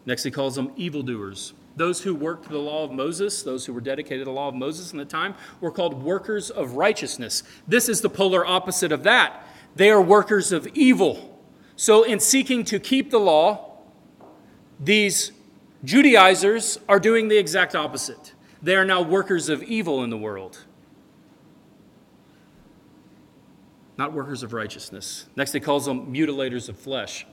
Next, 0.08 0.24
he 0.24 0.32
calls 0.32 0.56
them 0.56 0.72
evildoers. 0.76 1.54
Those 1.76 2.02
who 2.02 2.16
worked 2.16 2.50
the 2.50 2.58
law 2.58 2.86
of 2.86 2.92
Moses, 2.92 3.44
those 3.44 3.68
who 3.68 3.74
were 3.74 3.82
dedicated 3.82 4.22
to 4.22 4.26
the 4.26 4.32
law 4.32 4.48
of 4.48 4.56
Moses 4.56 4.92
in 4.92 4.98
the 4.98 5.06
time, 5.06 5.36
were 5.62 5.70
called 5.70 6.02
workers 6.02 6.50
of 6.50 6.78
righteousness. 6.78 7.44
This 7.68 7.90
is 7.90 8.02
the 8.02 8.10
polar 8.10 8.44
opposite 8.44 8.92
of 8.92 9.04
that. 9.04 9.48
They 9.76 9.92
are 9.92 10.02
workers 10.02 10.52
of 10.52 10.66
evil. 10.74 11.40
So, 11.76 12.02
in 12.02 12.20
seeking 12.20 12.66
to 12.66 12.80
keep 12.80 13.12
the 13.12 13.20
law, 13.20 13.84
these 14.80 15.32
Judaizers 15.88 16.78
are 16.90 17.00
doing 17.00 17.30
the 17.30 17.38
exact 17.38 17.74
opposite. 17.74 18.34
They 18.62 18.76
are 18.76 18.84
now 18.84 19.02
workers 19.02 19.48
of 19.48 19.64
evil 19.64 20.04
in 20.04 20.10
the 20.10 20.18
world, 20.18 20.66
not 23.98 24.12
workers 24.12 24.44
of 24.44 24.52
righteousness. 24.52 25.28
Next, 25.38 25.54
he 25.54 25.62
calls 25.62 25.86
them 25.86 26.14
mutilators 26.14 26.68
of 26.68 26.78
flesh. 26.78 27.26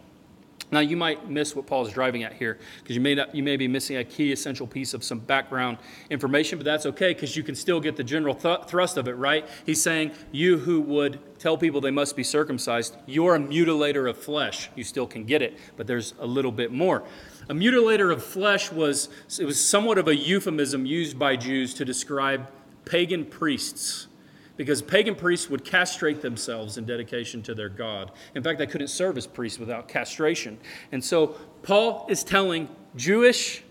Now, 0.71 0.79
you 0.79 0.97
might 0.97 1.29
miss 1.29 1.57
what 1.57 1.67
Paul 1.67 1.85
is 1.85 1.93
driving 1.93 2.23
at 2.23 2.33
here 2.33 2.61
because 2.81 2.95
you 2.95 3.03
may, 3.03 3.17
not, 3.17 3.35
you 3.35 3.43
may 3.43 3.57
be 3.57 3.67
missing 3.67 3.97
a 3.97 4.05
key 4.05 4.31
essential 4.31 4.69
piece 4.69 4.95
of 4.95 5.03
some 5.03 5.19
background 5.19 5.79
information, 6.09 6.57
but 6.57 6.65
that's 6.65 6.87
okay 6.87 7.13
because 7.13 7.37
you 7.37 7.43
can 7.43 7.57
still 7.57 7.81
get 7.81 7.97
the 7.97 8.05
general 8.05 8.37
th- 8.37 8.67
thrust 8.69 8.97
of 8.97 9.09
it, 9.09 9.15
right? 9.15 9.49
He's 9.67 9.83
saying, 9.83 10.13
You 10.31 10.59
who 10.59 10.81
would 10.83 11.19
tell 11.41 11.59
people 11.59 11.81
they 11.81 11.91
must 11.91 12.15
be 12.15 12.23
circumcised, 12.23 12.97
you're 13.07 13.35
a 13.35 13.39
mutilator 13.39 14.09
of 14.09 14.17
flesh. 14.17 14.71
You 14.77 14.85
still 14.85 15.09
can 15.09 15.25
get 15.25 15.43
it, 15.43 15.59
but 15.77 15.89
there's 15.89 16.15
a 16.21 16.27
little 16.27 16.53
bit 16.53 16.71
more. 16.71 17.03
A 17.49 17.55
mutilator 17.55 18.13
of 18.13 18.25
flesh 18.25 18.73
was, 18.73 19.09
it 19.39 19.45
was 19.45 19.63
somewhat 19.63 19.99
of 19.99 20.09
a 20.09 20.17
euphemism 20.17 20.87
used 20.87 21.19
by 21.19 21.37
Jews 21.37 21.75
to 21.75 21.85
describe 21.85 22.49
pagan 22.85 23.25
priests 23.25 24.09
because 24.57 24.81
pagan 24.83 25.15
priests 25.15 25.51
would 25.51 25.65
castrate 25.65 26.23
themselves 26.23 26.79
in 26.79 26.87
dedication 26.87 27.43
to 27.43 27.55
their 27.55 27.69
God. 27.69 28.13
In 28.35 28.43
fact, 28.43 28.59
they 28.59 28.67
couldn't 28.67 28.89
serve 28.89 29.19
as 29.19 29.27
priests 29.27 29.59
without 29.59 29.89
castration. 29.89 30.59
And 30.93 31.03
so 31.03 31.37
Paul 31.63 32.07
is 32.09 32.23
telling 32.23 32.69
Jewish 32.95 33.65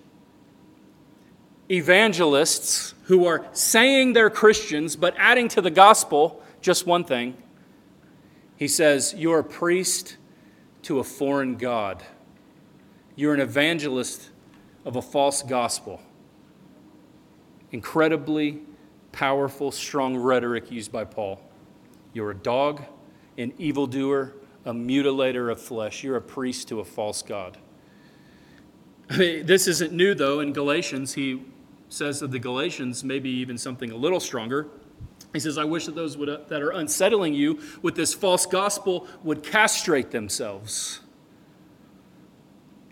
evangelists 1.71 2.93
who 3.03 3.25
are 3.25 3.45
saying 3.53 4.13
they're 4.13 4.29
Christians 4.29 4.95
but 4.95 5.15
adding 5.17 5.47
to 5.49 5.61
the 5.61 5.71
gospel 5.71 6.41
just 6.61 6.85
one 6.85 7.03
thing. 7.03 7.37
He 8.57 8.67
says, 8.67 9.13
You're 9.17 9.39
a 9.39 9.43
priest 9.43 10.17
to 10.83 10.99
a 10.99 11.03
foreign 11.03 11.55
God, 11.55 12.03
you're 13.15 13.33
an 13.33 13.39
evangelist 13.39 14.29
of 14.85 14.95
a 14.95 15.01
false 15.01 15.41
gospel. 15.41 16.01
Incredibly 17.71 18.61
powerful, 19.11 19.71
strong 19.71 20.15
rhetoric 20.17 20.71
used 20.71 20.91
by 20.91 21.03
Paul. 21.03 21.39
You're 22.13 22.31
a 22.31 22.35
dog, 22.35 22.83
an 23.37 23.53
evildoer, 23.57 24.33
a 24.65 24.73
mutilator 24.73 25.51
of 25.51 25.61
flesh. 25.61 26.03
You're 26.03 26.17
a 26.17 26.21
priest 26.21 26.67
to 26.69 26.79
a 26.79 26.85
false 26.85 27.21
God. 27.21 27.57
I 29.09 29.17
mean, 29.17 29.45
this 29.45 29.67
isn't 29.67 29.91
new, 29.91 30.13
though. 30.13 30.39
In 30.39 30.53
Galatians, 30.53 31.13
he 31.13 31.41
says 31.89 32.21
of 32.21 32.31
the 32.31 32.39
Galatians, 32.39 33.03
maybe 33.03 33.29
even 33.29 33.57
something 33.57 33.91
a 33.91 33.95
little 33.95 34.19
stronger. 34.19 34.67
He 35.33 35.39
says, 35.39 35.57
I 35.57 35.63
wish 35.63 35.85
that 35.85 35.95
those 35.95 36.17
would, 36.17 36.29
uh, 36.29 36.39
that 36.47 36.61
are 36.61 36.71
unsettling 36.71 37.33
you 37.33 37.59
with 37.81 37.95
this 37.95 38.13
false 38.13 38.45
gospel 38.45 39.07
would 39.23 39.43
castrate 39.43 40.11
themselves. 40.11 41.01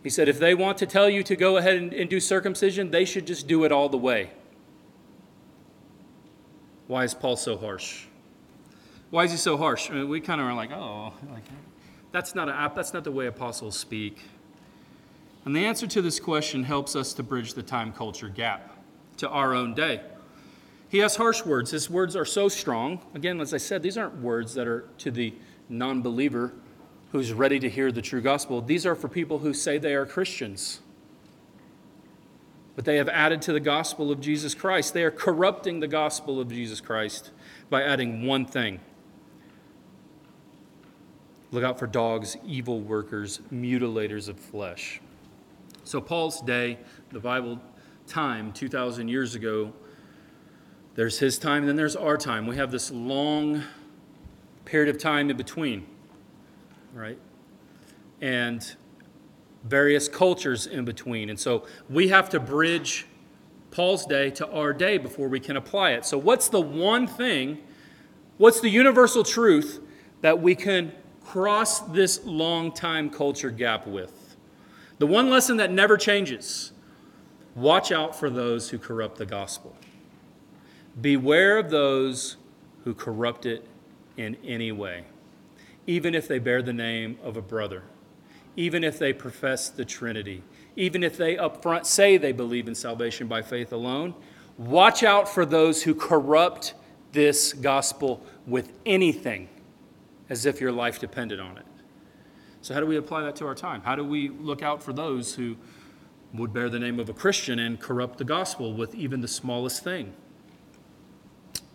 He 0.04 0.10
said, 0.10 0.28
if 0.28 0.40
they 0.40 0.56
want 0.56 0.78
to 0.80 0.86
tell 0.86 1.10
you 1.10 1.24
to 1.24 1.36
go 1.36 1.58
ahead 1.58 1.76
and, 1.76 1.94
and 1.94 2.10
do 2.10 2.20
circumcision, 2.20 2.90
they 2.90 3.06
should 3.06 3.28
just 3.28 3.48
do 3.48 3.64
it 3.64 3.72
all 3.72 3.88
the 3.88 3.98
way. 3.98 4.32
Why 6.88 7.04
is 7.04 7.14
Paul 7.14 7.38
so 7.38 7.58
harsh? 7.58 8.06
Why 9.12 9.26
is 9.26 9.32
he 9.32 9.38
so 9.38 9.58
harsh? 9.58 9.90
I 9.92 9.94
mean, 9.94 10.10
we 10.10 10.20
kind 10.20 10.42
of 10.42 10.48
are 10.48 10.54
like, 10.54 10.72
oh, 10.72 11.14
that's 12.12 12.34
not 12.34 12.50
a, 12.50 12.72
that's 12.76 12.94
not 12.94 13.04
the 13.04 13.12
way 13.12 13.28
apostles 13.28 13.78
speak. 13.78 14.20
And 15.46 15.56
the 15.56 15.66
answer 15.66 15.88
to 15.88 16.02
this 16.02 16.20
question 16.20 16.64
helps 16.64 16.96
us 16.96 17.14
to 17.14 17.24
bridge 17.24 17.54
the 17.54 17.64
time 17.64 17.94
culture 17.94 18.30
gap 18.30 18.78
to 19.18 19.30
our 19.30 19.54
own 19.54 19.74
day. 19.74 20.02
He 20.90 20.98
has 21.00 21.16
harsh 21.16 21.46
words. 21.46 21.72
His 21.72 21.90
words 21.90 22.16
are 22.16 22.26
so 22.26 22.50
strong. 22.50 23.00
Again, 23.16 23.40
as 23.40 23.54
I 23.54 23.58
said, 23.58 23.82
these 23.82 23.98
aren't 23.98 24.18
words 24.18 24.54
that 24.56 24.68
are 24.68 24.86
to 25.00 25.12
the 25.12 25.34
non 25.70 26.02
believer 26.02 26.54
who's 27.12 27.34
ready 27.34 27.60
to 27.60 27.70
hear 27.70 27.92
the 27.92 28.02
true 28.02 28.22
gospel. 28.22 28.62
These 28.62 28.86
are 28.86 28.96
for 28.96 29.08
people 29.08 29.40
who 29.40 29.54
say 29.54 29.78
they 29.78 29.94
are 29.94 30.06
Christians. 30.06 30.80
But 32.76 32.86
they 32.86 32.96
have 32.98 33.10
added 33.10 33.42
to 33.44 33.54
the 33.54 33.60
gospel 33.60 34.12
of 34.12 34.22
Jesus 34.22 34.56
Christ. 34.56 34.94
They 34.94 35.04
are 35.04 35.12
corrupting 35.12 35.82
the 35.82 35.88
gospel 35.88 36.40
of 36.40 36.50
Jesus 36.50 36.80
Christ 36.80 37.32
by 37.70 37.84
adding 37.84 38.26
one 38.26 38.46
thing 38.46 38.80
Look 41.52 41.66
out 41.66 41.78
for 41.78 41.88
dogs, 41.88 42.38
evil 42.46 42.80
workers, 42.80 43.42
mutilators 43.52 44.30
of 44.30 44.40
flesh. 44.40 45.02
So, 45.84 46.00
Paul's 46.00 46.42
day, 46.42 46.78
the 47.12 47.20
Bible 47.20 47.60
time, 48.08 48.54
2,000 48.54 49.10
years 49.10 49.36
ago, 49.36 49.74
there's 50.96 51.20
his 51.20 51.38
time, 51.38 51.64
and 51.64 51.70
then 51.70 51.76
there's 51.76 51.96
our 51.96 52.18
time. 52.18 52.48
We 52.48 52.56
have 52.56 52.72
this 52.72 52.90
long 52.90 53.64
period 54.64 54.94
of 54.94 55.02
time 55.02 55.30
in 55.30 55.36
between, 55.36 55.86
right? 56.94 57.18
And 58.22 58.76
various 59.64 60.08
cultures 60.08 60.68
in 60.68 60.86
between. 60.86 61.30
And 61.30 61.40
so 61.40 61.66
we 61.90 62.08
have 62.10 62.30
to 62.30 62.40
bridge 62.40 63.06
Paul's 63.72 64.06
day 64.06 64.30
to 64.32 64.50
our 64.50 64.74
day 64.74 64.98
before 64.98 65.28
we 65.28 65.40
can 65.40 65.56
apply 65.56 65.92
it. 65.92 66.06
So, 66.06 66.18
what's 66.18 66.50
the 66.50 66.60
one 66.60 67.08
thing, 67.08 67.60
what's 68.38 68.60
the 68.60 68.70
universal 68.70 69.24
truth 69.24 69.80
that 70.22 70.42
we 70.42 70.56
can 70.56 70.92
cross 71.24 71.80
this 71.80 72.24
long 72.26 72.72
time 72.72 73.10
culture 73.10 73.52
gap 73.52 73.88
with. 73.88 74.36
The 75.00 75.08
one 75.08 75.30
lesson 75.30 75.58
that 75.58 75.72
never 75.72 75.98
changes 75.98 76.72
watch 77.56 77.92
out 77.92 78.16
for 78.16 78.30
those 78.30 78.70
who 78.70 78.78
corrupt 78.78 79.18
the 79.18 79.26
gospel. 79.26 79.76
Beware 81.00 81.58
of 81.58 81.70
those 81.70 82.38
who 82.84 82.94
corrupt 82.94 83.46
it 83.46 83.66
in 84.18 84.36
any 84.44 84.72
way, 84.72 85.06
even 85.88 86.14
if 86.14 86.28
they 86.28 86.40
bear 86.40 86.62
the 86.62 86.74
name 86.74 87.18
of 87.24 87.38
a 87.38 87.42
brother, 87.42 87.84
even 88.56 88.84
if 88.84 89.00
they 89.00 89.14
profess 89.14 89.70
the 89.70 89.86
Trinity, 89.86 90.44
even 90.76 91.04
if 91.04 91.18
they 91.18 91.36
upfront 91.36 91.86
say 91.86 92.18
they 92.18 92.32
believe 92.32 92.68
in 92.68 92.76
salvation 92.76 93.28
by 93.28 93.42
faith 93.42 93.72
alone. 93.74 94.14
Watch 94.58 95.04
out 95.04 95.28
for 95.28 95.46
those 95.46 95.84
who 95.84 95.96
corrupt 95.96 96.74
this 97.12 97.54
gospel 97.54 98.24
with 98.46 98.72
anything 98.86 99.50
as 100.30 100.46
if 100.46 100.62
your 100.62 100.72
life 100.72 101.00
depended 101.00 101.40
on 101.40 101.58
it. 101.58 101.66
So, 102.62 102.74
how 102.74 102.80
do 102.80 102.86
we 102.86 102.98
apply 102.98 103.24
that 103.24 103.36
to 103.38 103.48
our 103.48 103.56
time? 103.56 103.82
How 103.82 103.96
do 103.96 104.06
we 104.06 104.30
look 104.30 104.62
out 104.62 104.84
for 104.84 104.94
those 104.94 105.36
who 105.36 105.58
would 106.34 106.54
bear 106.54 106.70
the 106.70 106.80
name 106.80 107.00
of 107.00 107.10
a 107.10 107.14
Christian 107.14 107.60
and 107.60 107.80
corrupt 107.80 108.18
the 108.18 108.24
gospel 108.24 108.74
with 108.74 108.94
even 108.94 109.22
the 109.22 109.28
smallest 109.28 109.84
thing? 109.84 110.14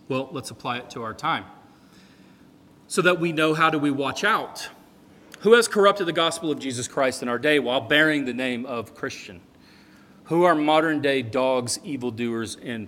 Well, 0.07 0.29
let's 0.31 0.49
apply 0.49 0.77
it 0.77 0.89
to 0.91 1.03
our 1.03 1.13
time 1.13 1.45
so 2.87 3.01
that 3.01 3.19
we 3.19 3.31
know 3.31 3.53
how 3.53 3.69
do 3.69 3.77
we 3.77 3.91
watch 3.91 4.23
out. 4.23 4.69
Who 5.39 5.53
has 5.53 5.67
corrupted 5.67 6.07
the 6.07 6.13
gospel 6.13 6.51
of 6.51 6.59
Jesus 6.59 6.87
Christ 6.87 7.21
in 7.21 7.29
our 7.29 7.37
day 7.37 7.59
while 7.59 7.81
bearing 7.81 8.25
the 8.25 8.33
name 8.33 8.65
of 8.65 8.95
Christian? 8.95 9.41
Who 10.25 10.43
are 10.43 10.55
modern 10.55 11.01
day 11.01 11.21
dogs, 11.21 11.79
evildoers, 11.83 12.57
and 12.61 12.87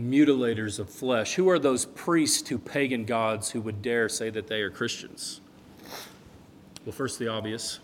mutilators 0.00 0.78
of 0.78 0.88
flesh? 0.88 1.34
Who 1.34 1.48
are 1.50 1.58
those 1.58 1.86
priests 1.86 2.40
to 2.42 2.58
pagan 2.58 3.04
gods 3.04 3.50
who 3.50 3.60
would 3.60 3.82
dare 3.82 4.08
say 4.08 4.30
that 4.30 4.46
they 4.46 4.60
are 4.62 4.70
Christians? 4.70 5.40
Well, 6.84 6.92
first, 6.92 7.18
the 7.18 7.28
obvious 7.28 7.80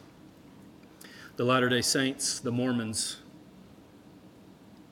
the 1.37 1.45
Latter 1.45 1.69
day 1.69 1.83
Saints, 1.83 2.41
the 2.41 2.51
Mormons. 2.51 3.19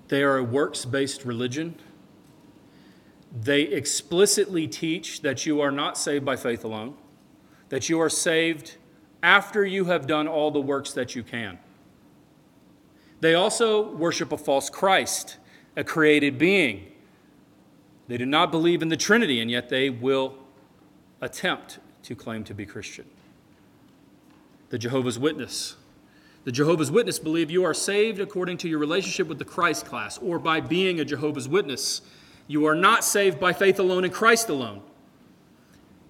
They 0.09 0.23
are 0.23 0.37
a 0.37 0.45
works 0.45 0.85
based 0.85 1.25
religion. 1.25 1.77
They 3.35 3.63
explicitly 3.63 4.69
teach 4.69 5.23
that 5.23 5.45
you 5.45 5.61
are 5.61 5.73
not 5.73 5.99
saved 5.99 6.25
by 6.25 6.37
faith 6.37 6.65
alone, 6.65 6.95
that 7.69 7.89
you 7.89 8.01
are 8.01 8.09
saved 8.09 8.77
after 9.23 9.65
you 9.65 9.87
have 9.87 10.07
done 10.07 10.29
all 10.29 10.51
the 10.51 10.61
works 10.61 10.93
that 10.93 11.17
you 11.17 11.23
can. 11.23 11.59
They 13.21 13.35
also 13.35 13.91
worship 13.95 14.31
a 14.33 14.39
false 14.39 14.71
Christ, 14.71 15.39
a 15.77 15.83
created 15.83 16.39
being 16.39 16.93
they 18.09 18.17
do 18.17 18.27
not 18.27 18.51
believe 18.51 18.83
in 18.83 18.89
the 18.89 18.97
Trinity, 18.97 19.41
and 19.41 19.51
yet 19.51 19.69
they 19.69 19.89
will 19.89 20.35
attempt 21.21 21.79
to 22.03 22.15
claim 22.15 22.45
to 22.45 22.55
be 22.55 22.67
Christian. 22.67 23.07
The 24.71 24.79
Jehovah's 24.79 25.19
Witness. 25.19 25.77
The 26.45 26.53
Jehovah's 26.53 26.91
Witness 26.91 27.19
believe 27.19 27.51
you 27.51 27.65
are 27.65 27.73
saved 27.73 28.21
according 28.21 28.59
to 28.59 28.69
your 28.69 28.79
relationship 28.79 29.27
with 29.27 29.39
the 29.39 29.45
Christ 29.45 29.87
class 29.87 30.19
or 30.19 30.39
by 30.39 30.61
being 30.61 31.01
a 31.01 31.05
Jehovah's 31.05 31.49
Witness. 31.49 32.03
You 32.47 32.67
are 32.67 32.75
not 32.75 33.05
saved 33.05 33.41
by 33.41 33.53
faith 33.53 33.79
alone 33.79 34.05
in 34.05 34.11
Christ 34.11 34.49
alone. 34.49 34.83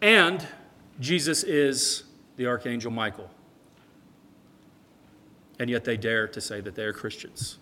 And 0.01 0.47
Jesus 1.01 1.43
is 1.43 2.05
the 2.37 2.47
Archangel 2.47 2.91
Michael. 2.91 3.31
And 5.59 5.71
yet 5.71 5.85
they 5.85 5.97
dare 5.97 6.27
to 6.29 6.41
say 6.41 6.61
that 6.61 6.75
they 6.75 6.83
are 6.83 6.93
Christians. 6.93 7.59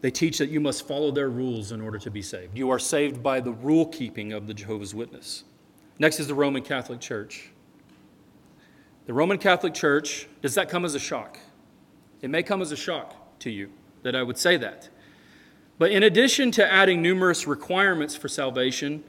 They 0.00 0.10
teach 0.10 0.38
that 0.38 0.48
you 0.48 0.60
must 0.60 0.88
follow 0.88 1.10
their 1.10 1.28
rules 1.28 1.72
in 1.72 1.80
order 1.80 1.98
to 1.98 2.10
be 2.10 2.22
saved. 2.22 2.56
You 2.56 2.70
are 2.70 2.78
saved 2.78 3.22
by 3.22 3.40
the 3.40 3.52
rule 3.52 3.86
keeping 3.86 4.32
of 4.32 4.46
the 4.46 4.54
Jehovah's 4.54 4.94
Witness. 4.94 5.44
Next 5.98 6.18
is 6.18 6.26
the 6.26 6.34
Roman 6.34 6.62
Catholic 6.62 7.00
Church. 7.00 7.50
The 9.06 9.12
Roman 9.12 9.38
Catholic 9.38 9.74
Church, 9.74 10.26
does 10.40 10.54
that 10.54 10.68
come 10.68 10.84
as 10.84 10.94
a 10.94 10.98
shock? 10.98 11.38
It 12.22 12.30
may 12.30 12.42
come 12.42 12.62
as 12.62 12.72
a 12.72 12.76
shock 12.76 13.38
to 13.40 13.50
you 13.50 13.70
that 14.02 14.16
I 14.16 14.22
would 14.22 14.38
say 14.38 14.56
that. 14.56 14.88
But 15.80 15.92
in 15.92 16.02
addition 16.02 16.50
to 16.52 16.70
adding 16.70 17.00
numerous 17.00 17.46
requirements 17.46 18.14
for 18.14 18.28
salvation, 18.28 19.02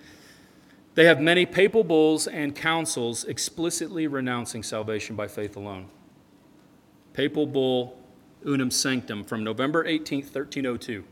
they 0.96 1.04
have 1.04 1.20
many 1.20 1.46
papal 1.46 1.84
bulls 1.84 2.28
and 2.28 2.56
councils 2.56 3.26
explicitly 3.26 4.08
renouncing 4.08 4.64
salvation 4.64 5.18
by 5.18 5.28
faith 5.28 5.58
alone. 5.58 5.88
Papal 7.12 7.46
bull 7.46 8.00
Unam 8.46 8.70
Sanctam 8.70 9.26
from 9.26 9.44
November 9.44 9.86
18, 9.86 10.20
1302. 10.20 11.04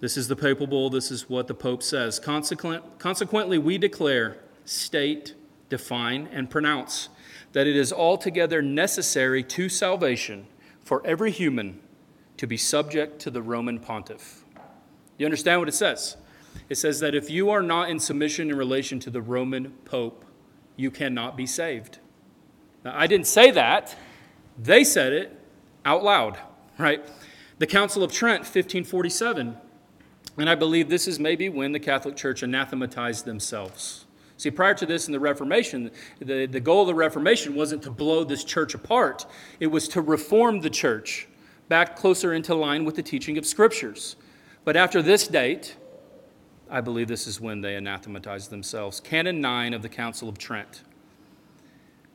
This 0.00 0.16
is 0.16 0.28
the 0.28 0.34
papal 0.34 0.66
bull. 0.66 0.88
This 0.88 1.10
is 1.10 1.28
what 1.28 1.46
the 1.46 1.54
Pope 1.54 1.82
says. 1.82 2.18
Consequent, 2.18 2.98
consequently, 2.98 3.58
we 3.58 3.76
declare, 3.76 4.38
state, 4.64 5.34
define, 5.68 6.26
and 6.32 6.48
pronounce 6.48 7.10
that 7.52 7.66
it 7.66 7.76
is 7.76 7.92
altogether 7.92 8.62
necessary 8.62 9.42
to 9.42 9.68
salvation 9.68 10.46
for 10.82 11.06
every 11.06 11.30
human 11.30 11.80
to 12.36 12.46
be 12.46 12.56
subject 12.56 13.18
to 13.20 13.30
the 13.30 13.42
Roman 13.42 13.78
pontiff. 13.78 14.44
You 15.18 15.26
understand 15.26 15.60
what 15.60 15.68
it 15.68 15.74
says? 15.74 16.16
It 16.68 16.76
says 16.76 17.00
that 17.00 17.14
if 17.14 17.30
you 17.30 17.50
are 17.50 17.62
not 17.62 17.90
in 17.90 17.98
submission 17.98 18.50
in 18.50 18.56
relation 18.56 18.98
to 19.00 19.10
the 19.10 19.22
Roman 19.22 19.70
Pope, 19.84 20.24
you 20.76 20.90
cannot 20.90 21.36
be 21.36 21.46
saved. 21.46 21.98
Now, 22.84 22.94
I 22.96 23.06
didn't 23.06 23.26
say 23.26 23.50
that. 23.52 23.96
They 24.58 24.84
said 24.84 25.12
it 25.12 25.40
out 25.84 26.02
loud, 26.02 26.38
right? 26.78 27.04
The 27.58 27.66
Council 27.66 28.02
of 28.02 28.12
Trent, 28.12 28.40
1547. 28.40 29.56
And 30.38 30.50
I 30.50 30.54
believe 30.54 30.88
this 30.88 31.08
is 31.08 31.18
maybe 31.18 31.48
when 31.48 31.72
the 31.72 31.80
Catholic 31.80 32.16
Church 32.16 32.42
anathematized 32.42 33.24
themselves. 33.24 34.04
See, 34.36 34.50
prior 34.50 34.74
to 34.74 34.84
this 34.84 35.06
in 35.06 35.12
the 35.12 35.20
Reformation, 35.20 35.90
the, 36.18 36.44
the 36.44 36.60
goal 36.60 36.82
of 36.82 36.88
the 36.88 36.94
Reformation 36.94 37.54
wasn't 37.54 37.82
to 37.84 37.90
blow 37.90 38.22
this 38.22 38.44
church 38.44 38.74
apart, 38.74 39.24
it 39.60 39.68
was 39.68 39.88
to 39.88 40.02
reform 40.02 40.60
the 40.60 40.68
church 40.68 41.26
back 41.68 41.96
closer 41.96 42.32
into 42.32 42.54
line 42.54 42.84
with 42.84 42.96
the 42.96 43.02
teaching 43.02 43.38
of 43.38 43.46
Scriptures. 43.46 44.16
But 44.64 44.76
after 44.76 45.02
this 45.02 45.26
date, 45.28 45.76
I 46.68 46.80
believe 46.80 47.08
this 47.08 47.26
is 47.26 47.40
when 47.40 47.60
they 47.60 47.76
anathematized 47.76 48.50
themselves. 48.50 49.00
Canon 49.00 49.40
9 49.40 49.74
of 49.74 49.82
the 49.82 49.88
Council 49.88 50.28
of 50.28 50.38
Trent 50.38 50.82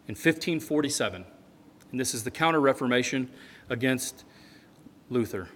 in 0.07 0.13
1547. 0.13 1.25
And 1.91 1.99
this 1.99 2.13
is 2.13 2.23
the 2.23 2.31
Counter 2.31 2.59
Reformation 2.59 3.29
against 3.69 4.25
Luther. 5.09 5.49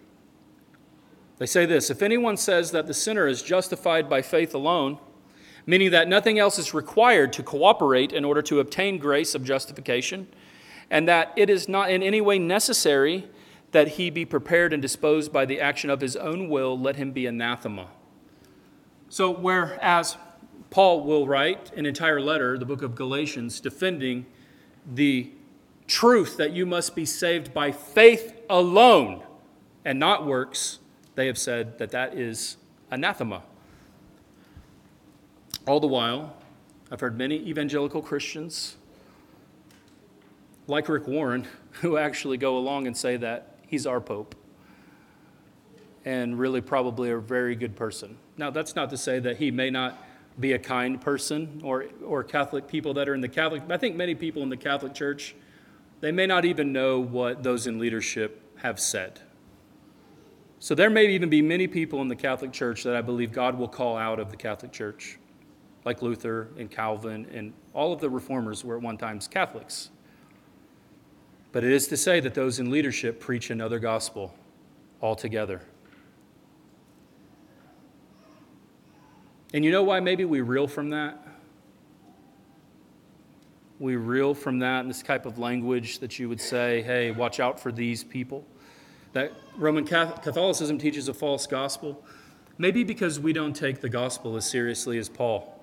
They 1.38 1.46
say 1.46 1.66
this 1.66 1.90
If 1.90 2.02
anyone 2.02 2.38
says 2.38 2.72
that 2.72 2.88
the 2.88 2.94
sinner 2.94 3.28
is 3.28 3.42
justified 3.42 4.10
by 4.10 4.22
faith 4.22 4.54
alone, 4.54 5.00
meaning 5.66 5.92
that 5.92 6.08
nothing 6.08 6.40
else 6.40 6.60
is 6.60 6.74
required 6.74 7.34
to 7.34 7.44
cooperate 7.44 8.14
in 8.14 8.24
order 8.24 8.42
to 8.44 8.60
obtain 8.60 8.98
grace 8.98 9.36
of 9.36 9.44
justification, 9.44 10.28
and 10.90 11.08
that 11.08 11.34
it 11.36 11.50
is 11.50 11.68
not 11.68 11.90
in 11.90 12.04
any 12.04 12.22
way 12.22 12.40
necessary 12.40 13.28
that 13.76 13.90
he 13.90 14.10
be 14.10 14.24
prepared 14.24 14.72
and 14.72 14.82
disposed 14.82 15.34
by 15.34 15.44
the 15.44 15.60
action 15.60 15.90
of 15.90 16.00
his 16.00 16.16
own 16.16 16.48
will, 16.48 16.80
let 16.80 16.96
him 16.96 17.12
be 17.12 17.26
anathema. 17.26 17.90
So, 19.10 19.30
whereas 19.30 20.16
Paul 20.70 21.04
will 21.04 21.28
write 21.28 21.74
an 21.76 21.86
entire 21.86 22.22
letter, 22.22 22.58
the 22.58 22.64
book 22.64 22.82
of 22.82 22.96
Galatians, 22.96 23.60
defending 23.60 24.28
the 24.90 25.30
truth 25.88 26.38
that 26.38 26.54
you 26.54 26.66
must 26.66 26.96
be 26.96 27.04
saved 27.04 27.54
by 27.54 27.74
faith 27.74 28.40
alone 28.50 29.22
and 29.84 30.00
not 30.00 30.26
works, 30.26 30.80
they 31.16 31.28
have 31.28 31.38
said 31.38 31.78
that 31.78 31.92
that 31.92 32.18
is 32.18 32.56
anathema. 32.92 33.44
All 35.68 35.82
the 35.82 35.88
while, 35.88 36.38
I've 36.90 37.02
heard 37.02 37.18
many 37.18 37.36
evangelical 37.36 38.02
Christians 38.02 38.78
like 40.66 40.88
Rick 40.88 41.08
Warren, 41.08 41.46
who 41.82 41.98
actually 41.98 42.38
go 42.38 42.58
along 42.58 42.88
and 42.88 42.96
say 42.96 43.18
that 43.18 43.55
he's 43.68 43.86
our 43.86 44.02
Pope 44.02 44.36
and 46.06 46.38
really 46.38 46.62
probably 46.62 47.10
a 47.10 47.18
very 47.18 47.56
good 47.56 47.76
person. 47.76 48.18
Now, 48.38 48.52
that's 48.52 48.76
not 48.76 48.90
to 48.92 48.98
say 48.98 49.20
that 49.20 49.38
he 49.38 49.50
may 49.50 49.70
not 49.70 49.98
be 50.40 50.54
a 50.54 50.60
kind 50.60 51.02
person 51.02 51.62
or, 51.64 51.86
or 52.06 52.24
Catholic 52.24 52.68
people 52.68 52.94
that 52.94 53.10
are 53.10 53.16
in 53.16 53.22
the 53.22 53.30
Catholic. 53.30 53.64
I 53.70 53.78
think 53.78 53.96
many 53.96 54.14
people 54.14 54.44
in 54.44 54.50
the 54.50 54.58
Catholic 54.58 54.94
Church, 54.94 55.36
they 56.02 56.12
may 56.12 56.28
not 56.28 56.46
even 56.46 56.72
know 56.72 57.00
what 57.00 57.42
those 57.42 57.68
in 57.68 57.80
leadership 57.80 58.42
have 58.58 58.80
said. 58.80 59.22
So 60.60 60.76
there 60.76 60.90
may 60.90 61.08
even 61.08 61.30
be 61.30 61.42
many 61.42 61.68
people 61.68 62.02
in 62.02 62.08
the 62.08 62.16
Catholic 62.16 62.52
Church 62.52 62.84
that 62.84 62.96
I 62.96 63.02
believe 63.02 63.32
God 63.32 63.58
will 63.58 63.68
call 63.68 63.98
out 63.98 64.20
of 64.20 64.30
the 64.30 64.38
Catholic 64.38 64.72
Church, 64.72 65.18
like 65.86 66.02
Luther 66.02 66.50
and 66.58 66.70
Calvin 66.70 67.28
and 67.34 67.54
all 67.74 67.94
of 67.94 68.00
the 68.00 68.10
reformers 68.10 68.64
were 68.64 68.78
at 68.78 68.82
one 68.82 68.98
time 68.98 69.20
Catholics. 69.20 69.90
But 71.56 71.64
it 71.64 71.72
is 71.72 71.88
to 71.88 71.96
say 71.96 72.20
that 72.20 72.34
those 72.34 72.60
in 72.60 72.70
leadership 72.70 73.22
preach 73.22 73.50
another 73.50 73.80
gospel 73.80 74.36
altogether. 75.02 75.62
And 79.54 79.64
you 79.64 79.72
know 79.72 79.84
why 79.84 80.02
maybe 80.02 80.26
we 80.26 80.42
reel 80.42 80.68
from 80.68 80.90
that? 80.90 81.26
We 83.80 83.96
reel 83.96 84.34
from 84.34 84.60
that 84.60 84.82
in 84.82 84.90
this 84.90 85.02
type 85.02 85.26
of 85.26 85.40
language 85.40 86.00
that 86.00 86.20
you 86.20 86.28
would 86.28 86.42
say, 86.42 86.82
hey, 86.82 87.12
watch 87.12 87.40
out 87.40 87.58
for 87.58 87.72
these 87.72 88.04
people. 88.04 88.46
That 89.14 89.32
Roman 89.56 89.86
Catholicism 89.86 90.78
teaches 90.78 91.08
a 91.08 91.14
false 91.14 91.48
gospel. 91.48 92.04
Maybe 92.58 92.84
because 92.84 93.18
we 93.18 93.32
don't 93.32 93.56
take 93.56 93.80
the 93.80 93.88
gospel 93.88 94.36
as 94.36 94.44
seriously 94.46 94.98
as 94.98 95.08
Paul. 95.08 95.58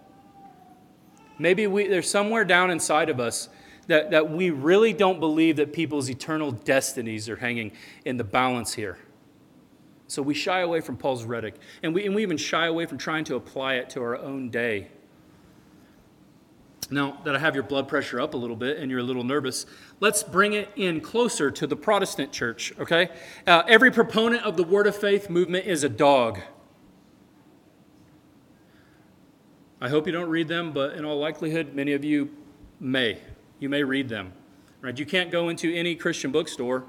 Maybe 1.38 1.66
we, 1.66 1.86
there's 1.86 2.08
somewhere 2.08 2.46
down 2.46 2.70
inside 2.70 3.10
of 3.10 3.20
us 3.20 3.50
that, 3.86 4.10
that 4.10 4.30
we 4.30 4.50
really 4.50 4.92
don't 4.92 5.20
believe 5.20 5.56
that 5.56 5.72
people's 5.72 6.08
eternal 6.08 6.52
destinies 6.52 7.28
are 7.28 7.36
hanging 7.36 7.72
in 8.04 8.16
the 8.16 8.24
balance 8.24 8.74
here. 8.74 8.98
So 10.06 10.20
we 10.22 10.34
shy 10.34 10.60
away 10.60 10.80
from 10.80 10.96
Paul's 10.96 11.24
rhetoric, 11.24 11.54
and 11.82 11.94
we, 11.94 12.04
and 12.04 12.14
we 12.14 12.22
even 12.22 12.36
shy 12.36 12.66
away 12.66 12.86
from 12.86 12.98
trying 12.98 13.24
to 13.24 13.36
apply 13.36 13.74
it 13.74 13.90
to 13.90 14.02
our 14.02 14.16
own 14.16 14.50
day. 14.50 14.88
Now 16.90 17.18
that 17.24 17.34
I 17.34 17.38
have 17.38 17.54
your 17.54 17.64
blood 17.64 17.88
pressure 17.88 18.20
up 18.20 18.34
a 18.34 18.36
little 18.36 18.56
bit 18.56 18.76
and 18.76 18.90
you're 18.90 19.00
a 19.00 19.04
little 19.04 19.24
nervous, 19.24 19.64
let's 20.00 20.22
bring 20.22 20.52
it 20.52 20.68
in 20.76 21.00
closer 21.00 21.50
to 21.50 21.66
the 21.66 21.76
Protestant 21.76 22.30
church, 22.32 22.74
okay? 22.78 23.08
Uh, 23.46 23.62
every 23.66 23.90
proponent 23.90 24.44
of 24.44 24.58
the 24.58 24.64
Word 24.64 24.86
of 24.86 24.94
Faith 24.94 25.30
movement 25.30 25.66
is 25.66 25.82
a 25.84 25.88
dog. 25.88 26.40
I 29.80 29.88
hope 29.88 30.06
you 30.06 30.12
don't 30.12 30.28
read 30.28 30.48
them, 30.48 30.72
but 30.72 30.94
in 30.94 31.06
all 31.06 31.18
likelihood, 31.18 31.74
many 31.74 31.94
of 31.94 32.04
you 32.04 32.30
may. 32.78 33.18
You 33.62 33.68
may 33.68 33.84
read 33.84 34.08
them. 34.08 34.32
Right? 34.80 34.98
You 34.98 35.06
can't 35.06 35.30
go 35.30 35.48
into 35.48 35.72
any 35.72 35.94
Christian 35.94 36.32
bookstore 36.32 36.84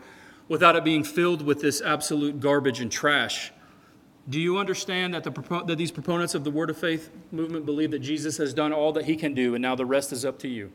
without 0.48 0.76
it 0.76 0.84
being 0.84 1.04
filled 1.04 1.44
with 1.44 1.62
this 1.62 1.82
absolute 1.82 2.40
garbage 2.40 2.82
and 2.82 2.92
trash. 2.92 3.52
Do 4.28 4.40
you 4.40 4.58
understand 4.58 5.14
that, 5.14 5.24
the, 5.24 5.64
that 5.68 5.78
these 5.78 5.92
proponents 5.92 6.34
of 6.34 6.44
the 6.44 6.50
Word 6.50 6.70
of 6.70 6.78
Faith 6.78 7.12
movement 7.32 7.66
believe 7.66 7.92
that 7.92 8.00
Jesus 8.00 8.38
has 8.38 8.54
done 8.54 8.74
all 8.74 8.92
that 8.94 9.06
he 9.06 9.16
can 9.16 9.34
do 9.34 9.54
and 9.54 9.62
now 9.62 9.76
the 9.76 9.86
rest 9.86 10.12
is 10.12 10.26
up 10.26 10.40
to 10.40 10.48
you? 10.48 10.72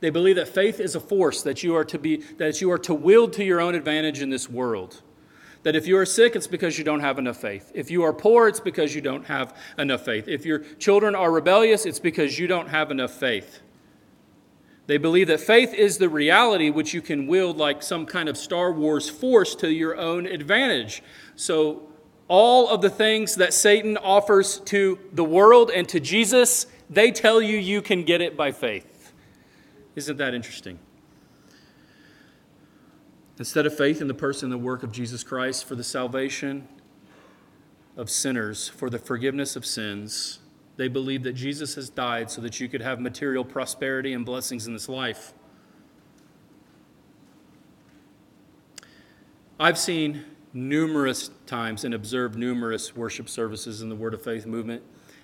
They 0.00 0.10
believe 0.10 0.36
that 0.36 0.48
faith 0.48 0.80
is 0.80 0.96
a 0.96 1.00
force 1.00 1.42
that 1.42 1.62
you 1.62 1.76
are 1.76 1.84
to 1.84 1.98
be 1.98 2.16
that 2.38 2.60
you 2.60 2.72
are 2.72 2.78
to 2.78 2.94
wield 2.94 3.34
to 3.34 3.44
your 3.44 3.60
own 3.60 3.74
advantage 3.74 4.22
in 4.22 4.30
this 4.30 4.48
world. 4.48 5.02
That 5.62 5.76
if 5.76 5.86
you 5.86 5.98
are 5.98 6.06
sick, 6.06 6.36
it's 6.36 6.46
because 6.46 6.78
you 6.78 6.84
don't 6.84 7.00
have 7.00 7.18
enough 7.18 7.36
faith. 7.36 7.70
If 7.74 7.90
you 7.90 8.02
are 8.04 8.14
poor, 8.14 8.48
it's 8.48 8.60
because 8.60 8.94
you 8.94 9.02
don't 9.02 9.26
have 9.26 9.56
enough 9.78 10.04
faith. 10.04 10.26
If 10.26 10.46
your 10.46 10.60
children 10.78 11.14
are 11.14 11.30
rebellious, 11.30 11.84
it's 11.84 11.98
because 11.98 12.38
you 12.38 12.46
don't 12.46 12.68
have 12.68 12.90
enough 12.90 13.12
faith. 13.12 13.60
They 14.86 14.96
believe 14.96 15.28
that 15.28 15.40
faith 15.40 15.72
is 15.72 15.98
the 15.98 16.08
reality 16.08 16.70
which 16.70 16.94
you 16.94 17.00
can 17.00 17.26
wield 17.26 17.58
like 17.58 17.82
some 17.82 18.06
kind 18.06 18.28
of 18.28 18.36
Star 18.36 18.72
Wars 18.72 19.08
force 19.08 19.54
to 19.56 19.70
your 19.70 19.96
own 19.96 20.26
advantage. 20.26 21.02
So, 21.36 21.82
all 22.26 22.68
of 22.68 22.80
the 22.80 22.90
things 22.90 23.36
that 23.36 23.52
Satan 23.52 23.96
offers 23.96 24.60
to 24.60 24.98
the 25.12 25.24
world 25.24 25.70
and 25.70 25.88
to 25.88 26.00
Jesus, 26.00 26.66
they 26.88 27.10
tell 27.10 27.42
you 27.42 27.56
you 27.56 27.82
can 27.82 28.04
get 28.04 28.20
it 28.20 28.36
by 28.36 28.52
faith. 28.52 29.12
Isn't 29.96 30.16
that 30.16 30.34
interesting? 30.34 30.78
Instead 33.40 33.64
of 33.64 33.74
faith 33.74 34.02
in 34.02 34.06
the 34.06 34.12
person 34.12 34.52
and 34.52 34.60
the 34.60 34.62
work 34.62 34.82
of 34.82 34.92
Jesus 34.92 35.24
Christ 35.24 35.64
for 35.64 35.74
the 35.74 35.82
salvation 35.82 36.68
of 37.96 38.10
sinners, 38.10 38.68
for 38.68 38.90
the 38.90 38.98
forgiveness 38.98 39.56
of 39.56 39.64
sins, 39.64 40.40
they 40.76 40.88
believe 40.88 41.22
that 41.22 41.32
Jesus 41.32 41.74
has 41.76 41.88
died 41.88 42.30
so 42.30 42.42
that 42.42 42.60
you 42.60 42.68
could 42.68 42.82
have 42.82 43.00
material 43.00 43.42
prosperity 43.42 44.12
and 44.12 44.26
blessings 44.26 44.66
in 44.66 44.74
this 44.74 44.90
life. 44.90 45.32
I've 49.58 49.78
seen 49.78 50.22
numerous 50.52 51.30
times 51.46 51.84
and 51.84 51.94
observed 51.94 52.36
numerous 52.36 52.94
worship 52.94 53.26
services 53.30 53.80
in 53.80 53.88
the 53.88 53.96
Word 53.96 54.12
of 54.12 54.20
Faith 54.20 54.44
movement, 54.44 54.82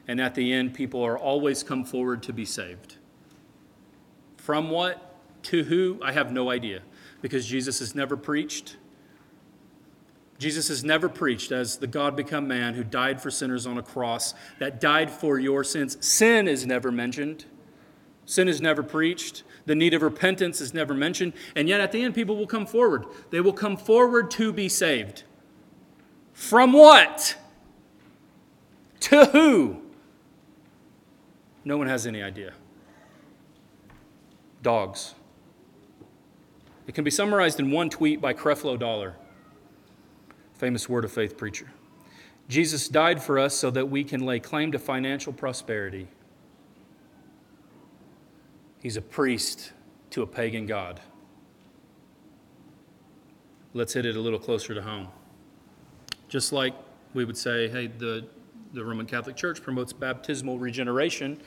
and 0.08 0.22
at 0.22 0.34
the 0.34 0.54
end, 0.54 0.72
people 0.72 1.02
are 1.02 1.18
always 1.18 1.62
come 1.62 1.84
forward 1.84 2.22
to 2.22 2.32
be 2.32 2.46
saved. 2.46 2.96
From 4.38 4.70
what 4.70 5.16
to 5.42 5.64
who, 5.64 6.00
I 6.02 6.12
have 6.12 6.32
no 6.32 6.50
idea, 6.50 6.80
because 7.26 7.44
Jesus 7.44 7.80
has 7.80 7.92
never 7.92 8.16
preached 8.16 8.76
Jesus 10.38 10.68
has 10.68 10.84
never 10.84 11.08
preached 11.08 11.50
as 11.50 11.78
the 11.78 11.86
God 11.86 12.14
become 12.14 12.46
man 12.46 12.74
who 12.74 12.84
died 12.84 13.20
for 13.20 13.30
sinners 13.30 13.66
on 13.66 13.78
a 13.78 13.82
cross, 13.82 14.34
that 14.58 14.80
died 14.80 15.10
for 15.10 15.38
your 15.38 15.64
sins. 15.64 15.96
Sin 16.06 16.46
is 16.46 16.66
never 16.66 16.92
mentioned. 16.92 17.46
Sin 18.26 18.48
is 18.48 18.60
never 18.60 18.82
preached. 18.82 19.44
The 19.64 19.74
need 19.74 19.94
of 19.94 20.02
repentance 20.02 20.60
is 20.60 20.74
never 20.74 20.92
mentioned. 20.92 21.32
And 21.54 21.68
yet 21.68 21.80
at 21.80 21.92
the 21.92 22.02
end, 22.02 22.14
people 22.14 22.36
will 22.36 22.46
come 22.46 22.66
forward. 22.66 23.06
They 23.30 23.40
will 23.40 23.52
come 23.52 23.76
forward 23.76 24.30
to 24.32 24.52
be 24.52 24.68
saved. 24.68 25.22
From 26.32 26.72
what? 26.72 27.36
To 29.00 29.24
who? 29.26 29.80
No 31.64 31.78
one 31.78 31.86
has 31.86 32.06
any 32.06 32.22
idea. 32.22 32.52
Dogs. 34.62 35.15
It 36.86 36.94
can 36.94 37.04
be 37.04 37.10
summarized 37.10 37.58
in 37.60 37.70
one 37.70 37.90
tweet 37.90 38.20
by 38.20 38.32
Creflo 38.32 38.78
Dollar 38.78 39.16
famous 40.56 40.88
word 40.88 41.04
of 41.04 41.12
faith 41.12 41.36
preacher. 41.36 41.70
Jesus 42.48 42.88
died 42.88 43.22
for 43.22 43.38
us 43.38 43.54
so 43.54 43.70
that 43.70 43.86
we 43.86 44.04
can 44.04 44.24
lay 44.24 44.40
claim 44.40 44.72
to 44.72 44.78
financial 44.78 45.32
prosperity. 45.32 46.08
He's 48.80 48.96
a 48.96 49.02
priest 49.02 49.72
to 50.10 50.22
a 50.22 50.26
pagan 50.26 50.66
God. 50.66 51.00
Let's 53.74 53.92
hit 53.92 54.06
it 54.06 54.16
a 54.16 54.20
little 54.20 54.38
closer 54.38 54.74
to 54.74 54.80
home. 54.80 55.08
Just 56.28 56.52
like 56.52 56.74
we 57.14 57.24
would 57.24 57.36
say, 57.36 57.68
hey, 57.68 57.88
the, 57.88 58.26
the 58.72 58.84
Roman 58.84 59.06
Catholic 59.06 59.36
Church 59.36 59.62
promotes 59.62 59.92
baptismal 59.92 60.58
regeneration, 60.58 61.40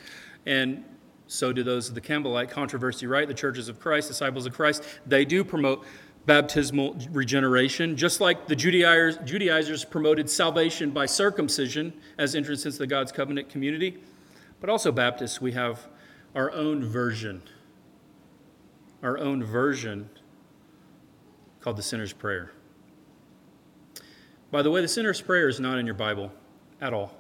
and 0.46 0.84
so 1.30 1.54
do 1.54 1.62
those 1.62 1.90
of 1.90 1.96
the 1.96 2.02
Campbellite 2.02 2.50
controversy, 2.50 3.06
right? 3.06 3.28
The 3.28 3.36
churches 3.36 3.70
of 3.70 3.80
Christ, 3.80 4.08
disciples 4.08 4.48
of 4.48 4.54
Christ, 4.54 4.84
they 5.06 5.26
do 5.26 5.44
promote 5.44 5.86
baptismal 6.26 6.98
regeneration, 7.12 7.96
just 7.96 8.20
like 8.20 8.48
the 8.48 8.56
Judaizers, 8.56 9.18
Judaizers 9.30 9.86
promoted 9.86 10.28
salvation 10.28 10.90
by 10.90 11.06
circumcision 11.06 11.94
as 12.18 12.34
entrance 12.34 12.66
into 12.66 12.80
the 12.80 12.88
God's 12.88 13.12
covenant 13.12 13.48
community. 13.48 14.00
But 14.60 14.72
also, 14.72 14.92
Baptists, 14.92 15.40
we 15.40 15.52
have 15.52 15.88
our 16.34 16.52
own 16.52 16.84
version, 16.84 17.44
our 19.04 19.20
own 19.20 19.44
version 19.44 20.10
called 21.62 21.78
the 21.78 21.84
Sinner's 21.84 22.12
Prayer. 22.12 22.54
By 24.50 24.64
the 24.64 24.72
way, 24.72 24.82
the 24.82 24.88
Sinner's 24.88 25.22
Prayer 25.22 25.48
is 25.48 25.60
not 25.60 25.78
in 25.78 25.86
your 25.86 25.94
Bible 25.94 26.32
at 26.82 26.92
all. 26.92 27.14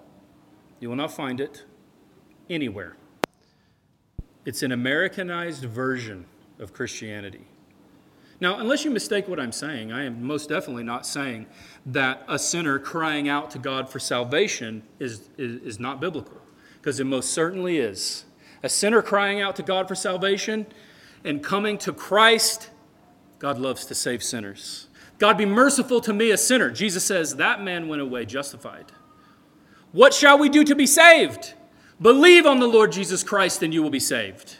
You 0.79 0.89
will 0.89 0.95
not 0.95 1.13
find 1.13 1.39
it 1.39 1.63
anywhere. 2.49 2.95
It's 4.45 4.63
an 4.63 4.71
Americanized 4.71 5.65
version 5.65 6.25
of 6.59 6.73
Christianity. 6.73 7.45
Now, 8.41 8.59
unless 8.59 8.85
you 8.85 8.91
mistake 8.91 9.27
what 9.27 9.39
I'm 9.39 9.51
saying, 9.51 9.91
I 9.91 10.05
am 10.05 10.23
most 10.23 10.47
definitely 10.47 10.83
not 10.83 11.05
saying 11.05 11.47
that 11.85 12.23
a 12.27 12.39
sinner 12.39 12.79
crying 12.79 13.27
out 13.27 13.51
to 13.51 13.59
God 13.59 13.89
for 13.89 13.99
salvation 13.99 14.83
is, 14.97 15.29
is, 15.37 15.61
is 15.61 15.79
not 15.79 15.99
biblical, 15.99 16.41
because 16.75 17.01
it 17.01 17.05
most 17.05 17.31
certainly 17.31 17.79
is. 17.79 18.23
A 18.63 18.69
sinner 18.69 19.01
crying 19.01 19.41
out 19.41 19.57
to 19.57 19.63
God 19.63 19.89
for 19.89 19.95
salvation 19.95 20.67
and 21.25 21.43
coming 21.43 21.77
to 21.79 21.91
Christ, 21.91 22.69
God 23.39 23.57
loves 23.57 23.85
to 23.87 23.95
save 23.95 24.23
sinners. 24.23 24.87
God 25.17 25.37
be 25.37 25.45
merciful 25.45 25.99
to 26.01 26.13
me, 26.13 26.31
a 26.31 26.37
sinner. 26.37 26.71
Jesus 26.71 27.03
says, 27.03 27.35
That 27.35 27.61
man 27.61 27.89
went 27.89 28.01
away 28.01 28.25
justified. 28.25 28.85
What 29.91 30.13
shall 30.13 30.37
we 30.37 30.47
do 30.47 30.63
to 30.63 30.75
be 30.75 30.85
saved? 30.85 31.55
Believe 32.01 32.45
on 32.45 32.59
the 32.59 32.67
Lord 32.67 32.93
Jesus 32.93 33.23
Christ, 33.23 33.61
and 33.61 33.73
you 33.73 33.83
will 33.83 33.89
be 33.89 33.99
saved. 33.99 34.57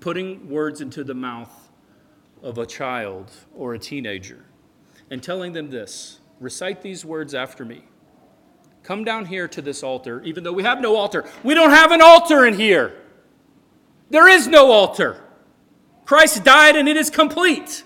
Putting 0.00 0.48
words 0.48 0.80
into 0.80 1.04
the 1.04 1.14
mouth 1.14 1.70
of 2.42 2.58
a 2.58 2.66
child 2.66 3.30
or 3.54 3.74
a 3.74 3.78
teenager 3.78 4.44
and 5.10 5.22
telling 5.22 5.52
them 5.52 5.70
this 5.70 6.20
recite 6.40 6.82
these 6.82 7.04
words 7.04 7.34
after 7.34 7.64
me. 7.64 7.84
Come 8.82 9.04
down 9.04 9.24
here 9.26 9.48
to 9.48 9.62
this 9.62 9.82
altar, 9.82 10.22
even 10.22 10.44
though 10.44 10.52
we 10.52 10.62
have 10.62 10.80
no 10.80 10.96
altar. 10.96 11.24
We 11.42 11.54
don't 11.54 11.70
have 11.70 11.92
an 11.92 12.02
altar 12.02 12.44
in 12.46 12.54
here. 12.54 12.94
There 14.10 14.28
is 14.28 14.46
no 14.46 14.70
altar. 14.70 15.22
Christ 16.04 16.44
died 16.44 16.76
and 16.76 16.88
it 16.88 16.96
is 16.96 17.10
complete. 17.10 17.82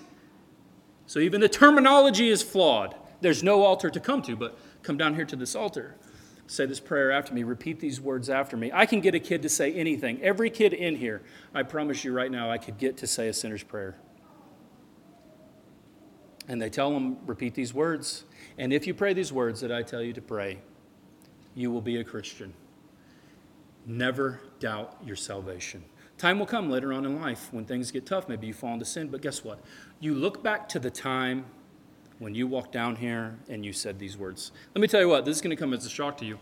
So 1.07 1.19
even 1.19 1.41
the 1.41 1.49
terminology 1.49 2.29
is 2.29 2.43
flawed. 2.43 2.95
There's 3.21 3.41
no 3.41 3.63
altar 3.63 3.89
to 3.89 3.99
come 3.99 4.21
to, 4.23 4.35
but 4.35 4.57
come 4.83 4.97
down 4.97 5.15
here 5.15 5.25
to 5.25 5.35
this 5.35 5.55
altar. 5.55 5.95
Say 6.51 6.65
this 6.65 6.81
prayer 6.81 7.13
after 7.13 7.33
me. 7.33 7.43
Repeat 7.43 7.79
these 7.79 8.01
words 8.01 8.29
after 8.29 8.57
me. 8.57 8.71
I 8.73 8.85
can 8.85 8.99
get 8.99 9.15
a 9.15 9.21
kid 9.21 9.41
to 9.43 9.47
say 9.47 9.71
anything. 9.71 10.21
Every 10.21 10.49
kid 10.49 10.73
in 10.73 10.97
here, 10.97 11.21
I 11.53 11.63
promise 11.63 12.03
you 12.03 12.11
right 12.11 12.29
now, 12.29 12.51
I 12.51 12.57
could 12.57 12.77
get 12.77 12.97
to 12.97 13.07
say 13.07 13.29
a 13.29 13.33
sinner's 13.33 13.63
prayer. 13.63 13.95
And 16.49 16.61
they 16.61 16.69
tell 16.69 16.91
them, 16.91 17.19
repeat 17.25 17.55
these 17.55 17.73
words. 17.73 18.25
And 18.57 18.73
if 18.73 18.85
you 18.85 18.93
pray 18.93 19.13
these 19.13 19.31
words 19.31 19.61
that 19.61 19.71
I 19.71 19.81
tell 19.81 20.01
you 20.01 20.11
to 20.11 20.21
pray, 20.21 20.59
you 21.55 21.71
will 21.71 21.79
be 21.79 21.95
a 22.01 22.03
Christian. 22.03 22.53
Never 23.85 24.41
doubt 24.59 24.97
your 25.05 25.15
salvation. 25.15 25.85
Time 26.17 26.37
will 26.37 26.45
come 26.45 26.69
later 26.69 26.91
on 26.91 27.05
in 27.05 27.21
life 27.21 27.47
when 27.53 27.63
things 27.63 27.91
get 27.91 28.05
tough. 28.05 28.27
Maybe 28.27 28.47
you 28.47 28.53
fall 28.53 28.73
into 28.73 28.83
sin, 28.83 29.07
but 29.07 29.21
guess 29.21 29.41
what? 29.45 29.63
You 30.01 30.15
look 30.15 30.43
back 30.43 30.67
to 30.67 30.79
the 30.79 30.91
time 30.91 31.45
when 32.21 32.35
you 32.35 32.45
walked 32.45 32.71
down 32.71 32.95
here 32.95 33.35
and 33.49 33.65
you 33.65 33.73
said 33.73 33.97
these 33.97 34.15
words. 34.15 34.51
Let 34.75 34.81
me 34.81 34.87
tell 34.87 35.01
you 35.01 35.09
what, 35.09 35.25
this 35.25 35.35
is 35.35 35.41
going 35.41 35.55
to 35.55 35.59
come 35.59 35.73
as 35.73 35.83
a 35.87 35.89
shock 35.89 36.17
to 36.19 36.25
you. 36.25 36.37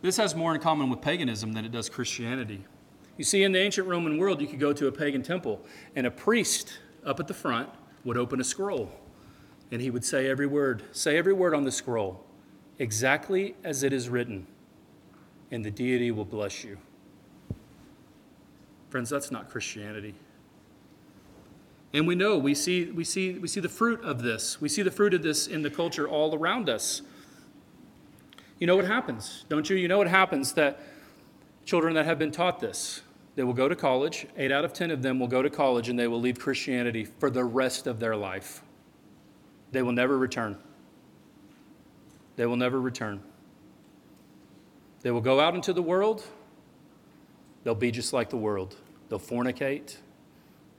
This 0.00 0.16
has 0.16 0.36
more 0.36 0.54
in 0.54 0.60
common 0.60 0.88
with 0.88 1.00
paganism 1.00 1.52
than 1.52 1.64
it 1.64 1.72
does 1.72 1.88
Christianity. 1.88 2.64
You 3.18 3.24
see, 3.24 3.42
in 3.42 3.50
the 3.50 3.58
ancient 3.58 3.88
Roman 3.88 4.16
world, 4.16 4.40
you 4.40 4.46
could 4.46 4.60
go 4.60 4.72
to 4.72 4.86
a 4.86 4.92
pagan 4.92 5.24
temple, 5.24 5.60
and 5.96 6.06
a 6.06 6.10
priest 6.10 6.78
up 7.04 7.18
at 7.18 7.26
the 7.26 7.34
front 7.34 7.68
would 8.04 8.16
open 8.16 8.40
a 8.40 8.44
scroll, 8.44 8.92
and 9.72 9.82
he 9.82 9.90
would 9.90 10.04
say 10.04 10.30
every 10.30 10.46
word, 10.46 10.84
say 10.92 11.18
every 11.18 11.32
word 11.32 11.52
on 11.52 11.64
the 11.64 11.72
scroll, 11.72 12.24
exactly 12.78 13.56
as 13.64 13.82
it 13.82 13.92
is 13.92 14.08
written, 14.08 14.46
and 15.50 15.64
the 15.64 15.70
deity 15.70 16.12
will 16.12 16.24
bless 16.24 16.62
you. 16.62 16.78
Friends, 18.88 19.10
that's 19.10 19.32
not 19.32 19.50
Christianity. 19.50 20.14
And 21.94 22.08
we 22.08 22.16
know, 22.16 22.36
we 22.36 22.54
see, 22.54 22.90
we, 22.90 23.04
see, 23.04 23.38
we 23.38 23.46
see 23.46 23.60
the 23.60 23.68
fruit 23.68 24.02
of 24.02 24.20
this. 24.20 24.60
We 24.60 24.68
see 24.68 24.82
the 24.82 24.90
fruit 24.90 25.14
of 25.14 25.22
this 25.22 25.46
in 25.46 25.62
the 25.62 25.70
culture 25.70 26.08
all 26.08 26.34
around 26.34 26.68
us. 26.68 27.02
You 28.58 28.66
know 28.66 28.74
what 28.74 28.84
happens, 28.84 29.44
don't 29.48 29.70
you? 29.70 29.76
You 29.76 29.86
know 29.86 29.98
what 29.98 30.08
happens 30.08 30.54
that 30.54 30.80
children 31.64 31.94
that 31.94 32.04
have 32.04 32.18
been 32.18 32.32
taught 32.32 32.58
this, 32.58 33.02
they 33.36 33.44
will 33.44 33.52
go 33.52 33.68
to 33.68 33.76
college. 33.76 34.26
Eight 34.36 34.50
out 34.50 34.64
of 34.64 34.72
ten 34.72 34.90
of 34.90 35.02
them 35.02 35.20
will 35.20 35.28
go 35.28 35.40
to 35.40 35.48
college 35.48 35.88
and 35.88 35.96
they 35.96 36.08
will 36.08 36.20
leave 36.20 36.38
Christianity 36.38 37.04
for 37.04 37.30
the 37.30 37.44
rest 37.44 37.86
of 37.86 38.00
their 38.00 38.16
life. 38.16 38.62
They 39.70 39.82
will 39.82 39.92
never 39.92 40.18
return. 40.18 40.58
They 42.36 42.46
will 42.46 42.56
never 42.56 42.80
return. 42.80 43.22
They 45.02 45.12
will 45.12 45.20
go 45.20 45.38
out 45.38 45.54
into 45.54 45.72
the 45.72 45.82
world. 45.82 46.26
They'll 47.62 47.74
be 47.76 47.92
just 47.92 48.12
like 48.12 48.30
the 48.30 48.36
world. 48.36 48.76
They'll 49.08 49.20
fornicate, 49.20 49.96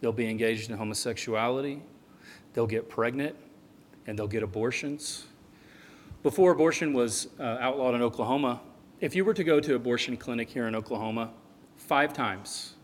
they'll 0.05 0.11
be 0.11 0.29
engaged 0.29 0.69
in 0.69 0.77
homosexuality, 0.77 1.81
they'll 2.53 2.67
get 2.67 2.87
pregnant, 2.87 3.35
and 4.05 4.19
they'll 4.19 4.27
get 4.27 4.43
abortions. 4.43 5.25
Before 6.21 6.51
abortion 6.51 6.93
was 6.93 7.29
uh, 7.39 7.57
outlawed 7.59 7.95
in 7.95 8.03
Oklahoma, 8.03 8.61
if 8.99 9.15
you 9.15 9.25
were 9.25 9.33
to 9.33 9.43
go 9.43 9.59
to 9.59 9.73
abortion 9.73 10.15
clinic 10.15 10.47
here 10.47 10.67
in 10.67 10.75
Oklahoma 10.75 11.31
five 11.77 12.13
times, 12.13 12.75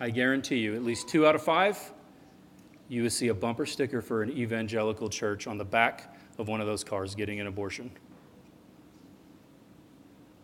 I 0.00 0.08
guarantee 0.08 0.56
you, 0.56 0.74
at 0.74 0.82
least 0.82 1.10
two 1.10 1.26
out 1.26 1.34
of 1.34 1.42
five, 1.42 1.92
you 2.88 3.02
would 3.02 3.12
see 3.12 3.28
a 3.28 3.34
bumper 3.34 3.66
sticker 3.66 4.00
for 4.00 4.22
an 4.22 4.30
evangelical 4.30 5.10
church 5.10 5.46
on 5.46 5.58
the 5.58 5.64
back 5.66 6.16
of 6.38 6.48
one 6.48 6.62
of 6.62 6.66
those 6.66 6.82
cars 6.82 7.14
getting 7.14 7.38
an 7.38 7.48
abortion. 7.48 7.90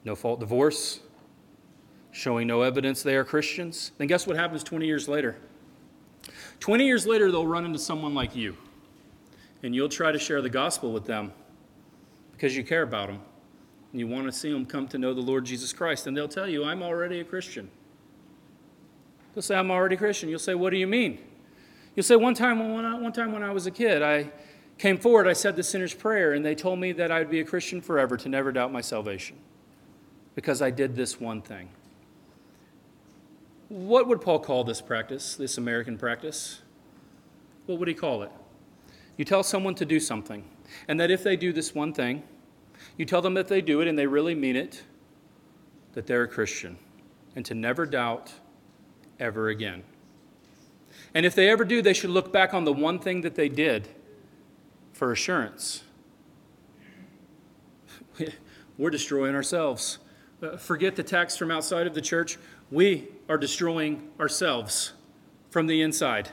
No 0.04 0.14
fault 0.14 0.40
divorce, 0.40 1.00
showing 2.12 2.48
no 2.48 2.60
evidence 2.60 3.02
they 3.02 3.16
are 3.16 3.24
Christians, 3.24 3.92
then 3.96 4.08
guess 4.08 4.26
what 4.26 4.36
happens 4.36 4.62
20 4.62 4.84
years 4.84 5.08
later? 5.08 5.38
20 6.61 6.86
years 6.86 7.07
later, 7.07 7.30
they'll 7.30 7.46
run 7.46 7.64
into 7.64 7.78
someone 7.78 8.14
like 8.14 8.34
you, 8.34 8.57
and 9.62 9.74
you'll 9.74 9.88
try 9.88 10.12
to 10.12 10.18
share 10.18 10.40
the 10.42 10.50
gospel 10.50 10.92
with 10.92 11.05
them 11.05 11.32
because 12.32 12.57
you 12.57 12.64
care 12.64 12.82
about 12.82 13.09
them 13.09 13.20
and 13.94 14.00
you 14.00 14.09
want 14.09 14.26
to 14.26 14.32
see 14.32 14.52
them 14.52 14.66
come 14.66 14.88
to 14.88 14.98
know 14.98 15.14
the 15.14 15.20
Lord 15.20 15.44
Jesus 15.44 15.72
Christ. 15.72 16.09
And 16.09 16.16
they'll 16.16 16.26
tell 16.26 16.48
you, 16.48 16.64
I'm 16.64 16.82
already 16.82 17.20
a 17.20 17.24
Christian. 17.24 17.70
They'll 19.32 19.42
say, 19.42 19.55
I'm 19.55 19.70
already 19.70 19.94
a 19.94 19.98
Christian. 19.98 20.28
You'll 20.28 20.40
say, 20.40 20.57
What 20.57 20.70
do 20.70 20.76
you 20.78 20.88
mean? 20.88 21.20
You'll 21.94 22.02
say, 22.02 22.16
One 22.16 22.34
time 22.34 22.59
when 22.74 22.84
I, 22.84 22.98
one 22.98 23.12
time 23.12 23.30
when 23.30 23.44
I 23.44 23.52
was 23.52 23.68
a 23.68 23.70
kid, 23.70 24.02
I 24.02 24.32
came 24.78 24.98
forward, 24.98 25.28
I 25.28 25.32
said 25.32 25.55
the 25.55 25.62
sinner's 25.62 25.94
prayer, 25.94 26.32
and 26.32 26.44
they 26.44 26.57
told 26.57 26.80
me 26.80 26.90
that 26.90 27.12
I'd 27.12 27.30
be 27.30 27.38
a 27.38 27.44
Christian 27.44 27.80
forever 27.80 28.16
to 28.16 28.28
never 28.28 28.50
doubt 28.50 28.72
my 28.72 28.80
salvation 28.80 29.36
because 30.34 30.61
I 30.61 30.70
did 30.70 30.96
this 30.96 31.20
one 31.20 31.40
thing. 31.40 31.68
What 33.68 34.06
would 34.08 34.20
Paul 34.20 34.40
call 34.40 34.64
this 34.64 34.80
practice, 34.80 35.36
this 35.36 35.56
American 35.56 35.96
practice? 35.96 36.60
What 37.66 37.78
would 37.78 37.88
he 37.88 37.94
call 37.94 38.22
it? 38.22 38.30
You 39.16 39.24
tell 39.24 39.42
someone 39.42 39.74
to 39.76 39.84
do 39.84 40.00
something, 40.00 40.44
and 40.88 41.00
that 41.00 41.10
if 41.10 41.22
they 41.22 41.36
do 41.36 41.52
this 41.52 41.74
one 41.74 41.92
thing, 41.92 42.22
you 42.96 43.04
tell 43.04 43.22
them 43.22 43.34
that 43.34 43.48
they 43.48 43.60
do 43.60 43.80
it 43.80 43.88
and 43.88 43.98
they 43.98 44.06
really 44.06 44.34
mean 44.34 44.56
it, 44.56 44.82
that 45.94 46.06
they're 46.06 46.24
a 46.24 46.28
Christian, 46.28 46.76
and 47.34 47.44
to 47.46 47.54
never 47.54 47.86
doubt 47.86 48.34
ever 49.18 49.48
again. 49.48 49.82
And 51.14 51.24
if 51.24 51.34
they 51.34 51.48
ever 51.48 51.64
do, 51.64 51.80
they 51.80 51.92
should 51.94 52.10
look 52.10 52.32
back 52.32 52.52
on 52.52 52.64
the 52.64 52.72
one 52.72 52.98
thing 52.98 53.20
that 53.22 53.36
they 53.36 53.48
did 53.48 53.88
for 54.92 55.12
assurance. 55.12 55.84
We're 58.78 58.90
destroying 58.90 59.34
ourselves. 59.34 59.98
Uh, 60.42 60.56
forget 60.56 60.96
the 60.96 61.02
text 61.02 61.38
from 61.38 61.50
outside 61.50 61.86
of 61.86 61.94
the 61.94 62.02
church 62.02 62.36
we 62.70 63.08
are 63.29 63.39
destroying 63.39 64.11
ourselves 64.20 64.93
from 65.51 65.66
the 65.66 65.81
inside. 65.81 66.31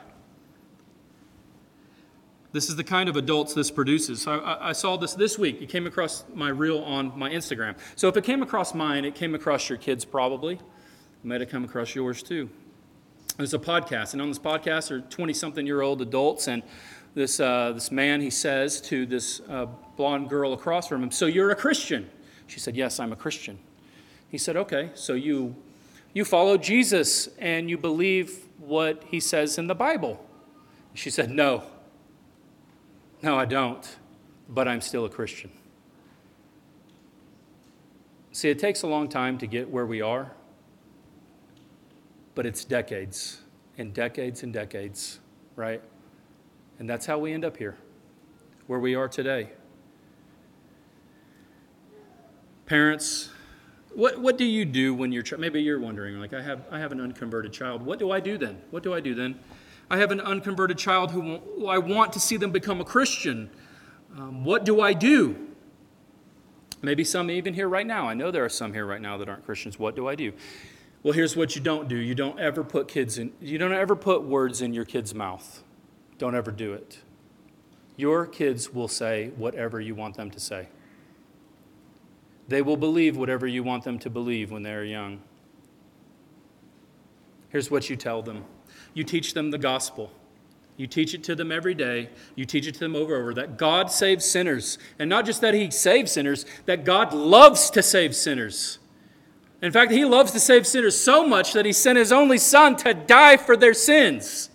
This 2.53 2.67
is 2.67 2.75
the 2.75 2.83
kind 2.83 3.07
of 3.07 3.15
adults 3.15 3.53
this 3.53 3.71
produces. 3.71 4.27
I, 4.27 4.57
I, 4.59 4.71
saw 4.73 4.97
this 4.97 5.13
this 5.13 5.39
week. 5.39 5.61
It 5.61 5.69
came 5.69 5.87
across 5.87 6.25
my 6.33 6.49
reel 6.49 6.79
on 6.79 7.17
my 7.17 7.29
Instagram. 7.29 7.77
So 7.95 8.09
if 8.09 8.17
it 8.17 8.25
came 8.25 8.41
across 8.41 8.73
mine, 8.73 9.05
it 9.05 9.15
came 9.15 9.35
across 9.35 9.69
your 9.69 9.77
kids 9.77 10.03
probably. 10.03 10.55
It 10.55 10.61
might 11.23 11.39
have 11.39 11.49
come 11.49 11.63
across 11.63 11.95
yours 11.95 12.21
too. 12.21 12.49
There's 13.37 13.53
a 13.53 13.59
podcast, 13.59 14.11
and 14.11 14.21
on 14.21 14.27
this 14.27 14.37
podcast 14.37 14.91
are 14.91 14.99
20 14.99 15.33
something 15.33 15.65
year 15.65 15.81
old 15.81 16.01
adults, 16.01 16.49
and 16.49 16.61
this, 17.13 17.39
uh, 17.39 17.71
this 17.71 17.89
man, 17.89 18.19
he 18.19 18.29
says 18.29 18.81
to 18.81 19.05
this 19.05 19.39
uh, 19.49 19.67
blonde 19.95 20.29
girl 20.29 20.51
across 20.51 20.89
from 20.89 21.03
him, 21.03 21.11
So 21.11 21.27
you're 21.27 21.51
a 21.51 21.55
Christian? 21.55 22.09
She 22.47 22.59
said, 22.59 22.75
Yes, 22.75 22.99
I'm 22.99 23.13
a 23.13 23.15
Christian. 23.15 23.59
He 24.29 24.37
said, 24.37 24.57
Okay, 24.57 24.91
so 24.93 25.13
you 25.13 25.55
you 26.13 26.25
follow 26.25 26.57
Jesus 26.57 27.29
and 27.39 27.69
you 27.69 27.77
believe 27.77 28.47
what 28.59 29.03
he 29.07 29.19
says 29.19 29.57
in 29.57 29.67
the 29.67 29.75
Bible. 29.75 30.23
She 30.93 31.09
said, 31.09 31.31
No. 31.31 31.63
No, 33.23 33.37
I 33.37 33.45
don't, 33.45 33.97
but 34.49 34.67
I'm 34.67 34.81
still 34.81 35.05
a 35.05 35.09
Christian. 35.09 35.51
See, 38.31 38.49
it 38.49 38.57
takes 38.57 38.81
a 38.81 38.87
long 38.87 39.09
time 39.09 39.37
to 39.39 39.47
get 39.47 39.69
where 39.69 39.85
we 39.85 40.01
are, 40.01 40.31
but 42.33 42.45
it's 42.45 42.63
decades 42.63 43.41
and 43.77 43.93
decades 43.93 44.41
and 44.41 44.51
decades, 44.51 45.19
right? 45.55 45.81
And 46.79 46.89
that's 46.89 47.05
how 47.05 47.19
we 47.19 47.33
end 47.33 47.45
up 47.45 47.57
here, 47.57 47.77
where 48.67 48.79
we 48.79 48.95
are 48.95 49.07
today. 49.07 49.51
Parents, 52.65 53.29
what, 53.95 54.19
what 54.19 54.37
do 54.37 54.45
you 54.45 54.65
do 54.65 54.93
when 54.93 55.11
you're, 55.11 55.23
maybe 55.37 55.61
you're 55.61 55.79
wondering, 55.79 56.19
like, 56.19 56.33
I 56.33 56.41
have, 56.41 56.65
I 56.71 56.79
have 56.79 56.91
an 56.91 57.01
unconverted 57.01 57.53
child. 57.53 57.81
What 57.81 57.99
do 57.99 58.11
I 58.11 58.19
do 58.19 58.37
then? 58.37 58.61
What 58.71 58.83
do 58.83 58.93
I 58.93 58.99
do 58.99 59.13
then? 59.13 59.39
I 59.89 59.97
have 59.97 60.11
an 60.11 60.21
unconverted 60.21 60.77
child 60.77 61.11
who, 61.11 61.37
who 61.37 61.67
I 61.67 61.77
want 61.77 62.13
to 62.13 62.19
see 62.19 62.37
them 62.37 62.51
become 62.51 62.79
a 62.79 62.85
Christian. 62.85 63.49
Um, 64.17 64.43
what 64.45 64.63
do 64.63 64.81
I 64.81 64.93
do? 64.93 65.35
Maybe 66.81 67.03
some 67.03 67.29
even 67.29 67.53
here 67.53 67.67
right 67.67 67.85
now. 67.85 68.07
I 68.07 68.13
know 68.13 68.31
there 68.31 68.45
are 68.45 68.49
some 68.49 68.73
here 68.73 68.85
right 68.85 69.01
now 69.01 69.17
that 69.17 69.29
aren't 69.29 69.45
Christians. 69.45 69.77
What 69.77 69.95
do 69.95 70.07
I 70.07 70.15
do? 70.15 70.33
Well, 71.03 71.13
here's 71.13 71.35
what 71.35 71.55
you 71.55 71.61
don't 71.61 71.87
do. 71.87 71.95
You 71.95 72.15
don't 72.15 72.39
ever 72.39 72.63
put 72.63 72.87
kids 72.87 73.17
in, 73.17 73.33
you 73.41 73.57
don't 73.57 73.73
ever 73.73 73.95
put 73.95 74.23
words 74.23 74.61
in 74.61 74.73
your 74.73 74.85
kid's 74.85 75.13
mouth. 75.13 75.63
Don't 76.17 76.35
ever 76.35 76.51
do 76.51 76.73
it. 76.73 76.99
Your 77.97 78.25
kids 78.25 78.73
will 78.73 78.87
say 78.87 79.31
whatever 79.35 79.81
you 79.81 79.95
want 79.95 80.15
them 80.15 80.31
to 80.31 80.39
say. 80.39 80.69
They 82.47 82.61
will 82.61 82.77
believe 82.77 83.17
whatever 83.17 83.47
you 83.47 83.63
want 83.63 83.83
them 83.83 83.99
to 83.99 84.09
believe 84.09 84.51
when 84.51 84.63
they're 84.63 84.83
young. 84.83 85.21
Here's 87.49 87.69
what 87.69 87.89
you 87.89 87.95
tell 87.95 88.21
them 88.21 88.45
you 88.93 89.03
teach 89.03 89.33
them 89.33 89.51
the 89.51 89.57
gospel. 89.57 90.11
You 90.77 90.87
teach 90.87 91.13
it 91.13 91.23
to 91.25 91.35
them 91.35 91.51
every 91.51 91.73
day. 91.73 92.09
You 92.35 92.45
teach 92.45 92.65
it 92.65 92.73
to 92.73 92.79
them 92.79 92.95
over 92.95 93.13
and 93.13 93.21
over 93.21 93.33
that 93.35 93.57
God 93.57 93.91
saves 93.91 94.25
sinners. 94.25 94.79
And 94.97 95.09
not 95.09 95.25
just 95.25 95.41
that 95.41 95.53
He 95.53 95.69
saves 95.69 96.13
sinners, 96.13 96.45
that 96.65 96.85
God 96.85 97.13
loves 97.13 97.69
to 97.71 97.83
save 97.83 98.15
sinners. 98.15 98.79
In 99.61 99.71
fact, 99.71 99.91
He 99.91 100.05
loves 100.05 100.31
to 100.31 100.39
save 100.39 100.65
sinners 100.65 100.97
so 100.97 101.27
much 101.27 101.53
that 101.53 101.65
He 101.65 101.73
sent 101.73 101.97
His 101.97 102.11
only 102.11 102.37
Son 102.37 102.75
to 102.77 102.93
die 102.93 103.37
for 103.37 103.55
their 103.55 103.73
sins 103.73 104.49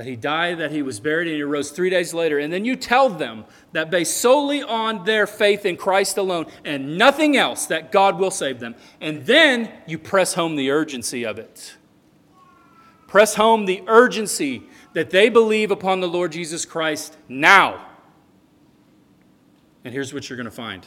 that 0.00 0.06
he 0.06 0.16
died, 0.16 0.56
that 0.56 0.70
he 0.70 0.80
was 0.80 0.98
buried, 0.98 1.28
and 1.28 1.36
he 1.36 1.42
rose 1.42 1.72
three 1.72 1.90
days 1.90 2.14
later. 2.14 2.38
And 2.38 2.50
then 2.50 2.64
you 2.64 2.74
tell 2.74 3.10
them 3.10 3.44
that 3.72 3.90
based 3.90 4.16
solely 4.16 4.62
on 4.62 5.04
their 5.04 5.26
faith 5.26 5.66
in 5.66 5.76
Christ 5.76 6.16
alone 6.16 6.46
and 6.64 6.96
nothing 6.96 7.36
else, 7.36 7.66
that 7.66 7.92
God 7.92 8.18
will 8.18 8.30
save 8.30 8.60
them. 8.60 8.74
And 9.02 9.26
then 9.26 9.70
you 9.86 9.98
press 9.98 10.32
home 10.32 10.56
the 10.56 10.70
urgency 10.70 11.26
of 11.26 11.38
it. 11.38 11.76
Press 13.08 13.34
home 13.34 13.66
the 13.66 13.82
urgency 13.86 14.62
that 14.94 15.10
they 15.10 15.28
believe 15.28 15.70
upon 15.70 16.00
the 16.00 16.08
Lord 16.08 16.32
Jesus 16.32 16.64
Christ 16.64 17.18
now. 17.28 17.86
And 19.84 19.92
here's 19.92 20.14
what 20.14 20.30
you're 20.30 20.38
going 20.38 20.46
to 20.46 20.50
find 20.50 20.86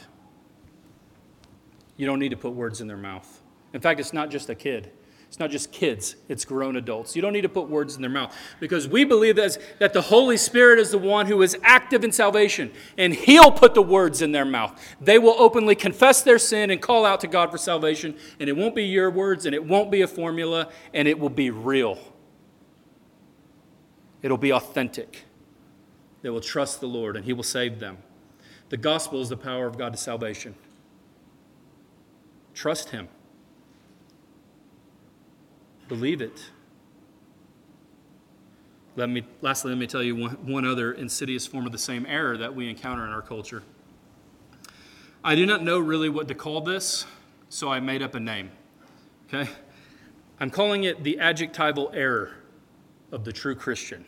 you 1.96 2.04
don't 2.04 2.18
need 2.18 2.30
to 2.30 2.36
put 2.36 2.50
words 2.50 2.80
in 2.80 2.88
their 2.88 2.96
mouth. 2.96 3.42
In 3.74 3.80
fact, 3.80 4.00
it's 4.00 4.12
not 4.12 4.28
just 4.28 4.50
a 4.50 4.56
kid. 4.56 4.90
It's 5.34 5.40
not 5.40 5.50
just 5.50 5.72
kids, 5.72 6.14
it's 6.28 6.44
grown 6.44 6.76
adults. 6.76 7.16
You 7.16 7.22
don't 7.22 7.32
need 7.32 7.40
to 7.40 7.48
put 7.48 7.68
words 7.68 7.96
in 7.96 8.02
their 8.02 8.08
mouth 8.08 8.32
because 8.60 8.86
we 8.86 9.02
believe 9.02 9.34
that, 9.34 9.58
that 9.80 9.92
the 9.92 10.00
Holy 10.00 10.36
Spirit 10.36 10.78
is 10.78 10.92
the 10.92 10.98
one 10.98 11.26
who 11.26 11.42
is 11.42 11.58
active 11.64 12.04
in 12.04 12.12
salvation 12.12 12.70
and 12.96 13.12
He'll 13.12 13.50
put 13.50 13.74
the 13.74 13.82
words 13.82 14.22
in 14.22 14.30
their 14.30 14.44
mouth. 14.44 14.80
They 15.00 15.18
will 15.18 15.34
openly 15.36 15.74
confess 15.74 16.22
their 16.22 16.38
sin 16.38 16.70
and 16.70 16.80
call 16.80 17.04
out 17.04 17.18
to 17.22 17.26
God 17.26 17.50
for 17.50 17.58
salvation, 17.58 18.16
and 18.38 18.48
it 18.48 18.56
won't 18.56 18.76
be 18.76 18.84
your 18.84 19.10
words 19.10 19.44
and 19.44 19.56
it 19.56 19.64
won't 19.64 19.90
be 19.90 20.02
a 20.02 20.06
formula 20.06 20.68
and 20.92 21.08
it 21.08 21.18
will 21.18 21.30
be 21.30 21.50
real. 21.50 21.98
It'll 24.22 24.38
be 24.38 24.52
authentic. 24.52 25.24
They 26.22 26.30
will 26.30 26.40
trust 26.40 26.80
the 26.80 26.86
Lord 26.86 27.16
and 27.16 27.24
He 27.24 27.32
will 27.32 27.42
save 27.42 27.80
them. 27.80 27.98
The 28.68 28.76
gospel 28.76 29.20
is 29.20 29.30
the 29.30 29.36
power 29.36 29.66
of 29.66 29.78
God 29.78 29.94
to 29.94 29.98
salvation. 29.98 30.54
Trust 32.54 32.90
Him. 32.90 33.08
Believe 35.88 36.20
it. 36.20 36.50
Let 38.96 39.08
me, 39.08 39.24
lastly, 39.40 39.70
let 39.70 39.78
me 39.78 39.86
tell 39.86 40.02
you 40.02 40.14
one, 40.14 40.46
one 40.46 40.64
other 40.64 40.92
insidious 40.92 41.46
form 41.46 41.66
of 41.66 41.72
the 41.72 41.78
same 41.78 42.06
error 42.06 42.36
that 42.38 42.54
we 42.54 42.70
encounter 42.70 43.04
in 43.04 43.12
our 43.12 43.22
culture. 43.22 43.62
I 45.22 45.34
do 45.34 45.46
not 45.46 45.62
know 45.62 45.78
really 45.78 46.08
what 46.08 46.28
to 46.28 46.34
call 46.34 46.60
this, 46.60 47.06
so 47.48 47.70
I 47.70 47.80
made 47.80 48.02
up 48.02 48.14
a 48.14 48.20
name. 48.20 48.50
Okay? 49.26 49.50
I'm 50.38 50.50
calling 50.50 50.84
it 50.84 51.02
the 51.02 51.18
adjectival 51.18 51.90
error 51.94 52.36
of 53.10 53.24
the 53.24 53.32
true 53.32 53.54
Christian. 53.54 54.04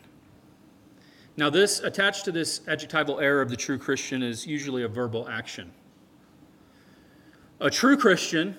Now, 1.35 1.49
this 1.49 1.79
attached 1.79 2.25
to 2.25 2.31
this 2.31 2.61
adjectival 2.67 3.19
error 3.19 3.41
of 3.41 3.49
the 3.49 3.55
true 3.55 3.77
Christian 3.77 4.23
is 4.23 4.47
usually 4.47 4.83
a 4.83 4.87
verbal 4.87 5.27
action. 5.27 5.71
A 7.59 7.69
true 7.69 7.97
Christian 7.97 8.55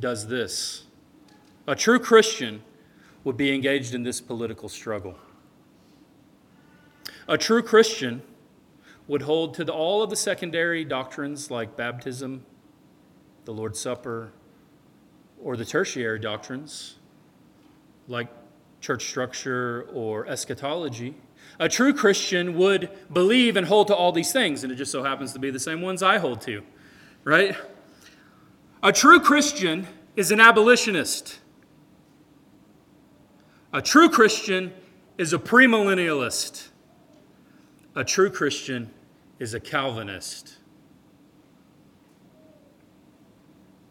does 0.00 0.26
this. 0.26 0.84
A 1.70 1.76
true 1.76 2.00
Christian 2.00 2.64
would 3.22 3.36
be 3.36 3.54
engaged 3.54 3.94
in 3.94 4.02
this 4.02 4.20
political 4.20 4.68
struggle. 4.68 5.14
A 7.28 7.38
true 7.38 7.62
Christian 7.62 8.22
would 9.06 9.22
hold 9.22 9.54
to 9.54 9.62
the, 9.62 9.72
all 9.72 10.02
of 10.02 10.10
the 10.10 10.16
secondary 10.16 10.84
doctrines 10.84 11.48
like 11.48 11.76
baptism, 11.76 12.44
the 13.44 13.52
Lord's 13.52 13.78
Supper, 13.78 14.32
or 15.40 15.56
the 15.56 15.64
tertiary 15.64 16.18
doctrines 16.18 16.96
like 18.08 18.26
church 18.80 19.04
structure 19.04 19.86
or 19.92 20.26
eschatology. 20.26 21.14
A 21.60 21.68
true 21.68 21.94
Christian 21.94 22.58
would 22.58 22.90
believe 23.12 23.56
and 23.56 23.68
hold 23.68 23.86
to 23.86 23.94
all 23.94 24.10
these 24.10 24.32
things, 24.32 24.64
and 24.64 24.72
it 24.72 24.74
just 24.74 24.90
so 24.90 25.04
happens 25.04 25.32
to 25.34 25.38
be 25.38 25.52
the 25.52 25.60
same 25.60 25.82
ones 25.82 26.02
I 26.02 26.18
hold 26.18 26.40
to, 26.40 26.64
right? 27.22 27.56
A 28.82 28.90
true 28.90 29.20
Christian 29.20 29.86
is 30.16 30.32
an 30.32 30.40
abolitionist. 30.40 31.38
A 33.72 33.80
true 33.80 34.08
Christian 34.08 34.72
is 35.16 35.32
a 35.32 35.38
premillennialist. 35.38 36.68
A 37.94 38.02
true 38.02 38.30
Christian 38.30 38.90
is 39.38 39.54
a 39.54 39.60
Calvinist. 39.60 40.56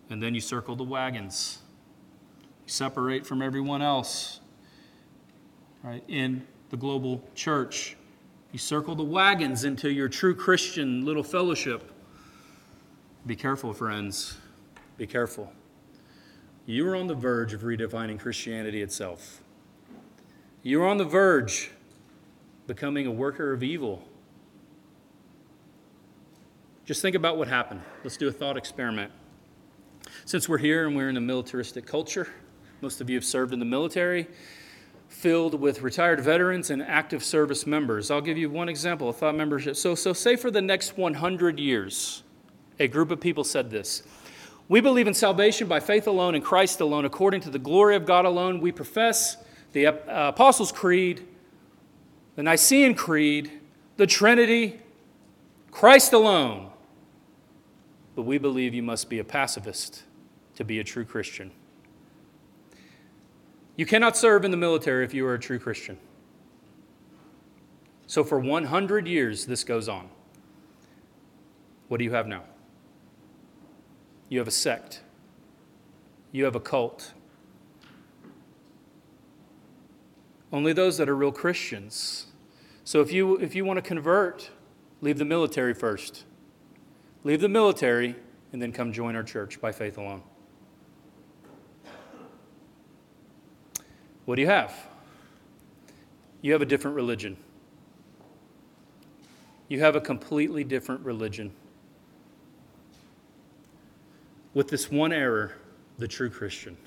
And 0.09 0.21
then 0.21 0.35
you 0.35 0.41
circle 0.41 0.75
the 0.75 0.83
wagons. 0.83 1.59
You 2.65 2.71
separate 2.71 3.25
from 3.25 3.41
everyone 3.41 3.81
else. 3.81 4.41
Right? 5.83 6.03
In 6.09 6.45
the 6.71 6.77
global 6.77 7.23
church, 7.33 7.95
you 8.51 8.59
circle 8.59 8.95
the 8.95 9.03
wagons 9.03 9.63
into 9.63 9.89
your 9.89 10.09
true 10.09 10.35
Christian 10.35 11.05
little 11.05 11.23
fellowship. 11.23 11.91
Be 13.25 13.35
careful, 13.35 13.73
friends. 13.73 14.37
Be 14.97 15.07
careful. 15.07 15.53
You 16.65 16.87
are 16.89 16.95
on 16.95 17.07
the 17.07 17.15
verge 17.15 17.53
of 17.53 17.61
redefining 17.61 18.19
Christianity 18.19 18.81
itself. 18.81 19.41
You 20.61 20.81
are 20.83 20.87
on 20.87 20.97
the 20.97 21.05
verge 21.05 21.71
becoming 22.67 23.07
a 23.07 23.11
worker 23.11 23.53
of 23.53 23.63
evil. 23.63 24.03
Just 26.85 27.01
think 27.01 27.15
about 27.15 27.37
what 27.37 27.47
happened. 27.47 27.81
Let's 28.03 28.17
do 28.17 28.27
a 28.27 28.31
thought 28.31 28.57
experiment. 28.57 29.11
Since 30.25 30.49
we're 30.49 30.57
here 30.57 30.85
and 30.85 30.97
we're 30.97 31.09
in 31.09 31.15
a 31.15 31.21
militaristic 31.21 31.85
culture, 31.85 32.27
most 32.81 32.99
of 32.99 33.09
you 33.09 33.15
have 33.15 33.23
served 33.23 33.53
in 33.53 33.59
the 33.59 33.65
military, 33.65 34.27
filled 35.07 35.59
with 35.59 35.81
retired 35.81 36.19
veterans 36.19 36.71
and 36.71 36.81
active 36.81 37.23
service 37.23 37.65
members. 37.65 38.11
I'll 38.11 38.19
give 38.19 38.37
you 38.37 38.49
one 38.49 38.67
example 38.67 39.07
of 39.07 39.15
thought 39.15 39.35
membership. 39.35 39.77
So, 39.77 39.95
so 39.95 40.11
say 40.11 40.35
for 40.35 40.51
the 40.51 40.61
next 40.61 40.97
100 40.97 41.57
years, 41.57 42.23
a 42.79 42.87
group 42.87 43.11
of 43.11 43.21
people 43.21 43.45
said 43.45 43.69
this 43.69 44.03
we 44.67 44.81
believe 44.81 45.07
in 45.07 45.13
salvation 45.13 45.67
by 45.67 45.79
faith 45.79 46.05
alone 46.05 46.35
in 46.35 46.41
Christ 46.41 46.81
alone, 46.81 47.05
according 47.05 47.41
to 47.41 47.49
the 47.49 47.59
glory 47.59 47.95
of 47.95 48.05
God 48.05 48.25
alone. 48.25 48.59
We 48.59 48.71
profess 48.71 49.37
the 49.73 49.87
uh, 49.87 50.29
Apostles' 50.29 50.71
Creed, 50.71 51.25
the 52.35 52.43
Nicene 52.43 52.95
Creed, 52.95 53.51
the 53.97 54.07
Trinity, 54.07 54.79
Christ 55.71 56.13
alone. 56.13 56.71
But 58.15 58.23
we 58.23 58.37
believe 58.37 58.73
you 58.73 58.83
must 58.83 59.09
be 59.09 59.19
a 59.19 59.23
pacifist 59.23 60.03
to 60.55 60.63
be 60.63 60.79
a 60.79 60.83
true 60.83 61.05
Christian. 61.05 61.51
You 63.75 63.85
cannot 63.85 64.17
serve 64.17 64.43
in 64.43 64.51
the 64.51 64.57
military 64.57 65.05
if 65.05 65.13
you 65.13 65.25
are 65.25 65.35
a 65.35 65.39
true 65.39 65.59
Christian. 65.59 65.97
So, 68.07 68.23
for 68.23 68.39
100 68.39 69.07
years, 69.07 69.45
this 69.45 69.63
goes 69.63 69.87
on. 69.87 70.09
What 71.87 71.99
do 71.99 72.03
you 72.03 72.11
have 72.11 72.27
now? 72.27 72.43
You 74.27 74.39
have 74.39 74.47
a 74.47 74.51
sect. 74.51 75.01
You 76.31 76.43
have 76.45 76.55
a 76.55 76.59
cult. 76.59 77.13
Only 80.51 80.73
those 80.73 80.97
that 80.97 81.07
are 81.07 81.15
real 81.15 81.31
Christians. 81.31 82.27
So 82.83 83.01
if 83.01 83.11
you, 83.11 83.37
if 83.37 83.53
you 83.55 83.65
want 83.65 83.77
to 83.77 83.81
convert, 83.81 84.49
leave 85.01 85.17
the 85.17 85.25
military 85.25 85.73
first. 85.73 86.25
Leave 87.23 87.41
the 87.41 87.49
military 87.49 88.15
and 88.51 88.61
then 88.61 88.71
come 88.71 88.91
join 88.91 89.15
our 89.15 89.23
church 89.23 89.61
by 89.61 89.71
faith 89.71 89.97
alone. 89.97 90.23
What 94.25 94.35
do 94.35 94.41
you 94.41 94.47
have? 94.47 94.73
You 96.41 96.53
have 96.53 96.61
a 96.61 96.65
different 96.65 96.95
religion. 96.95 97.37
You 99.67 99.81
have 99.81 99.95
a 99.95 100.01
completely 100.01 100.63
different 100.63 101.05
religion 101.05 101.51
with 104.53 104.69
this 104.69 104.89
one 104.89 105.11
error 105.11 105.57
the 105.99 106.07
true 106.07 106.29
Christian. 106.29 106.77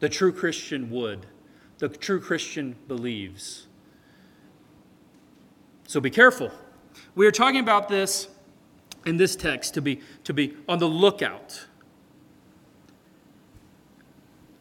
The 0.00 0.08
true 0.08 0.32
Christian 0.32 0.90
would, 0.90 1.26
the 1.78 1.88
true 1.88 2.20
Christian 2.20 2.76
believes. 2.86 3.66
So 5.86 6.00
be 6.00 6.10
careful. 6.10 6.50
We 7.14 7.26
are 7.26 7.32
talking 7.32 7.60
about 7.60 7.88
this 7.88 8.28
in 9.06 9.16
this 9.16 9.36
text 9.36 9.74
to 9.74 9.82
be, 9.82 10.00
to 10.24 10.34
be 10.34 10.54
on 10.68 10.78
the 10.78 10.88
lookout. 10.88 11.66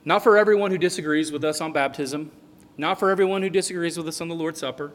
Not 0.05 0.23
for 0.23 0.37
everyone 0.37 0.71
who 0.71 0.77
disagrees 0.77 1.31
with 1.31 1.43
us 1.43 1.59
on 1.59 1.73
baptism, 1.73 2.31
not 2.77 2.97
for 2.99 3.09
everyone 3.09 3.41
who 3.41 3.49
disagrees 3.49 3.97
with 3.97 4.07
us 4.07 4.21
on 4.21 4.29
the 4.29 4.35
Lord's 4.35 4.59
Supper, 4.59 4.93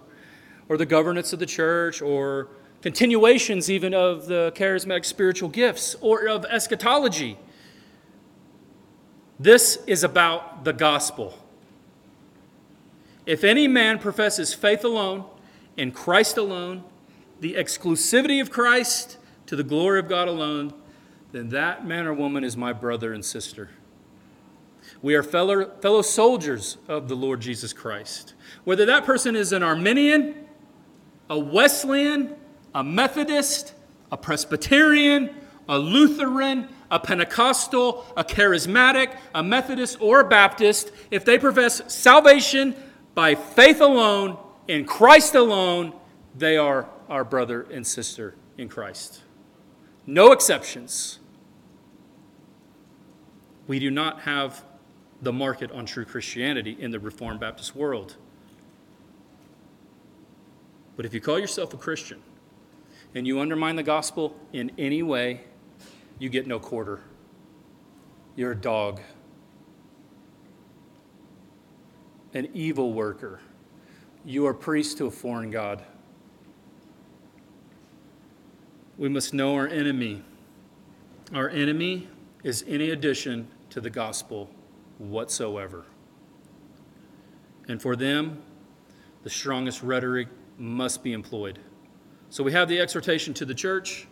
or 0.68 0.76
the 0.76 0.86
governance 0.86 1.32
of 1.32 1.38
the 1.38 1.46
church, 1.46 2.00
or 2.00 2.48
continuations 2.80 3.70
even 3.70 3.92
of 3.92 4.26
the 4.26 4.52
charismatic 4.56 5.04
spiritual 5.04 5.48
gifts 5.48 5.96
or 6.00 6.28
of 6.28 6.44
eschatology. 6.46 7.36
This 9.38 9.78
is 9.86 10.04
about 10.04 10.64
the 10.64 10.72
gospel. 10.72 11.41
If 13.24 13.44
any 13.44 13.68
man 13.68 13.98
professes 13.98 14.52
faith 14.52 14.84
alone, 14.84 15.24
in 15.76 15.92
Christ 15.92 16.36
alone, 16.36 16.84
the 17.40 17.54
exclusivity 17.54 18.40
of 18.40 18.50
Christ 18.50 19.18
to 19.46 19.56
the 19.56 19.62
glory 19.62 19.98
of 19.98 20.08
God 20.08 20.28
alone, 20.28 20.74
then 21.32 21.48
that 21.50 21.86
man 21.86 22.06
or 22.06 22.14
woman 22.14 22.44
is 22.44 22.56
my 22.56 22.72
brother 22.72 23.12
and 23.12 23.24
sister. 23.24 23.70
We 25.00 25.14
are 25.14 25.22
fellow, 25.22 25.70
fellow 25.80 26.02
soldiers 26.02 26.76
of 26.88 27.08
the 27.08 27.14
Lord 27.14 27.40
Jesus 27.40 27.72
Christ. 27.72 28.34
Whether 28.64 28.84
that 28.86 29.04
person 29.04 29.34
is 29.34 29.52
an 29.52 29.62
Arminian, 29.62 30.34
a 31.30 31.38
Wesleyan, 31.38 32.34
a 32.74 32.84
Methodist, 32.84 33.74
a 34.10 34.16
Presbyterian, 34.16 35.34
a 35.68 35.78
Lutheran, 35.78 36.68
a 36.90 37.00
Pentecostal, 37.00 38.04
a 38.16 38.24
charismatic, 38.24 39.16
a 39.34 39.42
Methodist, 39.42 39.96
or 40.00 40.20
a 40.20 40.28
Baptist, 40.28 40.92
if 41.10 41.24
they 41.24 41.38
profess 41.38 41.82
salvation 41.92 42.76
by 43.14 43.34
faith 43.34 43.80
alone, 43.80 44.38
in 44.68 44.84
Christ 44.84 45.34
alone, 45.34 45.92
they 46.36 46.56
are 46.56 46.88
our 47.08 47.24
brother 47.24 47.62
and 47.62 47.86
sister 47.86 48.34
in 48.56 48.68
Christ. 48.68 49.22
No 50.06 50.32
exceptions. 50.32 51.18
We 53.66 53.78
do 53.78 53.90
not 53.90 54.22
have 54.22 54.64
the 55.20 55.32
market 55.32 55.70
on 55.70 55.86
true 55.86 56.04
Christianity 56.04 56.76
in 56.78 56.90
the 56.90 56.98
Reformed 56.98 57.40
Baptist 57.40 57.76
world. 57.76 58.16
But 60.96 61.06
if 61.06 61.14
you 61.14 61.20
call 61.20 61.38
yourself 61.38 61.72
a 61.72 61.76
Christian 61.76 62.20
and 63.14 63.26
you 63.26 63.40
undermine 63.40 63.76
the 63.76 63.82
gospel 63.82 64.36
in 64.52 64.72
any 64.78 65.02
way, 65.02 65.42
you 66.18 66.28
get 66.28 66.46
no 66.46 66.58
quarter. 66.58 67.00
You're 68.36 68.52
a 68.52 68.56
dog, 68.56 69.00
an 72.34 72.48
evil 72.54 72.92
worker. 72.92 73.40
You 74.24 74.46
are 74.46 74.54
priest 74.54 74.98
to 74.98 75.06
a 75.06 75.10
foreign 75.10 75.50
God. 75.50 75.82
We 78.96 79.08
must 79.08 79.34
know 79.34 79.54
our 79.54 79.66
enemy. 79.66 80.22
Our 81.34 81.48
enemy 81.48 82.08
is 82.44 82.64
any 82.68 82.90
addition 82.90 83.48
to 83.70 83.80
the 83.80 83.90
gospel 83.90 84.50
whatsoever. 84.98 85.84
And 87.68 87.80
for 87.80 87.96
them, 87.96 88.42
the 89.22 89.30
strongest 89.30 89.82
rhetoric 89.82 90.28
must 90.58 91.02
be 91.02 91.12
employed. 91.12 91.58
So 92.30 92.42
we 92.44 92.52
have 92.52 92.68
the 92.68 92.80
exhortation 92.80 93.34
to 93.34 93.44
the 93.44 93.54
church. 93.54 94.06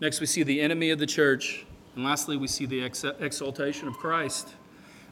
Next, 0.00 0.20
we 0.20 0.26
see 0.26 0.42
the 0.42 0.60
enemy 0.60 0.90
of 0.90 0.98
the 0.98 1.06
church. 1.06 1.66
And 1.94 2.04
lastly, 2.04 2.36
we 2.36 2.48
see 2.48 2.66
the 2.66 2.82
ex- 2.82 3.04
exaltation 3.04 3.88
of 3.88 3.94
Christ. 3.94 4.54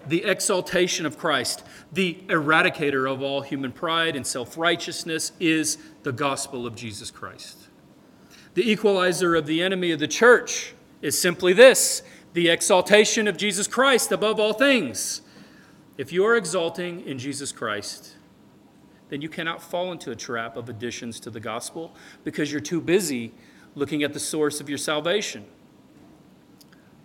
The 0.07 0.25
exaltation 0.25 1.07
of 1.07 1.19
Christ, 1.19 1.63
the 1.93 2.19
eradicator 2.27 3.11
of 3.11 3.23
all 3.23 3.43
human 3.43 3.73
pride 3.73 4.17
and 4.17 4.27
self 4.27 4.59
righteousness, 4.59 5.33
is 5.39 5.79
the 6.03 6.13
gospel 6.13 6.67
of 6.67 6.75
Jesus 6.75 7.11
Christ. 7.11 7.69
The 8.55 8.71
equalizer 8.71 9.35
of 9.35 9.47
the 9.47 9.63
enemy 9.63 9.93
of 9.93 10.01
the 10.01 10.09
church 10.09 10.75
is 11.01 11.19
simply 11.19 11.53
this 11.53 12.03
the 12.35 12.49
exaltation 12.49 13.29
of 13.29 13.37
Jesus 13.37 13.67
Christ 13.67 14.11
above 14.11 14.41
all 14.41 14.55
things. 14.55 15.23
If 15.99 16.13
you 16.13 16.25
are 16.25 16.37
exalting 16.37 17.07
in 17.07 17.19
Jesus 17.19 17.53
Christ, 17.53 18.17
then 19.11 19.21
you 19.21 19.29
cannot 19.29 19.63
fall 19.63 19.93
into 19.93 20.11
a 20.11 20.17
trap 20.17 20.57
of 20.57 20.71
additions 20.71 21.21
to 21.21 21.31
the 21.31 21.41
gospel 21.41 21.95
because 22.25 22.51
you're 22.51 22.63
too 22.63 22.81
busy 22.81 23.33
looking 23.75 24.03
at 24.03 24.15
the 24.15 24.21
source 24.21 24.61
of 24.61 24.69
your 24.71 24.79
salvation. 24.79 25.45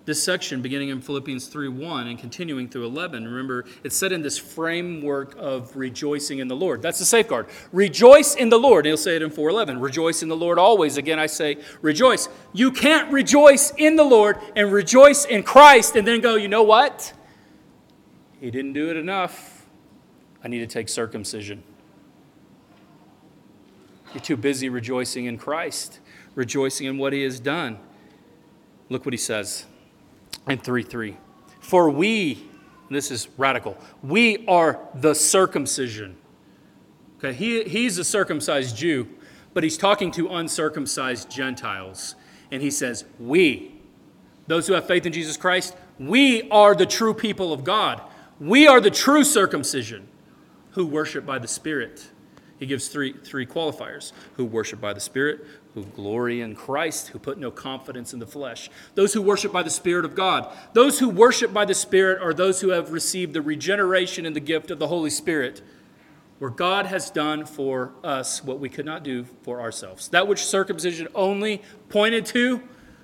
This 0.07 0.23
section, 0.23 0.61
beginning 0.61 0.87
in 0.87 1.01
Philippians 1.01 1.47
3 1.47 1.67
1 1.67 2.07
and 2.07 2.17
continuing 2.17 2.69
through 2.69 2.85
11, 2.85 3.25
remember, 3.25 3.65
it's 3.83 3.93
set 3.93 4.13
in 4.13 4.21
this 4.21 4.37
framework 4.37 5.35
of 5.37 5.75
rejoicing 5.75 6.39
in 6.39 6.47
the 6.47 6.55
Lord. 6.55 6.81
That's 6.81 6.99
the 6.99 7.03
safeguard. 7.03 7.47
Rejoice 7.73 8.33
in 8.33 8.47
the 8.47 8.57
Lord. 8.57 8.85
And 8.85 8.91
he'll 8.91 8.97
say 8.97 9.17
it 9.17 9.21
in 9.21 9.29
411. 9.29 9.81
Rejoice 9.81 10.23
in 10.23 10.29
the 10.29 10.35
Lord 10.37 10.59
always. 10.59 10.95
Again, 10.95 11.19
I 11.19 11.25
say 11.25 11.57
rejoice. 11.81 12.29
You 12.53 12.71
can't 12.71 13.11
rejoice 13.11 13.73
in 13.75 13.97
the 13.97 14.05
Lord 14.05 14.39
and 14.55 14.71
rejoice 14.71 15.25
in 15.25 15.43
Christ 15.43 15.97
and 15.97 16.07
then 16.07 16.21
go, 16.21 16.35
you 16.35 16.47
know 16.47 16.63
what? 16.63 17.11
He 18.39 18.49
didn't 18.49 18.71
do 18.71 18.89
it 18.89 18.95
enough. 18.95 19.67
I 20.41 20.47
need 20.47 20.59
to 20.59 20.67
take 20.67 20.87
circumcision. 20.87 21.63
You're 24.13 24.23
too 24.23 24.37
busy 24.37 24.69
rejoicing 24.69 25.25
in 25.25 25.37
Christ, 25.37 25.99
rejoicing 26.33 26.87
in 26.87 26.97
what 26.97 27.11
he 27.11 27.23
has 27.23 27.41
done. 27.41 27.79
Look 28.87 29.05
what 29.05 29.11
he 29.11 29.17
says 29.17 29.65
in 30.47 30.57
3 30.57 30.83
3. 30.83 31.17
For 31.59 31.89
we, 31.89 32.47
this 32.89 33.11
is 33.11 33.27
radical, 33.37 33.77
we 34.01 34.45
are 34.47 34.79
the 34.95 35.13
circumcision. 35.13 36.17
Okay, 37.17 37.33
he, 37.33 37.63
he's 37.63 37.97
a 37.97 38.03
circumcised 38.03 38.77
Jew, 38.77 39.07
but 39.53 39.63
he's 39.63 39.77
talking 39.77 40.11
to 40.11 40.29
uncircumcised 40.29 41.29
Gentiles. 41.29 42.15
And 42.51 42.61
he 42.61 42.71
says, 42.71 43.05
We, 43.19 43.81
those 44.45 44.67
who 44.67 44.73
have 44.73 44.85
faith 44.85 45.05
in 45.05 45.13
Jesus 45.13 45.35
Christ, 45.35 45.75
we 45.99 46.49
are 46.49 46.75
the 46.75 46.85
true 46.85 47.13
people 47.13 47.51
of 47.51 47.63
God. 47.63 48.01
We 48.39 48.67
are 48.67 48.79
the 48.79 48.91
true 48.91 49.23
circumcision 49.23 50.07
who 50.71 50.85
worship 50.85 51.25
by 51.25 51.39
the 51.39 51.47
Spirit. 51.47 52.07
He 52.59 52.65
gives 52.65 52.87
three, 52.87 53.13
three 53.13 53.45
qualifiers 53.45 54.11
who 54.35 54.45
worship 54.45 54.79
by 54.79 54.93
the 54.93 54.99
Spirit, 54.99 55.45
who 55.73 55.83
glory 55.83 56.41
in 56.41 56.55
Christ, 56.55 57.09
who 57.09 57.19
put 57.19 57.37
no 57.37 57.51
confidence 57.51 58.13
in 58.13 58.19
the 58.19 58.25
flesh. 58.25 58.69
Those 58.95 59.13
who 59.13 59.21
worship 59.21 59.51
by 59.51 59.63
the 59.63 59.69
Spirit 59.69 60.05
of 60.05 60.15
God. 60.15 60.51
Those 60.73 60.99
who 60.99 61.09
worship 61.09 61.53
by 61.53 61.65
the 61.65 61.75
Spirit 61.75 62.21
are 62.21 62.33
those 62.33 62.61
who 62.61 62.69
have 62.69 62.91
received 62.91 63.33
the 63.33 63.41
regeneration 63.41 64.25
and 64.25 64.35
the 64.35 64.39
gift 64.39 64.71
of 64.71 64.79
the 64.79 64.87
Holy 64.87 65.09
Spirit, 65.09 65.61
where 66.39 66.49
God 66.49 66.87
has 66.87 67.11
done 67.11 67.45
for 67.45 67.93
us 68.03 68.43
what 68.43 68.59
we 68.59 68.69
could 68.69 68.85
not 68.85 69.03
do 69.03 69.25
for 69.43 69.61
ourselves. 69.61 70.07
That 70.09 70.27
which 70.27 70.43
circumcision 70.43 71.07
only 71.13 71.61
pointed 71.89 72.25
to, 72.27 72.61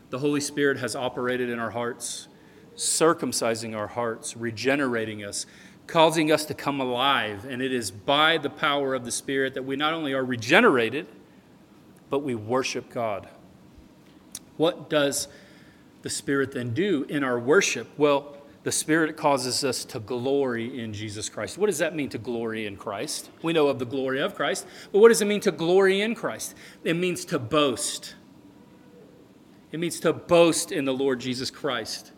the 0.09 0.19
Holy 0.19 0.41
Spirit 0.41 0.77
has 0.77 0.95
operated 0.95 1.49
in 1.49 1.59
our 1.59 1.71
hearts, 1.71 2.27
circumcising 2.75 3.75
our 3.75 3.87
hearts, 3.87 4.35
regenerating 4.35 5.23
us 5.23 5.45
causing 5.87 6.31
us 6.31 6.45
to 6.45 6.53
come 6.53 6.79
alive. 6.79 7.45
And 7.45 7.61
it 7.61 7.73
is 7.73 7.91
by 7.91 8.37
the 8.37 8.49
power 8.49 8.93
of 8.93 9.05
the 9.05 9.11
Spirit 9.11 9.53
that 9.53 9.63
we 9.63 9.75
not 9.75 9.93
only 9.93 10.13
are 10.13 10.23
regenerated, 10.23 11.07
but 12.13 12.19
we 12.19 12.35
worship 12.35 12.91
God. 12.91 13.27
What 14.57 14.87
does 14.87 15.27
the 16.03 16.11
Spirit 16.11 16.51
then 16.51 16.71
do 16.75 17.07
in 17.09 17.23
our 17.23 17.39
worship? 17.39 17.89
Well, 17.97 18.37
the 18.61 18.71
Spirit 18.71 19.17
causes 19.17 19.63
us 19.63 19.83
to 19.85 19.99
glory 19.99 20.79
in 20.79 20.93
Jesus 20.93 21.27
Christ. 21.27 21.57
What 21.57 21.65
does 21.65 21.79
that 21.79 21.95
mean 21.95 22.09
to 22.09 22.19
glory 22.19 22.67
in 22.67 22.77
Christ? 22.77 23.31
We 23.41 23.51
know 23.51 23.67
of 23.67 23.79
the 23.79 23.87
glory 23.87 24.21
of 24.21 24.35
Christ, 24.35 24.67
but 24.91 24.99
what 24.99 25.09
does 25.09 25.23
it 25.23 25.25
mean 25.25 25.39
to 25.39 25.51
glory 25.51 26.01
in 26.01 26.13
Christ? 26.13 26.53
It 26.83 26.93
means 26.93 27.25
to 27.25 27.39
boast. 27.39 28.13
It 29.71 29.79
means 29.79 29.99
to 30.01 30.13
boast 30.13 30.71
in 30.71 30.85
the 30.85 30.93
Lord 30.93 31.19
Jesus 31.19 31.49
Christ. 31.49 32.11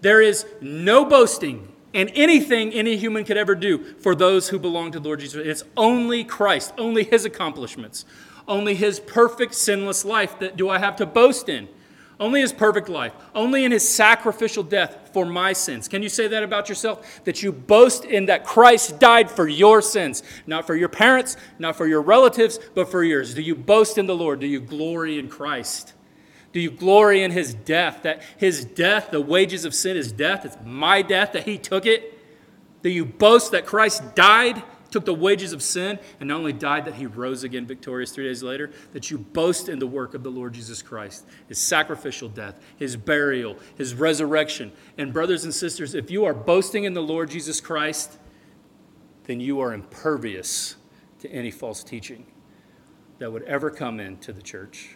There 0.00 0.22
is 0.22 0.46
no 0.62 1.04
boasting 1.04 1.68
in 1.92 2.08
anything 2.08 2.72
any 2.72 2.96
human 2.96 3.24
could 3.24 3.36
ever 3.36 3.54
do 3.54 3.92
for 4.00 4.14
those 4.14 4.48
who 4.48 4.58
belong 4.58 4.92
to 4.92 5.00
the 5.00 5.06
Lord 5.06 5.20
Jesus. 5.20 5.46
It's 5.46 5.64
only 5.76 6.24
Christ, 6.24 6.72
only 6.78 7.04
his 7.04 7.26
accomplishments, 7.26 8.06
only 8.46 8.74
his 8.74 9.00
perfect 9.00 9.54
sinless 9.54 10.04
life 10.04 10.38
that 10.38 10.56
do 10.56 10.68
I 10.68 10.78
have 10.78 10.96
to 10.96 11.06
boast 11.06 11.48
in. 11.48 11.68
Only 12.20 12.40
his 12.40 12.52
perfect 12.52 12.88
life, 12.88 13.12
only 13.34 13.64
in 13.64 13.72
his 13.72 13.88
sacrificial 13.88 14.62
death 14.62 15.10
for 15.12 15.26
my 15.26 15.52
sins. 15.52 15.88
Can 15.88 16.02
you 16.02 16.08
say 16.08 16.28
that 16.28 16.44
about 16.44 16.68
yourself? 16.68 17.24
That 17.24 17.42
you 17.42 17.50
boast 17.50 18.04
in 18.04 18.26
that 18.26 18.44
Christ 18.44 19.00
died 19.00 19.28
for 19.30 19.48
your 19.48 19.82
sins, 19.82 20.22
not 20.46 20.64
for 20.64 20.76
your 20.76 20.88
parents, 20.88 21.36
not 21.58 21.74
for 21.76 21.88
your 21.88 22.02
relatives, 22.02 22.60
but 22.74 22.88
for 22.88 23.02
yours. 23.02 23.34
Do 23.34 23.42
you 23.42 23.56
boast 23.56 23.98
in 23.98 24.06
the 24.06 24.14
Lord? 24.14 24.38
Do 24.38 24.46
you 24.46 24.60
glory 24.60 25.18
in 25.18 25.28
Christ? 25.28 25.92
Do 26.52 26.60
you 26.60 26.70
glory 26.70 27.24
in 27.24 27.32
his 27.32 27.52
death? 27.52 28.04
That 28.04 28.22
his 28.36 28.64
death, 28.64 29.10
the 29.10 29.20
wages 29.20 29.64
of 29.64 29.74
sin 29.74 29.96
is 29.96 30.12
death. 30.12 30.44
It's 30.44 30.56
my 30.64 31.02
death 31.02 31.32
that 31.32 31.44
he 31.44 31.58
took 31.58 31.84
it. 31.84 32.16
Do 32.82 32.90
you 32.90 33.04
boast 33.04 33.50
that 33.50 33.66
Christ 33.66 34.14
died, 34.14 34.62
took 34.94 35.04
the 35.04 35.12
wages 35.12 35.52
of 35.52 35.60
sin, 35.60 35.98
and 36.20 36.28
not 36.28 36.38
only 36.38 36.52
died, 36.52 36.84
that 36.84 36.94
he 36.94 37.04
rose 37.04 37.42
again 37.42 37.66
victorious 37.66 38.12
three 38.12 38.22
days 38.22 38.44
later? 38.44 38.70
That 38.92 39.10
you 39.10 39.18
boast 39.18 39.68
in 39.68 39.80
the 39.80 39.88
work 39.88 40.14
of 40.14 40.22
the 40.22 40.30
Lord 40.30 40.52
Jesus 40.52 40.82
Christ, 40.82 41.26
his 41.48 41.58
sacrificial 41.58 42.28
death, 42.28 42.60
his 42.76 42.96
burial, 42.96 43.56
his 43.76 43.92
resurrection. 43.92 44.70
And, 44.96 45.12
brothers 45.12 45.42
and 45.42 45.52
sisters, 45.52 45.96
if 45.96 46.12
you 46.12 46.24
are 46.26 46.32
boasting 46.32 46.84
in 46.84 46.94
the 46.94 47.02
Lord 47.02 47.28
Jesus 47.28 47.60
Christ, 47.60 48.18
then 49.24 49.40
you 49.40 49.58
are 49.58 49.74
impervious 49.74 50.76
to 51.18 51.28
any 51.28 51.50
false 51.50 51.82
teaching 51.82 52.24
that 53.18 53.32
would 53.32 53.42
ever 53.42 53.72
come 53.72 53.98
into 53.98 54.32
the 54.32 54.42
church. 54.42 54.94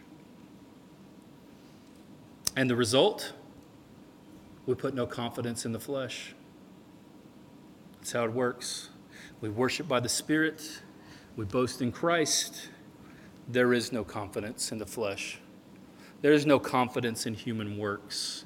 And 2.55 2.71
the 2.71 2.77
result? 2.77 3.33
We 4.65 4.77
put 4.77 4.95
no 4.95 5.09
confidence 5.09 5.65
in 5.65 5.73
the 5.73 5.81
flesh. 5.81 6.37
That's 7.97 8.13
how 8.13 8.25
it 8.27 8.33
works. 8.33 8.91
We 9.41 9.49
worship 9.49 9.87
by 9.87 10.01
the 10.01 10.09
Spirit, 10.09 10.81
we 11.37 11.45
boast 11.45 11.81
in 11.81 11.93
Christ. 11.93 12.69
There 13.47 13.73
is 13.73 13.93
no 13.93 14.05
confidence 14.05 14.73
in 14.73 14.79
the 14.79 14.87
flesh, 14.87 15.39
there 16.23 16.33
is 16.33 16.45
no 16.45 16.59
confidence 16.59 17.27
in 17.27 17.35
human 17.35 17.79
works. 17.79 18.45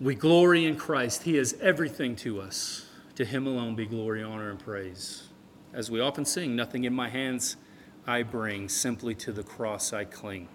We 0.00 0.16
glory 0.16 0.64
in 0.64 0.74
Christ. 0.76 1.22
He 1.22 1.38
is 1.38 1.56
everything 1.60 2.16
to 2.16 2.40
us. 2.40 2.86
To 3.14 3.24
Him 3.24 3.46
alone 3.46 3.76
be 3.76 3.86
glory, 3.86 4.20
honor, 4.20 4.50
and 4.50 4.58
praise. 4.58 5.28
As 5.72 5.92
we 5.92 6.00
often 6.00 6.24
sing, 6.24 6.56
nothing 6.56 6.82
in 6.82 6.92
my 6.92 7.08
hands 7.08 7.56
I 8.06 8.24
bring, 8.24 8.68
simply 8.68 9.14
to 9.16 9.32
the 9.32 9.44
cross 9.44 9.92
I 9.92 10.04
cling. 10.04 10.48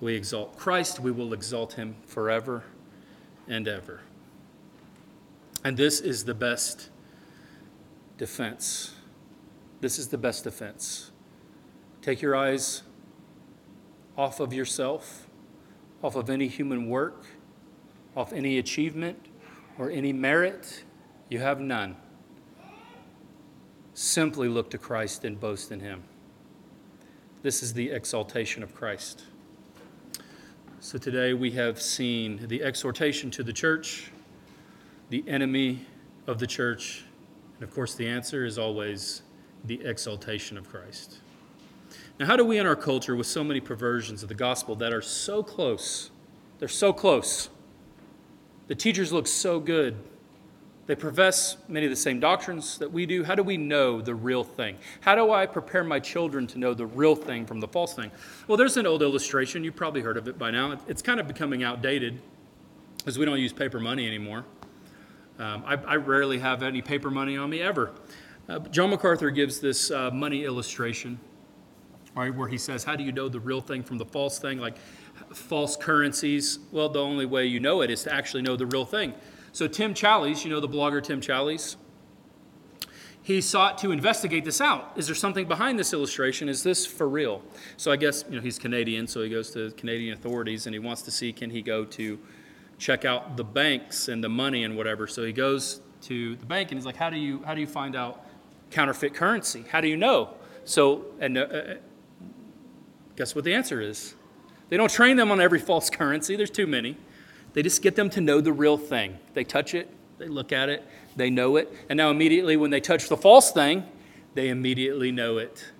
We 0.00 0.14
exalt 0.14 0.58
Christ, 0.58 1.00
we 1.00 1.10
will 1.10 1.32
exalt 1.32 1.74
him 1.74 1.96
forever 2.06 2.64
and 3.48 3.66
ever. 3.66 4.00
And 5.64 5.76
this 5.76 6.00
is 6.00 6.24
the 6.24 6.34
best 6.34 6.89
defense. 8.20 8.94
This 9.80 9.98
is 9.98 10.08
the 10.08 10.18
best 10.18 10.44
defense. 10.44 11.10
Take 12.02 12.20
your 12.20 12.36
eyes 12.36 12.82
off 14.14 14.40
of 14.40 14.52
yourself, 14.52 15.26
off 16.02 16.16
of 16.16 16.28
any 16.28 16.46
human 16.46 16.86
work, 16.86 17.24
off 18.14 18.34
any 18.34 18.58
achievement 18.58 19.18
or 19.78 19.90
any 19.90 20.12
merit. 20.12 20.84
You 21.30 21.38
have 21.38 21.60
none. 21.60 21.96
Simply 23.94 24.48
look 24.48 24.68
to 24.72 24.78
Christ 24.78 25.24
and 25.24 25.40
boast 25.40 25.72
in 25.72 25.80
him. 25.80 26.02
This 27.40 27.62
is 27.62 27.72
the 27.72 27.90
exaltation 27.90 28.62
of 28.62 28.74
Christ. 28.74 29.24
So 30.80 30.98
today 30.98 31.32
we 31.32 31.52
have 31.52 31.80
seen 31.80 32.46
the 32.48 32.62
exhortation 32.62 33.30
to 33.30 33.42
the 33.42 33.54
church, 33.54 34.12
the 35.08 35.24
enemy 35.26 35.86
of 36.26 36.38
the 36.38 36.46
church? 36.46 37.04
And 37.60 37.68
of 37.68 37.74
course, 37.74 37.94
the 37.94 38.08
answer 38.08 38.46
is 38.46 38.58
always 38.58 39.20
the 39.66 39.82
exaltation 39.84 40.56
of 40.56 40.66
Christ. 40.68 41.18
Now, 42.18 42.24
how 42.24 42.36
do 42.36 42.44
we 42.44 42.56
in 42.56 42.66
our 42.66 42.76
culture, 42.76 43.14
with 43.14 43.26
so 43.26 43.44
many 43.44 43.60
perversions 43.60 44.22
of 44.22 44.30
the 44.30 44.34
gospel 44.34 44.74
that 44.76 44.94
are 44.94 45.02
so 45.02 45.42
close, 45.42 46.10
they're 46.58 46.68
so 46.68 46.92
close, 46.92 47.50
the 48.66 48.74
teachers 48.74 49.12
look 49.12 49.26
so 49.26 49.60
good, 49.60 49.96
they 50.86 50.96
profess 50.96 51.58
many 51.68 51.84
of 51.84 51.90
the 51.90 51.96
same 51.96 52.18
doctrines 52.18 52.78
that 52.78 52.90
we 52.90 53.04
do. 53.06 53.22
How 53.24 53.34
do 53.34 53.42
we 53.42 53.56
know 53.56 54.00
the 54.00 54.14
real 54.14 54.42
thing? 54.42 54.76
How 55.00 55.14
do 55.14 55.30
I 55.30 55.46
prepare 55.46 55.84
my 55.84 56.00
children 56.00 56.46
to 56.48 56.58
know 56.58 56.74
the 56.74 56.86
real 56.86 57.14
thing 57.14 57.46
from 57.46 57.60
the 57.60 57.68
false 57.68 57.94
thing? 57.94 58.10
Well, 58.48 58.56
there's 58.56 58.76
an 58.76 58.86
old 58.86 59.02
illustration. 59.02 59.62
You've 59.62 59.76
probably 59.76 60.00
heard 60.00 60.16
of 60.16 60.26
it 60.26 60.38
by 60.38 60.50
now. 60.50 60.78
It's 60.88 61.02
kind 61.02 61.20
of 61.20 61.28
becoming 61.28 61.62
outdated 61.62 62.20
because 62.98 63.18
we 63.18 63.24
don't 63.24 63.38
use 63.38 63.52
paper 63.52 63.78
money 63.78 64.06
anymore. 64.06 64.44
Um, 65.40 65.64
I, 65.66 65.76
I, 65.76 65.96
rarely 65.96 66.38
have 66.38 66.62
any 66.62 66.82
paper 66.82 67.10
money 67.10 67.38
on 67.38 67.48
me 67.48 67.62
ever. 67.62 67.92
Uh, 68.46 68.58
John 68.58 68.90
MacArthur 68.90 69.30
gives 69.30 69.58
this 69.58 69.90
uh, 69.90 70.10
money 70.10 70.44
illustration, 70.44 71.18
right, 72.14 72.34
where 72.34 72.46
he 72.46 72.58
says, 72.58 72.84
How 72.84 72.94
do 72.94 73.02
you 73.02 73.10
know 73.10 73.30
the 73.30 73.40
real 73.40 73.62
thing 73.62 73.82
from 73.82 73.96
the 73.96 74.04
false 74.04 74.38
thing? 74.38 74.58
Like 74.58 74.76
false 75.32 75.78
currencies. 75.78 76.58
Well, 76.72 76.90
the 76.90 77.00
only 77.00 77.24
way 77.24 77.46
you 77.46 77.58
know 77.58 77.80
it 77.80 77.90
is 77.90 78.02
to 78.02 78.12
actually 78.12 78.42
know 78.42 78.54
the 78.54 78.66
real 78.66 78.84
thing. 78.84 79.14
So, 79.52 79.66
Tim 79.66 79.94
Challies, 79.94 80.44
you 80.44 80.50
know 80.50 80.60
the 80.60 80.68
blogger 80.68 81.02
Tim 81.02 81.22
Challies, 81.22 81.76
he 83.22 83.40
sought 83.40 83.78
to 83.78 83.92
investigate 83.92 84.44
this 84.44 84.60
out. 84.60 84.92
Is 84.96 85.06
there 85.06 85.14
something 85.14 85.48
behind 85.48 85.78
this 85.78 85.94
illustration? 85.94 86.50
Is 86.50 86.62
this 86.62 86.84
for 86.84 87.08
real? 87.08 87.42
So, 87.78 87.90
I 87.90 87.96
guess, 87.96 88.26
you 88.28 88.36
know, 88.36 88.42
he's 88.42 88.58
Canadian, 88.58 89.06
so 89.06 89.22
he 89.22 89.30
goes 89.30 89.50
to 89.52 89.70
Canadian 89.70 90.12
authorities 90.12 90.66
and 90.66 90.74
he 90.74 90.78
wants 90.78 91.00
to 91.02 91.10
see 91.10 91.32
can 91.32 91.48
he 91.48 91.62
go 91.62 91.86
to 91.86 92.18
check 92.80 93.04
out 93.04 93.36
the 93.36 93.44
banks 93.44 94.08
and 94.08 94.24
the 94.24 94.28
money 94.28 94.64
and 94.64 94.76
whatever. 94.76 95.06
So, 95.06 95.24
he 95.24 95.32
goes 95.32 95.80
to 96.02 96.34
the 96.34 96.46
bank 96.46 96.72
and 96.72 96.78
he's 96.78 96.86
like, 96.86 96.96
How 96.96 97.10
do 97.10 97.16
you, 97.16 97.42
how 97.44 97.54
do 97.54 97.60
you 97.60 97.68
find 97.68 97.94
out 97.94 98.26
counterfeit 98.70 99.14
currency? 99.14 99.64
How 99.70 99.80
do 99.80 99.86
you 99.86 99.96
know? 99.96 100.30
So, 100.64 101.04
and 101.20 101.38
uh, 101.38 101.42
uh 101.42 101.74
guess 103.16 103.34
what 103.34 103.44
the 103.44 103.54
answer 103.54 103.80
is? 103.80 104.14
They 104.70 104.76
don't 104.76 104.90
train 104.90 105.16
them 105.16 105.30
on 105.30 105.40
every 105.40 105.58
false 105.70 105.90
currency, 105.90 106.34
there's 106.36 106.50
too 106.50 106.66
many. 106.66 106.96
They 107.52 107.62
just 107.62 107.82
get 107.82 107.96
them 107.96 108.10
to 108.10 108.20
know 108.20 108.40
the 108.40 108.52
real 108.52 108.78
thing. 108.78 109.18
They 109.34 109.44
touch 109.44 109.74
it, 109.74 109.92
they 110.18 110.28
look 110.28 110.52
at 110.52 110.68
it, 110.68 110.86
they 111.16 111.30
know 111.30 111.56
it. 111.56 111.72
And 111.88 111.96
now, 111.96 112.10
immediately, 112.10 112.56
when 112.56 112.70
they 112.70 112.80
touch 112.80 113.08
the 113.08 113.16
false 113.16 113.50
thing, 113.50 113.84
they 114.34 114.48
immediately 114.48 115.10
know 115.10 115.38
it. 115.38 115.72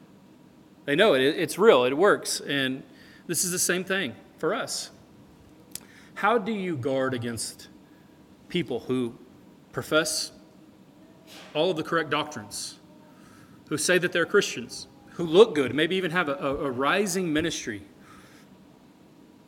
They 0.84 0.96
know 0.96 1.14
it, 1.14 1.22
it's 1.22 1.58
real, 1.58 1.84
it 1.84 1.96
works. 1.96 2.40
And 2.40 2.82
this 3.26 3.44
is 3.44 3.52
the 3.52 3.58
same 3.58 3.84
thing 3.84 4.14
for 4.38 4.54
us. 4.54 4.90
How 6.20 6.36
do 6.36 6.52
you 6.52 6.76
guard 6.76 7.14
against 7.14 7.68
people 8.50 8.80
who 8.80 9.14
profess 9.72 10.32
all 11.54 11.70
of 11.70 11.78
the 11.78 11.82
correct 11.82 12.10
doctrines, 12.10 12.78
who 13.70 13.78
say 13.78 13.96
that 13.96 14.12
they're 14.12 14.26
Christians, 14.26 14.86
who 15.12 15.24
look 15.24 15.54
good, 15.54 15.74
maybe 15.74 15.96
even 15.96 16.10
have 16.10 16.28
a, 16.28 16.34
a, 16.34 16.70
rising 16.70 17.32
ministry? 17.32 17.80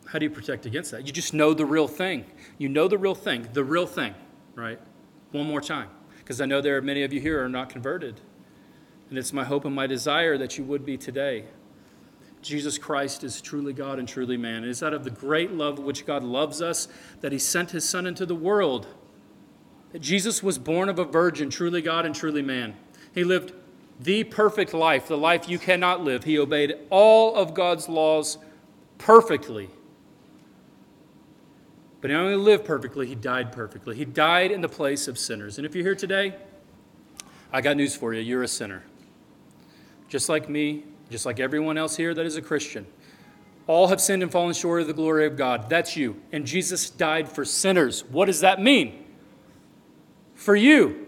How 0.07 0.19
do 0.19 0.25
you 0.25 0.31
protect 0.31 0.65
against 0.65 0.93
that? 0.93 1.07
You 1.07 1.13
just 1.13 1.35
know 1.35 1.53
the 1.53 1.67
real 1.67 1.89
thing. 1.89 2.25
You 2.57 2.71
know 2.71 2.89
the 2.89 2.97
real 2.97 3.15
thing, 3.15 3.49
the 3.53 3.65
real 3.65 3.87
thing, 3.87 4.15
right? 4.55 4.81
One 5.33 5.47
more 5.47 5.61
time, 5.61 5.91
because 6.21 6.41
I 6.41 6.47
know 6.47 6.63
there 6.63 6.79
are 6.79 6.83
many 6.83 7.03
of 7.03 7.13
you 7.13 7.21
here 7.21 7.45
are 7.45 7.51
not 7.51 7.69
converted. 7.69 8.19
And 9.11 9.19
it's 9.19 9.35
my 9.35 9.45
hope 9.45 9.67
and 9.67 9.75
my 9.75 9.87
desire 9.87 10.39
that 10.39 10.57
you 10.57 10.65
would 10.65 10.87
be 10.87 10.97
today. 10.97 11.45
Jesus 12.43 12.77
Christ 12.77 13.23
is 13.23 13.41
truly 13.41 13.73
God 13.73 13.99
and 13.99 14.09
truly 14.09 14.37
man. 14.37 14.65
It 14.65 14.71
is 14.71 14.83
out 14.83 14.93
of 14.93 15.05
the 15.05 15.11
great 15.11 15.53
love 15.53 15.79
which 15.79 16.05
God 16.05 16.25
loves 16.25 16.61
us 16.61 16.89
that 17.21 17.33
he 17.33 17.39
sent 17.39 17.71
his 17.71 17.89
Son 17.89 18.07
into 18.07 18.27
the 18.27 18.35
world. 18.35 18.89
That 19.93 20.01
Jesus 20.01 20.43
was 20.43 20.59
born 20.59 20.89
of 20.89 20.99
a 20.99 21.05
virgin, 21.05 21.51
truly 21.51 21.81
God 21.81 22.05
and 22.05 22.15
truly 22.15 22.43
man. 22.43 22.75
He 23.15 23.25
lived 23.25 23.53
the 24.01 24.25
perfect 24.25 24.75
life, 24.75 25.07
the 25.07 25.17
life 25.17 25.49
you 25.49 25.59
cannot 25.59 26.03
live. 26.03 26.25
He 26.25 26.39
obeyed 26.39 26.75
all 26.91 27.37
of 27.37 27.55
God's 27.55 27.89
laws 27.89 28.39
perfectly. 28.99 29.71
But 32.01 32.11
he 32.11 32.17
only 32.17 32.35
lived 32.35 32.65
perfectly, 32.65 33.07
he 33.07 33.15
died 33.15 33.53
perfectly. 33.53 33.95
He 33.95 34.05
died 34.05 34.51
in 34.51 34.61
the 34.61 34.69
place 34.69 35.07
of 35.07 35.17
sinners. 35.17 35.59
And 35.59 35.67
if 35.67 35.77
you're 35.77 35.85
here 35.85 35.95
today, 35.95 36.35
I 37.53 37.61
got 37.61 37.77
news 37.77 37.95
for 37.95 38.13
you. 38.13 38.21
You're 38.21 38.43
a 38.43 38.49
sinner. 38.49 38.83
Just 40.09 40.29
like 40.29 40.49
me, 40.49 40.85
just 41.13 41.27
like 41.27 41.39
everyone 41.39 41.79
else 41.79 41.97
here 41.97 42.13
that 42.15 42.27
is 42.27 42.37
a 42.37 42.43
Christian. 42.43 42.87
All 43.69 43.89
have 43.89 44.01
sinned 44.01 44.23
and 44.23 44.33
fallen 44.33 44.55
short 44.55 44.81
of 44.81 44.89
the 44.89 44.93
glory 44.93 45.27
of 45.27 45.37
God. 45.37 45.71
That's 45.71 45.97
you. 45.97 46.21
And 46.33 46.45
Jesus 46.45 46.91
died 46.91 47.29
for 47.29 47.45
sinners. 47.45 48.05
What 48.05 48.27
does 48.27 48.41
that 48.41 48.61
mean? 48.61 49.05
For 50.35 50.57
you. 50.57 51.07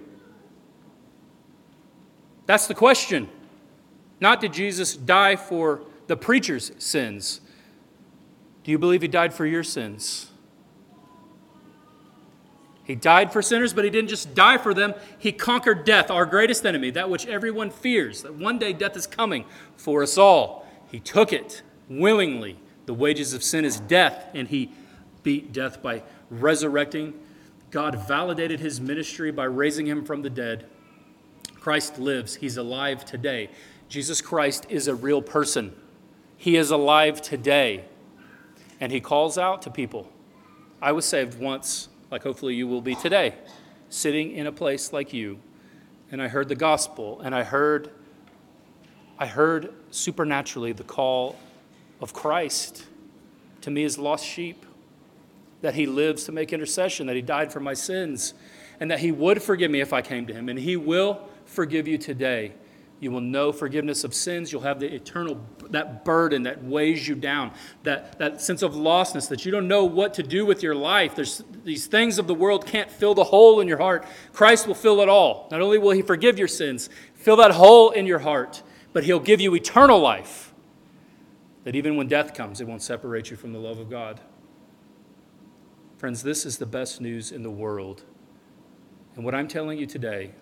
That's 2.46 2.68
the 2.68 2.74
question. 2.74 3.28
Not 4.20 4.40
did 4.40 4.52
Jesus 4.52 4.96
die 4.96 5.34
for 5.34 5.82
the 6.06 6.16
preacher's 6.16 6.70
sins. 6.78 7.40
Do 8.62 8.70
you 8.70 8.78
believe 8.78 9.02
he 9.02 9.08
died 9.08 9.34
for 9.34 9.46
your 9.46 9.64
sins? 9.64 10.30
He 12.84 12.94
died 12.94 13.32
for 13.32 13.40
sinners, 13.40 13.72
but 13.72 13.84
he 13.84 13.90
didn't 13.90 14.10
just 14.10 14.34
die 14.34 14.58
for 14.58 14.74
them. 14.74 14.94
He 15.18 15.32
conquered 15.32 15.84
death, 15.84 16.10
our 16.10 16.26
greatest 16.26 16.66
enemy, 16.66 16.90
that 16.90 17.08
which 17.08 17.26
everyone 17.26 17.70
fears, 17.70 18.22
that 18.22 18.34
one 18.34 18.58
day 18.58 18.74
death 18.74 18.96
is 18.96 19.06
coming 19.06 19.46
for 19.76 20.02
us 20.02 20.18
all. 20.18 20.66
He 20.90 21.00
took 21.00 21.32
it 21.32 21.62
willingly. 21.88 22.58
The 22.86 22.94
wages 22.94 23.32
of 23.32 23.42
sin 23.42 23.64
is 23.64 23.80
death, 23.80 24.28
and 24.34 24.48
he 24.48 24.70
beat 25.22 25.52
death 25.52 25.82
by 25.82 26.02
resurrecting. 26.28 27.14
God 27.70 28.06
validated 28.06 28.60
his 28.60 28.80
ministry 28.80 29.30
by 29.30 29.44
raising 29.44 29.86
him 29.86 30.04
from 30.04 30.20
the 30.20 30.30
dead. 30.30 30.66
Christ 31.58 31.98
lives, 31.98 32.36
he's 32.36 32.58
alive 32.58 33.06
today. 33.06 33.48
Jesus 33.88 34.20
Christ 34.20 34.66
is 34.68 34.86
a 34.86 34.94
real 34.94 35.22
person. 35.22 35.74
He 36.36 36.56
is 36.56 36.70
alive 36.70 37.22
today. 37.22 37.86
And 38.78 38.92
he 38.92 39.00
calls 39.00 39.38
out 39.38 39.62
to 39.62 39.70
people. 39.70 40.10
I 40.82 40.92
was 40.92 41.06
saved 41.06 41.38
once 41.40 41.88
like 42.14 42.22
hopefully 42.22 42.54
you 42.54 42.68
will 42.68 42.80
be 42.80 42.94
today, 42.94 43.34
sitting 43.88 44.30
in 44.30 44.46
a 44.46 44.52
place 44.52 44.92
like 44.92 45.12
you, 45.12 45.36
and 46.12 46.22
I 46.22 46.28
heard 46.28 46.48
the 46.48 46.54
gospel, 46.54 47.20
and 47.20 47.34
I 47.34 47.42
heard, 47.42 47.90
I 49.18 49.26
heard 49.26 49.74
supernaturally 49.90 50.70
the 50.70 50.84
call 50.84 51.34
of 52.00 52.12
Christ 52.12 52.84
to 53.62 53.70
me 53.72 53.82
as 53.82 53.98
lost 53.98 54.24
sheep, 54.24 54.64
that 55.60 55.74
he 55.74 55.86
lives 55.86 56.22
to 56.26 56.30
make 56.30 56.52
intercession, 56.52 57.08
that 57.08 57.16
he 57.16 57.22
died 57.22 57.52
for 57.52 57.58
my 57.58 57.74
sins, 57.74 58.34
and 58.78 58.88
that 58.92 59.00
he 59.00 59.10
would 59.10 59.42
forgive 59.42 59.72
me 59.72 59.80
if 59.80 59.92
I 59.92 60.00
came 60.00 60.24
to 60.28 60.32
him, 60.32 60.48
and 60.48 60.56
he 60.56 60.76
will 60.76 61.20
forgive 61.46 61.88
you 61.88 61.98
today. 61.98 62.52
You 63.04 63.10
will 63.10 63.20
know 63.20 63.52
forgiveness 63.52 64.02
of 64.02 64.14
sins. 64.14 64.50
You'll 64.50 64.62
have 64.62 64.80
the 64.80 64.90
eternal, 64.90 65.38
that 65.68 66.06
burden 66.06 66.44
that 66.44 66.64
weighs 66.64 67.06
you 67.06 67.14
down, 67.14 67.52
that, 67.82 68.18
that 68.18 68.40
sense 68.40 68.62
of 68.62 68.72
lostness 68.72 69.28
that 69.28 69.44
you 69.44 69.52
don't 69.52 69.68
know 69.68 69.84
what 69.84 70.14
to 70.14 70.22
do 70.22 70.46
with 70.46 70.62
your 70.62 70.74
life. 70.74 71.14
There's 71.14 71.44
these 71.64 71.86
things 71.86 72.18
of 72.18 72.26
the 72.26 72.34
world 72.34 72.66
can't 72.66 72.90
fill 72.90 73.14
the 73.14 73.24
hole 73.24 73.60
in 73.60 73.68
your 73.68 73.76
heart. 73.76 74.06
Christ 74.32 74.66
will 74.66 74.74
fill 74.74 75.02
it 75.02 75.10
all. 75.10 75.48
Not 75.50 75.60
only 75.60 75.76
will 75.76 75.90
He 75.90 76.00
forgive 76.00 76.38
your 76.38 76.48
sins, 76.48 76.88
fill 77.14 77.36
that 77.36 77.50
hole 77.50 77.90
in 77.90 78.06
your 78.06 78.20
heart, 78.20 78.62
but 78.94 79.04
He'll 79.04 79.20
give 79.20 79.38
you 79.38 79.54
eternal 79.54 80.00
life. 80.00 80.54
That 81.64 81.76
even 81.76 81.96
when 81.96 82.08
death 82.08 82.32
comes, 82.32 82.62
it 82.62 82.66
won't 82.66 82.80
separate 82.80 83.30
you 83.30 83.36
from 83.36 83.52
the 83.52 83.58
love 83.58 83.78
of 83.78 83.90
God. 83.90 84.18
Friends, 85.98 86.22
this 86.22 86.46
is 86.46 86.56
the 86.56 86.64
best 86.64 87.02
news 87.02 87.32
in 87.32 87.42
the 87.42 87.50
world. 87.50 88.02
And 89.14 89.26
what 89.26 89.34
I'm 89.34 89.46
telling 89.46 89.78
you 89.78 89.84
today 89.84 90.32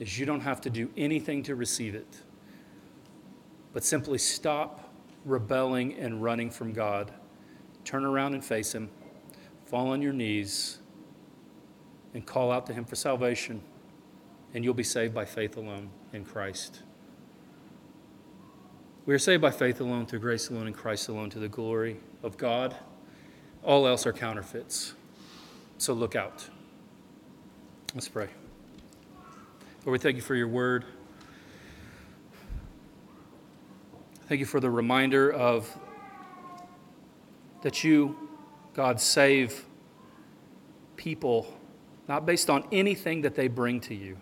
is 0.00 0.18
you 0.18 0.26
don't 0.26 0.40
have 0.40 0.60
to 0.62 0.70
do 0.70 0.90
anything 0.96 1.42
to 1.44 1.54
receive 1.54 1.94
it, 1.94 2.16
but 3.72 3.84
simply 3.84 4.18
stop 4.18 4.92
rebelling 5.24 5.94
and 5.94 6.22
running 6.22 6.50
from 6.50 6.72
God. 6.72 7.12
Turn 7.84 8.04
around 8.04 8.34
and 8.34 8.44
face 8.44 8.74
Him, 8.74 8.90
fall 9.66 9.88
on 9.88 10.02
your 10.02 10.14
knees, 10.14 10.78
and 12.14 12.26
call 12.26 12.50
out 12.50 12.66
to 12.66 12.72
Him 12.72 12.84
for 12.84 12.96
salvation, 12.96 13.62
and 14.54 14.64
you'll 14.64 14.74
be 14.74 14.82
saved 14.82 15.14
by 15.14 15.24
faith 15.24 15.56
alone 15.56 15.90
in 16.12 16.24
Christ. 16.24 16.82
We 19.06 19.14
are 19.14 19.18
saved 19.18 19.42
by 19.42 19.50
faith 19.50 19.80
alone, 19.80 20.06
through 20.06 20.20
grace 20.20 20.48
alone, 20.50 20.66
in 20.66 20.72
Christ 20.72 21.08
alone, 21.08 21.30
to 21.30 21.38
the 21.38 21.48
glory 21.48 21.98
of 22.22 22.36
God. 22.36 22.76
All 23.62 23.86
else 23.86 24.06
are 24.06 24.12
counterfeits. 24.12 24.94
So 25.78 25.92
look 25.92 26.14
out. 26.16 26.48
Let's 27.94 28.08
pray. 28.08 28.28
Lord, 29.86 29.92
we 29.92 29.98
thank 29.98 30.16
you 30.16 30.22
for 30.22 30.34
your 30.34 30.48
word. 30.48 30.84
Thank 34.28 34.40
you 34.40 34.46
for 34.46 34.60
the 34.60 34.70
reminder 34.70 35.32
of 35.32 35.74
that 37.62 37.82
you, 37.82 38.28
God, 38.74 39.00
save 39.00 39.64
people 40.96 41.56
not 42.08 42.26
based 42.26 42.50
on 42.50 42.64
anything 42.70 43.22
that 43.22 43.34
they 43.34 43.48
bring 43.48 43.80
to 43.80 43.94
you. 43.94 44.18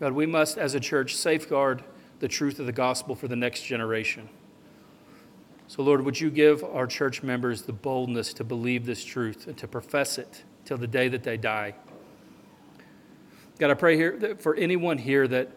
God, 0.00 0.12
we 0.12 0.24
must, 0.24 0.56
as 0.56 0.74
a 0.74 0.80
church, 0.80 1.14
safeguard 1.14 1.84
the 2.20 2.28
truth 2.28 2.60
of 2.60 2.66
the 2.66 2.72
gospel 2.72 3.14
for 3.14 3.28
the 3.28 3.36
next 3.36 3.64
generation. 3.64 4.30
So, 5.66 5.82
Lord, 5.82 6.04
would 6.04 6.18
you 6.18 6.30
give 6.30 6.64
our 6.64 6.86
church 6.86 7.22
members 7.22 7.62
the 7.62 7.74
boldness 7.74 8.32
to 8.34 8.44
believe 8.44 8.86
this 8.86 9.04
truth 9.04 9.46
and 9.46 9.58
to 9.58 9.68
profess 9.68 10.16
it 10.16 10.44
till 10.64 10.78
the 10.78 10.86
day 10.86 11.08
that 11.08 11.22
they 11.22 11.36
die. 11.36 11.74
God, 13.58 13.70
I 13.70 13.74
pray 13.74 13.96
here 13.96 14.36
for 14.38 14.54
anyone 14.54 14.98
here 14.98 15.26
that 15.26 15.48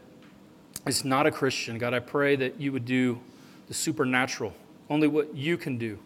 is 0.88 1.06
not 1.06 1.28
a 1.28 1.32
Christian, 1.32 1.78
God, 1.78 1.93
I 1.93 1.99
pray 1.99 2.36
that 2.36 2.60
you 2.60 2.72
would 2.72 2.86
do 2.86 3.20
the 3.68 3.74
supernatural, 3.74 4.54
only 4.89 5.08
what 5.08 5.36
you 5.36 5.56
can 5.58 5.78
do. 5.78 5.99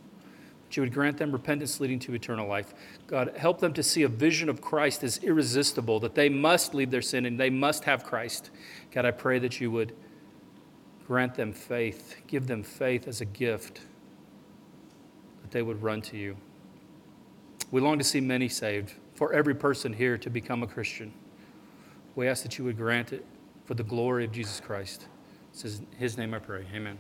That 0.65 0.75
you 0.75 0.83
would 0.83 0.93
grant 0.93 1.17
them 1.17 1.31
repentance 1.31 1.79
leading 1.79 1.99
to 1.99 2.13
eternal 2.13 2.47
life. 2.47 2.73
God, 3.07 3.33
help 3.37 3.59
them 3.59 3.71
to 3.73 3.83
see 3.83 4.03
a 4.03 4.09
vision 4.09 4.49
of 4.49 4.61
Christ 4.61 5.03
as 5.03 5.19
irresistible, 5.19 5.99
that 6.01 6.15
they 6.15 6.27
must 6.27 6.73
leave 6.73 6.91
their 6.91 7.01
sin 7.01 7.25
and 7.25 7.39
they 7.39 7.49
must 7.49 7.85
have 7.85 8.03
Christ. 8.03 8.49
God, 8.91 9.05
I 9.05 9.11
pray 9.11 9.39
that 9.39 9.61
you 9.61 9.71
would 9.71 9.95
grant 11.07 11.35
them 11.35 11.53
faith, 11.53 12.15
give 12.27 12.47
them 12.47 12.63
faith 12.63 13.07
as 13.07 13.21
a 13.21 13.25
gift, 13.25 13.81
that 15.43 15.51
they 15.51 15.61
would 15.61 15.81
run 15.81 16.01
to 16.01 16.17
you. 16.17 16.35
We 17.71 17.79
long 17.79 17.97
to 17.99 18.03
see 18.03 18.19
many 18.19 18.49
saved, 18.49 18.93
for 19.13 19.31
every 19.31 19.55
person 19.55 19.93
here 19.93 20.17
to 20.17 20.29
become 20.29 20.61
a 20.61 20.67
Christian. 20.67 21.13
We 22.15 22.27
ask 22.27 22.43
that 22.43 22.57
you 22.57 22.63
would 22.65 22.77
grant 22.77 23.13
it 23.13 23.25
for 23.65 23.73
the 23.73 23.83
glory 23.83 24.23
of 24.25 24.31
Jesus 24.31 24.59
Christ. 24.59 25.07
It's 25.51 25.81
his 25.97 26.17
name 26.17 26.33
I 26.33 26.39
pray. 26.39 26.65
Amen. 26.73 26.97